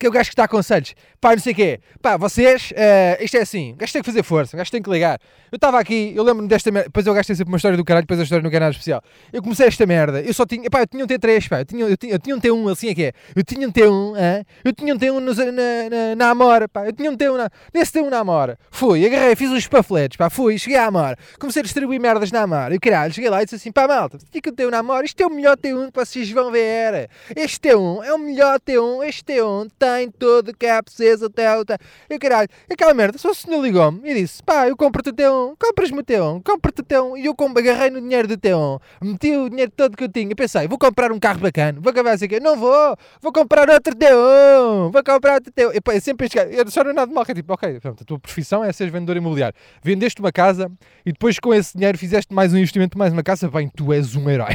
Que 0.00 0.06
é 0.06 0.08
o 0.08 0.12
gajo 0.12 0.30
que 0.30 0.32
está 0.32 0.44
a 0.44 0.48
conselhos. 0.48 0.94
Pá, 1.20 1.32
não 1.32 1.38
sei 1.38 1.52
o 1.52 1.56
quê. 1.56 1.78
Pá, 2.00 2.16
vocês, 2.16 2.72
eh, 2.74 3.18
isto 3.20 3.36
é 3.36 3.42
assim. 3.42 3.72
O 3.72 3.76
gajo 3.76 3.92
tem 3.92 4.00
que 4.00 4.06
fazer 4.06 4.22
força. 4.22 4.56
O 4.56 4.58
gajo 4.58 4.70
tem 4.70 4.80
que 4.80 4.88
ligar. 4.88 5.20
Eu 5.52 5.56
estava 5.56 5.78
aqui, 5.78 6.14
eu 6.16 6.22
lembro-me 6.24 6.48
desta 6.48 6.70
merda. 6.70 6.88
Depois 6.88 7.06
eu 7.06 7.12
gastei 7.12 7.36
sempre 7.36 7.52
uma 7.52 7.56
história 7.58 7.76
do 7.76 7.84
caralho, 7.84 8.04
depois 8.04 8.18
a 8.18 8.22
história 8.22 8.48
quer 8.50 8.60
nada 8.60 8.70
especial. 8.70 9.02
Eu 9.30 9.42
comecei 9.42 9.66
esta 9.66 9.84
merda. 9.84 10.22
Eu 10.22 10.32
só 10.32 10.46
tinha, 10.46 10.70
pá, 10.70 10.80
eu 10.80 10.86
tinha 10.86 11.04
um 11.04 11.06
T3, 11.06 11.48
pá. 11.50 11.60
Eu 11.60 11.64
tinha, 11.66 11.84
eu 11.84 11.96
tinha, 11.98 12.12
eu 12.14 12.18
tinha 12.18 12.34
um 12.34 12.40
T1, 12.40 12.72
assim 12.72 12.88
é 12.88 12.94
que 12.94 13.02
é. 13.04 13.12
Eu 13.36 13.44
tinha 13.44 13.68
um 13.68 13.70
T1, 13.70 14.16
hã? 14.16 14.42
eu 14.64 14.72
tinha 14.72 14.94
um 14.94 14.98
T1 14.98 15.20
nos- 15.20 15.36
na, 15.36 15.44
na, 15.52 16.16
na 16.16 16.30
Amora, 16.30 16.66
pá. 16.66 16.86
Eu 16.86 16.94
tinha 16.94 17.10
um 17.10 17.16
T1 17.16 17.36
na, 17.36 17.50
nesse 17.74 17.92
T1 17.92 18.08
na 18.08 18.20
Amora. 18.20 18.58
Fui, 18.70 19.04
agarrei, 19.04 19.36
fiz 19.36 19.50
uns 19.50 19.66
panfletos, 19.66 20.16
pá. 20.16 20.30
Fui, 20.30 20.56
cheguei 20.58 20.78
à 20.78 20.86
Amora. 20.86 21.18
Comecei 21.38 21.60
a 21.60 21.62
distribuir 21.62 22.00
merdas 22.00 22.32
na 22.32 22.40
Amora. 22.40 22.72
E 22.72 22.78
o 22.78 22.80
caralho, 22.80 23.12
cheguei 23.12 23.28
lá 23.28 23.42
e 23.42 23.44
disse 23.44 23.56
assim, 23.56 23.70
pá, 23.70 23.86
malta, 23.86 24.16
fica 24.32 24.48
um 24.48 24.54
T1 24.54 24.70
na 24.70 24.78
Amora. 24.78 25.04
Isto 25.04 25.20
é 25.22 25.26
o 25.26 25.30
melhor 25.30 25.58
T1 25.58 25.92
que 25.92 25.98
vocês 26.00 26.30
vão 26.30 26.50
ver. 26.50 27.10
Este 27.36 27.60
T1 27.60 28.02
é 28.04 28.14
o 28.14 28.18
melhor 28.18 28.58
T1. 28.60 29.04
Este 29.06 29.24
T1 29.24 29.68
tem 29.96 30.10
tudo 30.10 30.56
que 30.56 30.66
é 30.66 30.80
preciso, 30.80 31.26
hotel, 31.26 31.60
hotel. 31.60 31.78
E 32.08 32.14
o 32.14 32.18
caralho, 32.18 32.48
aquela 32.70 32.94
merda, 32.94 33.18
só 33.18 33.30
o 33.30 33.34
senhor 33.34 33.62
ligou-me 33.62 34.00
e 34.08 34.14
disse, 34.14 34.42
pá, 34.42 34.68
eu 34.68 34.76
compro-te 34.76 35.10
o 35.10 35.12
T1, 35.12 35.54
compras-me 35.58 35.98
o 35.98 36.04
T1, 36.04 36.42
compro-te 36.42 36.80
o 36.80 36.84
T1. 36.84 37.18
E 37.18 37.26
eu 37.26 37.34
agarrei 37.56 37.90
no 37.90 38.00
dinheiro 38.00 38.28
do 38.28 38.36
T1, 38.36 38.80
meti 39.02 39.36
o 39.36 39.48
dinheiro 39.48 39.72
todo 39.76 39.96
que 39.96 40.04
eu 40.04 40.08
tinha. 40.08 40.34
Pensei, 40.34 40.68
vou 40.68 40.78
comprar 40.78 41.12
um 41.12 41.18
carro 41.18 41.40
bacana, 41.40 41.80
vou 41.80 41.90
acabar 41.90 42.12
assim. 42.12 42.26
Não 42.40 42.56
vou, 42.56 42.96
vou 43.20 43.32
comprar 43.32 43.68
outro 43.68 43.94
T1, 43.94 44.92
vou 44.92 45.04
comprar 45.04 45.34
outro 45.34 45.52
T1. 45.52 45.74
E 45.74 45.80
pá, 45.80 45.94
eu 45.94 46.00
sempre 46.00 46.28
gajo, 46.28 46.50
eu 46.50 46.70
só 46.70 46.84
não 46.84 46.92
nada 46.92 47.08
de 47.08 47.14
mal, 47.14 47.24
que 47.24 47.32
é 47.32 47.34
tipo, 47.34 47.52
ok, 47.52 47.80
pronto, 47.80 48.02
a 48.02 48.06
tua 48.06 48.18
profissão 48.18 48.64
é 48.64 48.72
seres 48.72 48.92
vendedor 48.92 49.16
imobiliário. 49.16 49.56
Vendeste 49.82 50.20
uma 50.20 50.32
casa 50.32 50.70
e 51.04 51.12
depois 51.12 51.38
com 51.38 51.52
esse 51.52 51.76
dinheiro 51.76 51.98
fizeste 51.98 52.32
mais 52.32 52.52
um 52.52 52.56
investimento, 52.56 52.96
mais 52.96 53.12
uma 53.12 53.22
casa, 53.22 53.48
bem, 53.48 53.68
tu 53.68 53.92
és 53.92 54.16
um 54.16 54.28
herói. 54.28 54.54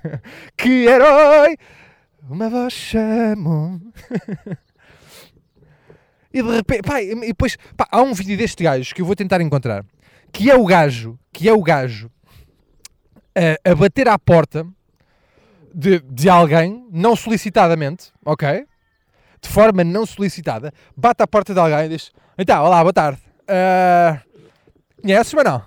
que 0.56 0.86
herói! 0.86 1.56
Uma 2.28 2.48
voz 2.48 2.72
chamou. 2.72 3.80
E 6.32 6.42
de 6.42 6.50
repente, 6.50 6.82
pá, 6.82 7.02
e 7.02 7.14
depois, 7.14 7.56
pá, 7.76 7.86
há 7.90 8.00
um 8.02 8.14
vídeo 8.14 8.36
deste 8.36 8.62
gajo 8.62 8.94
que 8.94 9.02
eu 9.02 9.06
vou 9.06 9.16
tentar 9.16 9.40
encontrar, 9.40 9.84
que 10.32 10.50
é 10.50 10.54
o 10.54 10.64
gajo, 10.64 11.18
que 11.32 11.48
é 11.48 11.52
o 11.52 11.62
gajo 11.62 12.10
a, 13.34 13.70
a 13.70 13.74
bater 13.74 14.08
à 14.08 14.18
porta 14.18 14.66
de, 15.74 16.00
de 16.00 16.28
alguém, 16.28 16.86
não 16.92 17.16
solicitadamente, 17.16 18.12
ok? 18.24 18.64
De 19.42 19.48
forma 19.48 19.82
não 19.82 20.04
solicitada, 20.04 20.72
bate 20.96 21.22
à 21.22 21.26
porta 21.26 21.52
de 21.54 21.60
alguém 21.60 21.86
e 21.86 21.88
diz, 21.88 22.12
então, 22.38 22.62
olá, 22.64 22.80
boa 22.82 22.92
tarde, 22.92 23.20
Ah, 23.48 24.20
conheces, 25.02 25.34
mas 25.34 25.44
não? 25.44 25.62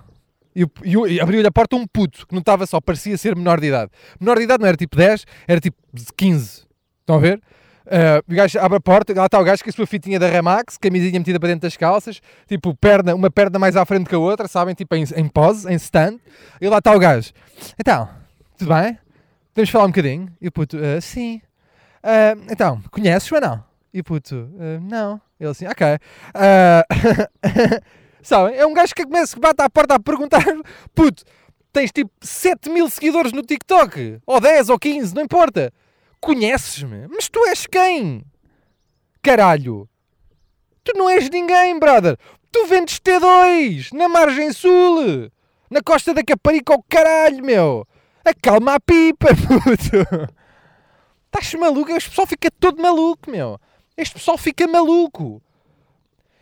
E, 0.56 0.62
e 0.62 1.14
e 1.14 1.20
abriu-lhe 1.20 1.46
a 1.46 1.52
porta 1.52 1.76
um 1.76 1.86
puto, 1.86 2.26
que 2.26 2.32
não 2.32 2.40
estava 2.40 2.64
só, 2.66 2.80
parecia 2.80 3.18
ser 3.18 3.36
menor 3.36 3.60
de 3.60 3.66
idade. 3.66 3.90
Menor 4.20 4.38
de 4.38 4.44
idade 4.44 4.60
não 4.60 4.68
era 4.68 4.76
tipo 4.76 4.96
10, 4.96 5.24
era 5.48 5.60
tipo 5.60 5.76
15. 6.16 6.64
Estão 7.00 7.16
a 7.16 7.18
ver? 7.18 7.42
Uh, 7.86 8.24
o 8.26 8.34
gajo 8.34 8.58
abre 8.60 8.78
a 8.78 8.80
porta, 8.80 9.12
lá 9.14 9.26
está 9.26 9.38
o 9.38 9.44
gajo 9.44 9.62
com 9.62 9.68
a 9.68 9.72
sua 9.72 9.86
fitinha 9.86 10.18
da 10.18 10.26
Remax, 10.26 10.78
camisinha 10.78 11.18
metida 11.18 11.38
para 11.38 11.50
dentro 11.50 11.62
das 11.62 11.76
calças, 11.76 12.20
tipo 12.48 12.74
perna, 12.74 13.14
uma 13.14 13.30
perna 13.30 13.58
mais 13.58 13.76
à 13.76 13.84
frente 13.84 14.08
que 14.08 14.14
a 14.14 14.18
outra, 14.18 14.48
sabem? 14.48 14.74
Tipo 14.74 14.94
em, 14.96 15.04
em 15.16 15.28
pose, 15.28 15.70
em 15.70 15.74
stand. 15.76 16.18
E 16.60 16.68
lá 16.68 16.78
está 16.78 16.94
o 16.94 16.98
gajo. 16.98 17.30
Então, 17.78 18.08
tudo 18.56 18.74
bem? 18.74 18.98
Podemos 19.52 19.70
falar 19.70 19.84
um 19.84 19.88
bocadinho? 19.88 20.32
E 20.40 20.48
o 20.48 20.52
puto, 20.52 20.78
"Ah, 20.78 21.00
sim. 21.00 21.40
"Ah, 22.02 22.34
então, 22.50 22.82
conheces 22.90 23.30
ou 23.30 23.40
não? 23.40 23.62
E 23.92 24.00
o 24.00 24.04
puto, 24.04 24.48
"Ah, 24.58 24.80
não. 24.80 25.20
Ele 25.38 25.50
assim, 25.50 25.66
ok. 25.66 25.86
Sabem? 28.22 28.56
É 28.56 28.66
um 28.66 28.72
gajo 28.72 28.94
que 28.94 29.04
começa, 29.04 29.34
que 29.34 29.40
bate 29.40 29.60
à 29.62 29.68
porta 29.68 29.94
a 29.96 30.00
perguntar, 30.00 30.42
puto, 30.94 31.22
tens 31.72 31.92
tipo 31.92 32.10
7 32.22 32.70
mil 32.70 32.88
seguidores 32.88 33.32
no 33.32 33.42
TikTok, 33.42 34.18
ou 34.26 34.40
10 34.40 34.70
ou 34.70 34.78
15, 34.78 35.14
não 35.14 35.22
importa. 35.22 35.70
Conheces-me? 36.24 37.06
Mas 37.08 37.28
tu 37.28 37.44
és 37.44 37.66
quem? 37.66 38.24
Caralho! 39.22 39.86
Tu 40.82 40.96
não 40.96 41.10
és 41.10 41.28
ninguém, 41.28 41.78
brother! 41.78 42.16
Tu 42.50 42.66
vendes 42.66 42.98
T2 42.98 43.92
na 43.92 44.08
margem 44.08 44.50
sul, 44.50 45.30
na 45.68 45.82
costa 45.82 46.14
da 46.14 46.24
Caparica, 46.24 46.72
ao 46.72 46.82
caralho, 46.88 47.44
meu! 47.44 47.86
Acalma 48.24 48.76
a 48.76 48.80
pipa, 48.80 49.28
puto! 49.36 50.32
Estás 51.26 51.52
maluco? 51.60 51.90
Este 51.92 52.08
pessoal 52.08 52.26
fica 52.26 52.50
todo 52.58 52.80
maluco, 52.80 53.30
meu! 53.30 53.60
Este 53.94 54.14
pessoal 54.14 54.38
fica 54.38 54.66
maluco! 54.66 55.42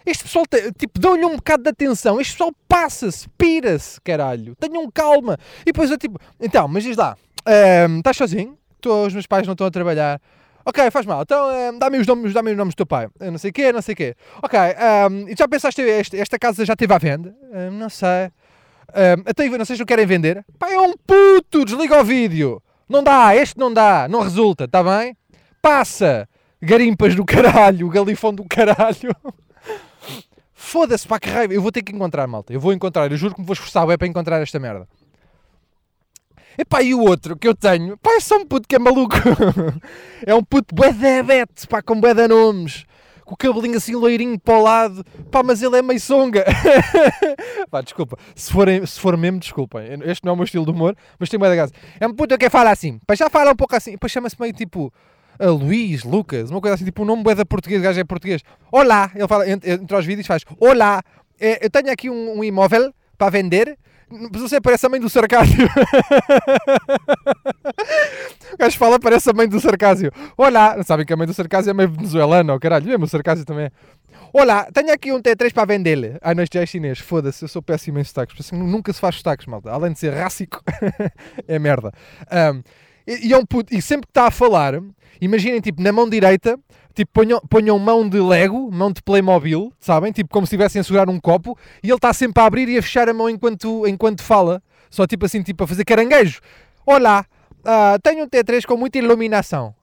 Este 0.07 0.22
pessoal, 0.22 0.45
tipo, 0.78 1.01
dão-lhe 1.01 1.24
um 1.24 1.35
bocado 1.35 1.64
de 1.64 1.70
atenção. 1.70 2.20
Este 2.20 2.35
pessoal 2.35 2.53
passa-se, 2.68 3.28
pira-se, 3.30 4.01
caralho. 4.01 4.55
Tenham 4.61 4.89
calma. 4.93 5.37
E 5.62 5.72
depois 5.72 5.91
eu, 5.91 5.99
tipo, 5.99 6.20
então, 6.41 6.68
mas 6.68 6.85
diz 6.85 6.97
lá, 6.97 7.16
ehm, 7.45 7.99
estás 7.99 8.16
sozinho? 8.16 8.57
Tô, 8.83 9.07
os 9.07 9.12
meus 9.14 9.26
pais 9.26 9.47
não 9.47 9.53
estão 9.53 9.66
a 9.66 9.70
trabalhar. 9.70 10.20
Ok, 10.66 10.91
faz 10.91 11.07
mal. 11.07 11.22
Então, 11.22 11.51
ehm, 11.51 11.78
dá-me 11.78 11.99
os 11.99 12.07
nomes, 12.07 12.33
dá-me 12.35 12.51
os 12.51 12.57
nomes 12.57 12.74
do 12.74 12.76
teu 12.78 12.87
pai. 12.87 13.09
Não 13.20 13.39
sei 13.39 13.51
o 13.51 13.53
quê, 13.53 13.72
não 13.72 13.80
sei 13.80 13.95
o 13.95 13.97
quê. 13.97 14.14
Ok, 14.43 14.59
ehm, 14.59 15.28
e 15.28 15.35
já 15.39 15.49
pensaste, 15.49 15.80
este- 15.83 16.18
esta 16.18 16.39
casa 16.39 16.64
já 16.64 16.74
esteve 16.74 16.93
à 16.93 16.99
venda? 16.99 17.35
Ehm, 17.53 17.70
não 17.78 17.89
sei. 17.89 18.30
Ehm, 18.95 19.22
até 19.26 19.49
não 19.49 19.64
sei 19.64 19.76
se 19.76 19.83
o 19.83 19.87
querem 19.87 20.05
vender. 20.07 20.45
Pá, 20.59 20.70
é 20.70 20.78
um 20.78 20.93
puto, 20.97 21.64
desliga 21.64 22.01
o 22.01 22.05
vídeo. 22.05 22.62
Não 22.89 23.03
dá, 23.03 23.35
este 23.35 23.59
não 23.59 23.72
dá, 23.72 24.07
não 24.09 24.20
resulta, 24.20 24.64
está 24.64 24.83
bem? 24.83 25.16
Passa, 25.62 26.28
garimpas 26.61 27.14
do 27.14 27.24
caralho, 27.24 27.89
galifão 27.89 28.35
do 28.35 28.45
caralho. 28.45 29.14
Foda-se, 30.55 31.07
pá, 31.09 31.18
que 31.18 31.28
raiva. 31.28 31.53
Eu 31.55 31.62
vou 31.62 31.72
ter 31.72 31.83
que 31.83 31.93
encontrar, 31.93 32.26
malta. 32.26 32.53
Eu 32.53 32.61
vou 32.61 32.72
encontrar, 32.72 33.11
eu 33.11 33.16
juro 33.16 33.35
que 33.35 33.41
me 33.41 33.47
vou 33.47 33.53
esforçar 33.55 33.89
é 33.91 33.97
para 33.97 34.07
encontrar 34.07 34.41
esta 34.41 34.59
merda. 34.59 34.87
Epá, 36.59 36.82
e 36.82 36.94
o 36.94 37.00
outro 37.00 37.36
que 37.36 37.48
eu 37.48 37.55
tenho, 37.55 37.96
pá, 37.96 38.12
é 38.12 38.20
só 38.20 38.36
um 38.36 38.46
puto 38.46 38.68
que 38.68 38.76
é 38.76 38.78
maluco. 38.78 39.16
é 40.26 40.34
um 40.34 40.42
puto 40.42 40.74
bué 40.74 40.92
pá, 41.68 41.82
com 41.82 42.00
bué 42.00 42.14
nomes. 42.28 42.84
Com 43.24 43.34
o 43.34 43.36
cabelinho 43.36 43.76
assim 43.76 43.94
loirinho 43.94 44.38
para 44.38 44.59
o 44.59 44.62
lado. 44.62 45.05
Pá, 45.30 45.42
mas 45.42 45.62
ele 45.62 45.78
é 45.78 45.82
meio 45.82 46.00
songa. 46.00 46.44
pá, 47.70 47.80
desculpa. 47.80 48.18
Se, 48.34 48.53
forem, 48.53 48.84
se 48.84 49.00
for 49.00 49.16
mesmo, 49.16 49.38
desculpem. 49.38 49.82
Este 50.05 50.24
não 50.24 50.30
é 50.30 50.34
o 50.34 50.36
meu 50.36 50.44
estilo 50.44 50.64
de 50.64 50.70
humor, 50.70 50.96
mas 51.18 51.28
tem 51.28 51.38
bué 51.38 51.48
de 51.48 51.57
graça. 51.57 51.72
É 51.98 52.07
um 52.07 52.14
puto 52.14 52.36
que 52.36 52.50
fala 52.50 52.70
assim. 52.70 52.98
Pá, 53.07 53.14
já 53.14 53.30
fala 53.30 53.53
um 53.53 53.57
pouco 53.57 53.74
assim. 53.74 53.96
Pá, 53.96 54.09
chama-se 54.09 54.36
meio 54.38 54.53
tipo... 54.53 54.92
a 55.38 55.46
Luís, 55.46 56.05
Lucas, 56.05 56.50
uma 56.50 56.61
coisa 56.61 56.74
assim, 56.74 56.84
tipo 56.84 57.03
um 57.03 57.07
nome 57.07 57.22
bué 57.22 57.34
da 57.34 57.46
português, 57.46 57.80
o 57.80 57.84
gajo 57.84 58.00
é 58.00 58.05
português. 58.05 58.42
Olá, 58.70 59.11
ele 59.14 59.28
fala, 59.28 59.48
entre, 59.48 59.70
entre 59.72 59.96
os 59.96 60.05
vídeos 60.05 60.26
faz, 60.26 60.44
olá, 60.59 61.03
eh, 61.40 61.64
eu 61.64 61.70
tenho 61.70 61.90
aqui 61.90 62.11
um, 62.11 62.38
um 62.38 62.44
imóvel 62.44 62.92
para 63.16 63.30
vender, 63.30 63.78
você 64.33 64.61
parece 64.61 64.87
a 64.87 64.89
mãe 64.89 65.01
do 65.01 65.09
Sarcásio. 65.09 65.69
o 68.53 68.57
gajo 68.57 68.79
fala, 68.79 69.01
parece 69.01 69.31
a 69.31 69.33
mãe 69.33 69.49
do 69.49 69.59
Sarcásio. 69.61 70.13
Olá, 70.37 70.83
sabem 70.83 71.07
que 71.07 71.13
a 71.13 71.17
mãe 71.17 71.27
do 71.27 71.35
Sarcásio 71.35 71.71
é 71.71 71.75
meio 71.75 71.91
venezuelana, 71.91 72.59
caralho, 72.59 72.87
mesmo 72.87 73.05
o 73.05 73.09
Sarcásio 73.09 73.45
também 73.45 73.67
é. 73.67 73.71
Olá, 74.33 74.69
tenho 74.73 74.93
aqui 74.93 75.13
um 75.13 75.21
T3 75.21 75.53
para 75.53 75.67
vender. 75.67 76.19
Ah, 76.23 76.35
não, 76.35 76.43
este 76.43 76.57
já 76.57 76.63
é 76.63 76.67
chinês. 76.67 76.99
Foda-se, 76.99 77.45
eu 77.45 77.49
sou 77.49 77.61
péssimo 77.61 77.99
em 77.99 78.05
sotaques. 78.05 78.35
Assim, 78.41 78.57
nunca 78.57 78.93
se 78.93 78.99
faz 78.99 79.17
sotaques, 79.17 79.47
malta. 79.47 79.71
Além 79.71 79.93
de 79.93 79.99
ser 79.99 80.11
rássico, 80.15 80.63
é 81.47 81.59
merda. 81.59 81.93
Um, 82.55 82.63
e, 83.07 83.29
e, 83.29 83.33
é 83.33 83.37
um 83.37 83.45
puto, 83.45 83.75
e 83.75 83.83
sempre 83.83 84.07
que 84.07 84.11
está 84.11 84.29
a 84.29 84.31
falar, 84.31 84.75
imaginem, 85.21 85.61
tipo, 85.61 85.83
na 85.83 85.93
mão 85.93 86.09
direita, 86.09 86.59
tipo, 86.93 87.11
ponham, 87.12 87.40
ponham 87.49 87.78
mão 87.78 88.09
de 88.09 88.20
Lego, 88.20 88.70
mão 88.70 88.93
de 88.93 89.03
Playmobil, 89.03 89.72
sabem? 89.80 90.12
Tipo, 90.12 90.30
como 90.30 90.47
se 90.47 90.55
estivessem 90.55 90.80
a 90.80 90.84
segurar 90.84 91.09
um 91.09 91.18
copo, 91.18 91.59
e 91.82 91.88
ele 91.88 91.95
está 91.95 92.12
sempre 92.12 92.43
a 92.43 92.47
abrir 92.47 92.68
e 92.68 92.78
a 92.78 92.82
fechar 92.82 93.09
a 93.09 93.14
mão 93.14 93.28
enquanto, 93.28 93.86
enquanto 93.86 94.22
fala. 94.22 94.62
Só 94.90 95.07
tipo 95.07 95.24
assim, 95.24 95.43
tipo, 95.43 95.64
a 95.64 95.66
fazer 95.66 95.84
caranguejo. 95.84 96.40
Olá, 96.84 97.24
uh, 97.61 97.99
tenho 98.03 98.24
um 98.24 98.28
T3 98.28 98.66
com 98.66 98.76
muita 98.76 98.99
iluminação. 98.99 99.74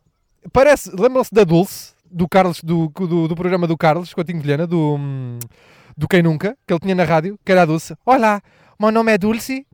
Parece, 0.54 0.92
lembram-se 0.96 1.34
da 1.34 1.44
Dulce, 1.44 1.94
do 2.10 2.28
Carlos, 2.28 2.62
do, 2.64 2.90
do, 2.90 3.28
do 3.28 3.36
programa 3.36 3.66
do 3.68 3.78
Carlos, 3.78 4.14
Coutinho 4.14 4.40
Vilhena, 4.40 4.68
do, 4.68 4.98
do 5.98 6.08
Quem 6.08 6.22
Nunca, 6.22 6.58
que 6.66 6.74
ele 6.74 6.80
tinha 6.80 6.96
na 6.96 7.04
rádio, 7.04 7.40
que 7.44 7.52
era 7.52 7.64
a 7.64 7.66
Dulce. 7.66 7.96
Olá, 8.06 8.42
meu 8.80 8.92
nome 8.92 9.12
é 9.12 9.18
Dulce. 9.18 9.66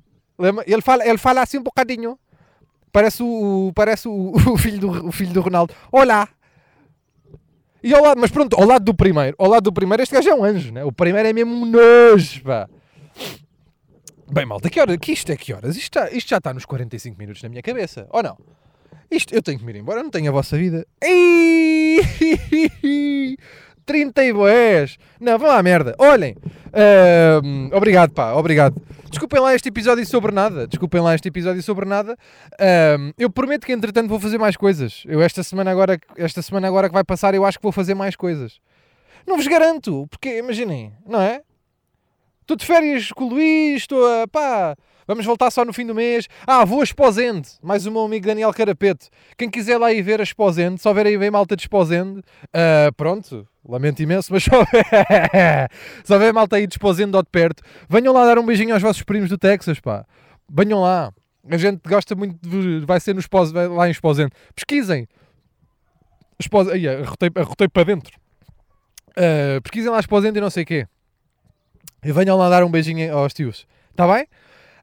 Ele 0.66 0.82
fala, 0.82 1.08
ele 1.08 1.18
fala 1.18 1.42
assim 1.42 1.58
um 1.58 1.64
bocadinho. 1.64 2.18
Parece 2.92 3.22
o, 3.22 3.74
parece 3.76 4.08
o, 4.08 4.32
o, 4.54 4.58
filho 4.58 4.80
do, 4.80 5.08
o 5.08 5.12
filho 5.12 5.34
do 5.34 5.42
Ronaldo. 5.42 5.74
Olá! 5.92 6.30
E 7.86 7.94
ao 7.94 8.02
lado, 8.02 8.20
mas 8.20 8.32
pronto, 8.32 8.56
ao 8.56 8.66
lado 8.66 8.84
do 8.84 8.96
primeiro, 8.96 9.36
ao 9.38 9.48
lado 9.48 9.66
do 9.66 9.72
primeiro, 9.72 10.02
este 10.02 10.16
gajo 10.16 10.28
é 10.28 10.34
um 10.34 10.44
anjo, 10.44 10.74
né? 10.74 10.84
O 10.84 10.92
primeiro 10.92 11.30
é 11.30 11.32
mesmo 11.32 11.54
um 11.54 11.68
nojo, 11.68 12.42
pá. 12.42 12.68
Bem, 14.28 14.44
malta, 14.44 14.72
que, 14.72 14.80
hora, 14.80 14.98
que 14.98 15.12
isto 15.12 15.32
é 15.32 15.38
que 15.38 15.54
horas? 15.54 15.78
Isto, 15.78 16.00
está, 16.00 16.10
isto 16.10 16.30
já 16.30 16.38
está 16.38 16.52
nos 16.52 16.66
45 16.66 17.16
minutos 17.16 17.44
na 17.44 17.50
minha 17.50 17.62
cabeça, 17.62 18.08
ou 18.10 18.24
não? 18.24 18.36
Isto, 19.12 19.36
eu 19.36 19.42
tenho 19.44 19.60
que 19.60 19.66
me 19.66 19.72
ir 19.72 19.76
embora, 19.76 20.02
não 20.02 20.10
tenho 20.10 20.28
a 20.30 20.32
vossa 20.32 20.58
vida. 20.58 20.84
Ei! 21.00 22.02
30 23.86 24.24
e 24.24 24.34
boés! 24.34 24.98
Não, 25.20 25.38
vão 25.38 25.52
à 25.52 25.62
merda. 25.62 25.96
Olhem, 25.98 26.36
uh, 26.36 27.76
obrigado, 27.76 28.12
pá, 28.12 28.34
obrigado. 28.34 28.82
Desculpem 29.10 29.40
lá 29.40 29.56
este 29.56 29.70
episódio 29.70 30.06
sobre 30.06 30.34
nada. 30.34 30.68
Desculpem 30.68 31.00
lá 31.00 31.16
este 31.16 31.30
episódio 31.30 31.64
sobre 31.64 31.86
nada. 31.86 32.18
Um, 33.00 33.12
eu 33.18 33.30
prometo 33.30 33.66
que 33.66 33.72
entretanto 33.72 34.10
vou 34.10 34.20
fazer 34.20 34.38
mais 34.38 34.58
coisas. 34.58 35.04
Eu 35.06 35.22
esta 35.22 35.42
semana 35.42 35.72
agora, 35.72 35.98
esta 36.18 36.42
semana 36.42 36.68
agora 36.68 36.90
que 36.90 36.94
vai 36.94 37.04
passar, 37.04 37.34
eu 37.34 37.46
acho 37.46 37.58
que 37.58 37.64
vou 37.64 37.72
fazer 37.72 37.94
mais 37.94 38.16
coisas. 38.16 38.60
Não 39.26 39.38
vos 39.38 39.48
garanto, 39.48 40.06
porque 40.10 40.38
imaginem, 40.38 40.94
não 41.08 41.22
é? 41.22 41.42
Estou 42.42 42.58
de 42.58 42.66
férias 42.66 43.12
com 43.12 43.24
o 43.24 43.30
Luís, 43.30 43.78
estou 43.78 44.06
a 44.06 44.28
pá. 44.28 44.76
Vamos 45.08 45.26
voltar 45.26 45.52
só 45.52 45.64
no 45.64 45.72
fim 45.72 45.86
do 45.86 45.94
mês. 45.94 46.28
Ah, 46.48 46.66
vou 46.66 46.82
a 46.82 46.84
Esposende. 46.84 47.50
Mais 47.62 47.86
o 47.86 47.92
meu 47.92 48.04
amigo 48.04 48.26
Daniel 48.26 48.54
Carapeto. 48.54 49.08
Quem 49.38 49.50
quiser 49.50 49.78
lá 49.78 49.94
ir 49.94 50.02
ver 50.02 50.20
a 50.20 50.24
Esposende, 50.24 50.82
só 50.82 50.94
ver 50.94 51.06
aí 51.06 51.18
bem 51.18 51.30
malta 51.30 51.56
de 51.56 51.64
Esposende, 51.64 52.20
uh, 52.20 52.94
pronto, 52.98 53.48
lamento 53.68 54.02
imenso, 54.02 54.34
mas 54.34 54.44
só 54.44 54.66
só 56.04 56.18
ver 56.18 56.34
malta 56.34 56.56
aí 56.56 56.66
de 56.66 56.74
Esposende 56.74 57.16
ou 57.16 57.22
de 57.22 57.30
perto. 57.30 57.62
Venham 57.88 58.14
lá 58.14 58.26
dar 58.26 58.40
um 58.40 58.46
beijinho 58.46 58.74
aos 58.74 58.82
vossos 58.82 59.04
primos 59.04 59.30
do 59.30 59.38
Texas, 59.38 59.80
pá. 59.80 60.06
Venham 60.52 60.82
lá. 60.82 61.14
A 61.50 61.58
gente 61.58 61.80
gosta 61.88 62.16
muito 62.16 62.38
de... 62.42 62.84
Vai 62.86 63.00
ser 63.00 63.14
no 63.14 63.20
Espos... 63.20 63.52
lá 63.52 63.88
em 63.88 63.92
Esposende. 63.92 64.32
Pesquisem. 64.56 65.08
Espos... 66.40 66.68
Aí, 66.70 66.88
arrotei, 66.88 67.30
arrotei 67.36 67.68
para 67.68 67.84
dentro. 67.84 68.18
Uh, 69.12 69.62
pesquisem 69.62 69.92
lá 69.92 70.00
Esposende 70.00 70.40
e 70.40 70.42
não 70.42 70.50
sei 70.50 70.64
o 70.64 70.66
quê. 70.66 70.88
E 72.04 72.12
venham 72.12 72.36
lá 72.38 72.50
dar 72.50 72.64
um 72.64 72.70
beijinho 72.70 73.16
aos 73.16 73.34
tios. 73.34 73.68
Está 73.92 74.08
bem? 74.12 74.28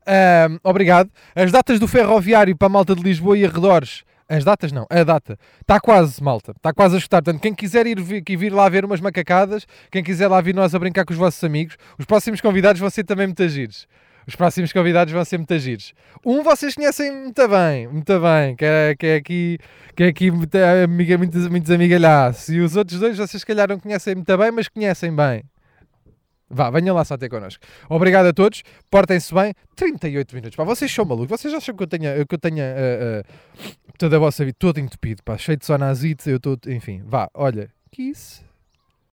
Um, 0.06 0.58
obrigado. 0.62 1.10
As 1.34 1.52
datas 1.52 1.78
do 1.78 1.86
ferroviário 1.88 2.56
para 2.56 2.66
a 2.66 2.70
malta 2.70 2.94
de 2.94 3.02
Lisboa 3.02 3.36
e 3.36 3.44
arredores. 3.44 4.04
As 4.28 4.44
datas 4.44 4.72
não, 4.72 4.86
a 4.88 5.04
data. 5.04 5.38
Está 5.60 5.78
quase, 5.78 6.22
malta. 6.22 6.52
Está 6.52 6.72
quase 6.72 6.94
a 6.94 6.98
escutar. 6.98 7.22
Portanto, 7.22 7.42
quem 7.42 7.54
quiser 7.54 7.86
ir 7.86 8.00
vir, 8.00 8.52
lá 8.52 8.68
ver 8.68 8.84
umas 8.84 9.00
macacadas, 9.00 9.66
quem 9.90 10.02
quiser 10.02 10.28
lá 10.28 10.40
vir 10.40 10.54
nós 10.54 10.74
a 10.74 10.78
brincar 10.78 11.04
com 11.04 11.12
os 11.12 11.18
vossos 11.18 11.42
amigos, 11.44 11.76
os 11.98 12.06
próximos 12.06 12.40
convidados 12.40 12.80
vão 12.80 12.88
ser 12.88 13.04
também 13.04 13.26
muito 13.26 13.46
giros. 13.48 13.86
Os 14.26 14.36
próximos 14.36 14.72
convidados 14.72 15.12
vão 15.12 15.24
ser 15.24 15.36
muito 15.36 15.58
giros. 15.58 15.92
Um 16.24 16.42
vocês 16.42 16.74
conhecem 16.74 17.12
muito 17.12 17.48
bem, 17.48 17.88
muito 17.88 18.20
bem, 18.20 18.56
que 18.56 18.64
é, 18.64 18.94
que 18.96 19.06
é 19.06 19.16
aqui, 19.16 19.58
que 19.96 20.02
é 20.04 20.06
aqui 20.06 20.30
muito, 20.30 20.54
amiga, 20.56 21.18
muito, 21.18 21.38
muito 21.50 21.72
amigalhaço. 21.72 22.52
E 22.54 22.60
os 22.60 22.76
outros 22.76 23.00
dois 23.00 23.18
vocês 23.18 23.40
se 23.40 23.46
calhar 23.46 23.68
não 23.68 23.78
conhecem 23.78 24.14
muito 24.14 24.38
bem, 24.38 24.50
mas 24.50 24.68
conhecem 24.68 25.14
bem. 25.14 25.42
Vá, 26.52 26.70
venham 26.70 26.94
lá 26.94 27.04
só 27.04 27.14
até 27.14 27.28
connosco. 27.28 27.64
Obrigado 27.88 28.26
a 28.26 28.32
todos, 28.32 28.62
portem-se 28.90 29.32
bem. 29.34 29.54
38 29.74 30.34
minutos, 30.34 30.54
pá, 30.54 30.64
vocês 30.64 30.92
são 30.92 31.04
malucos. 31.04 31.40
Vocês 31.40 31.52
acham 31.54 31.74
que 31.74 31.82
eu 31.82 31.86
tenha, 31.86 32.26
que 32.26 32.34
eu 32.34 32.38
tenha 32.38 32.64
uh, 32.64 33.20
uh, 33.20 33.72
toda 33.98 34.16
a 34.16 34.18
vossa 34.18 34.44
vida 34.44 34.56
todo 34.58 34.78
entupido, 34.78 35.22
pá, 35.22 35.38
cheio 35.38 35.56
de 35.56 35.64
sonazite, 35.64 36.28
eu 36.28 36.36
estou, 36.36 36.58
enfim, 36.66 37.02
vá, 37.06 37.28
olha, 37.34 37.70
kiss. 37.90 38.44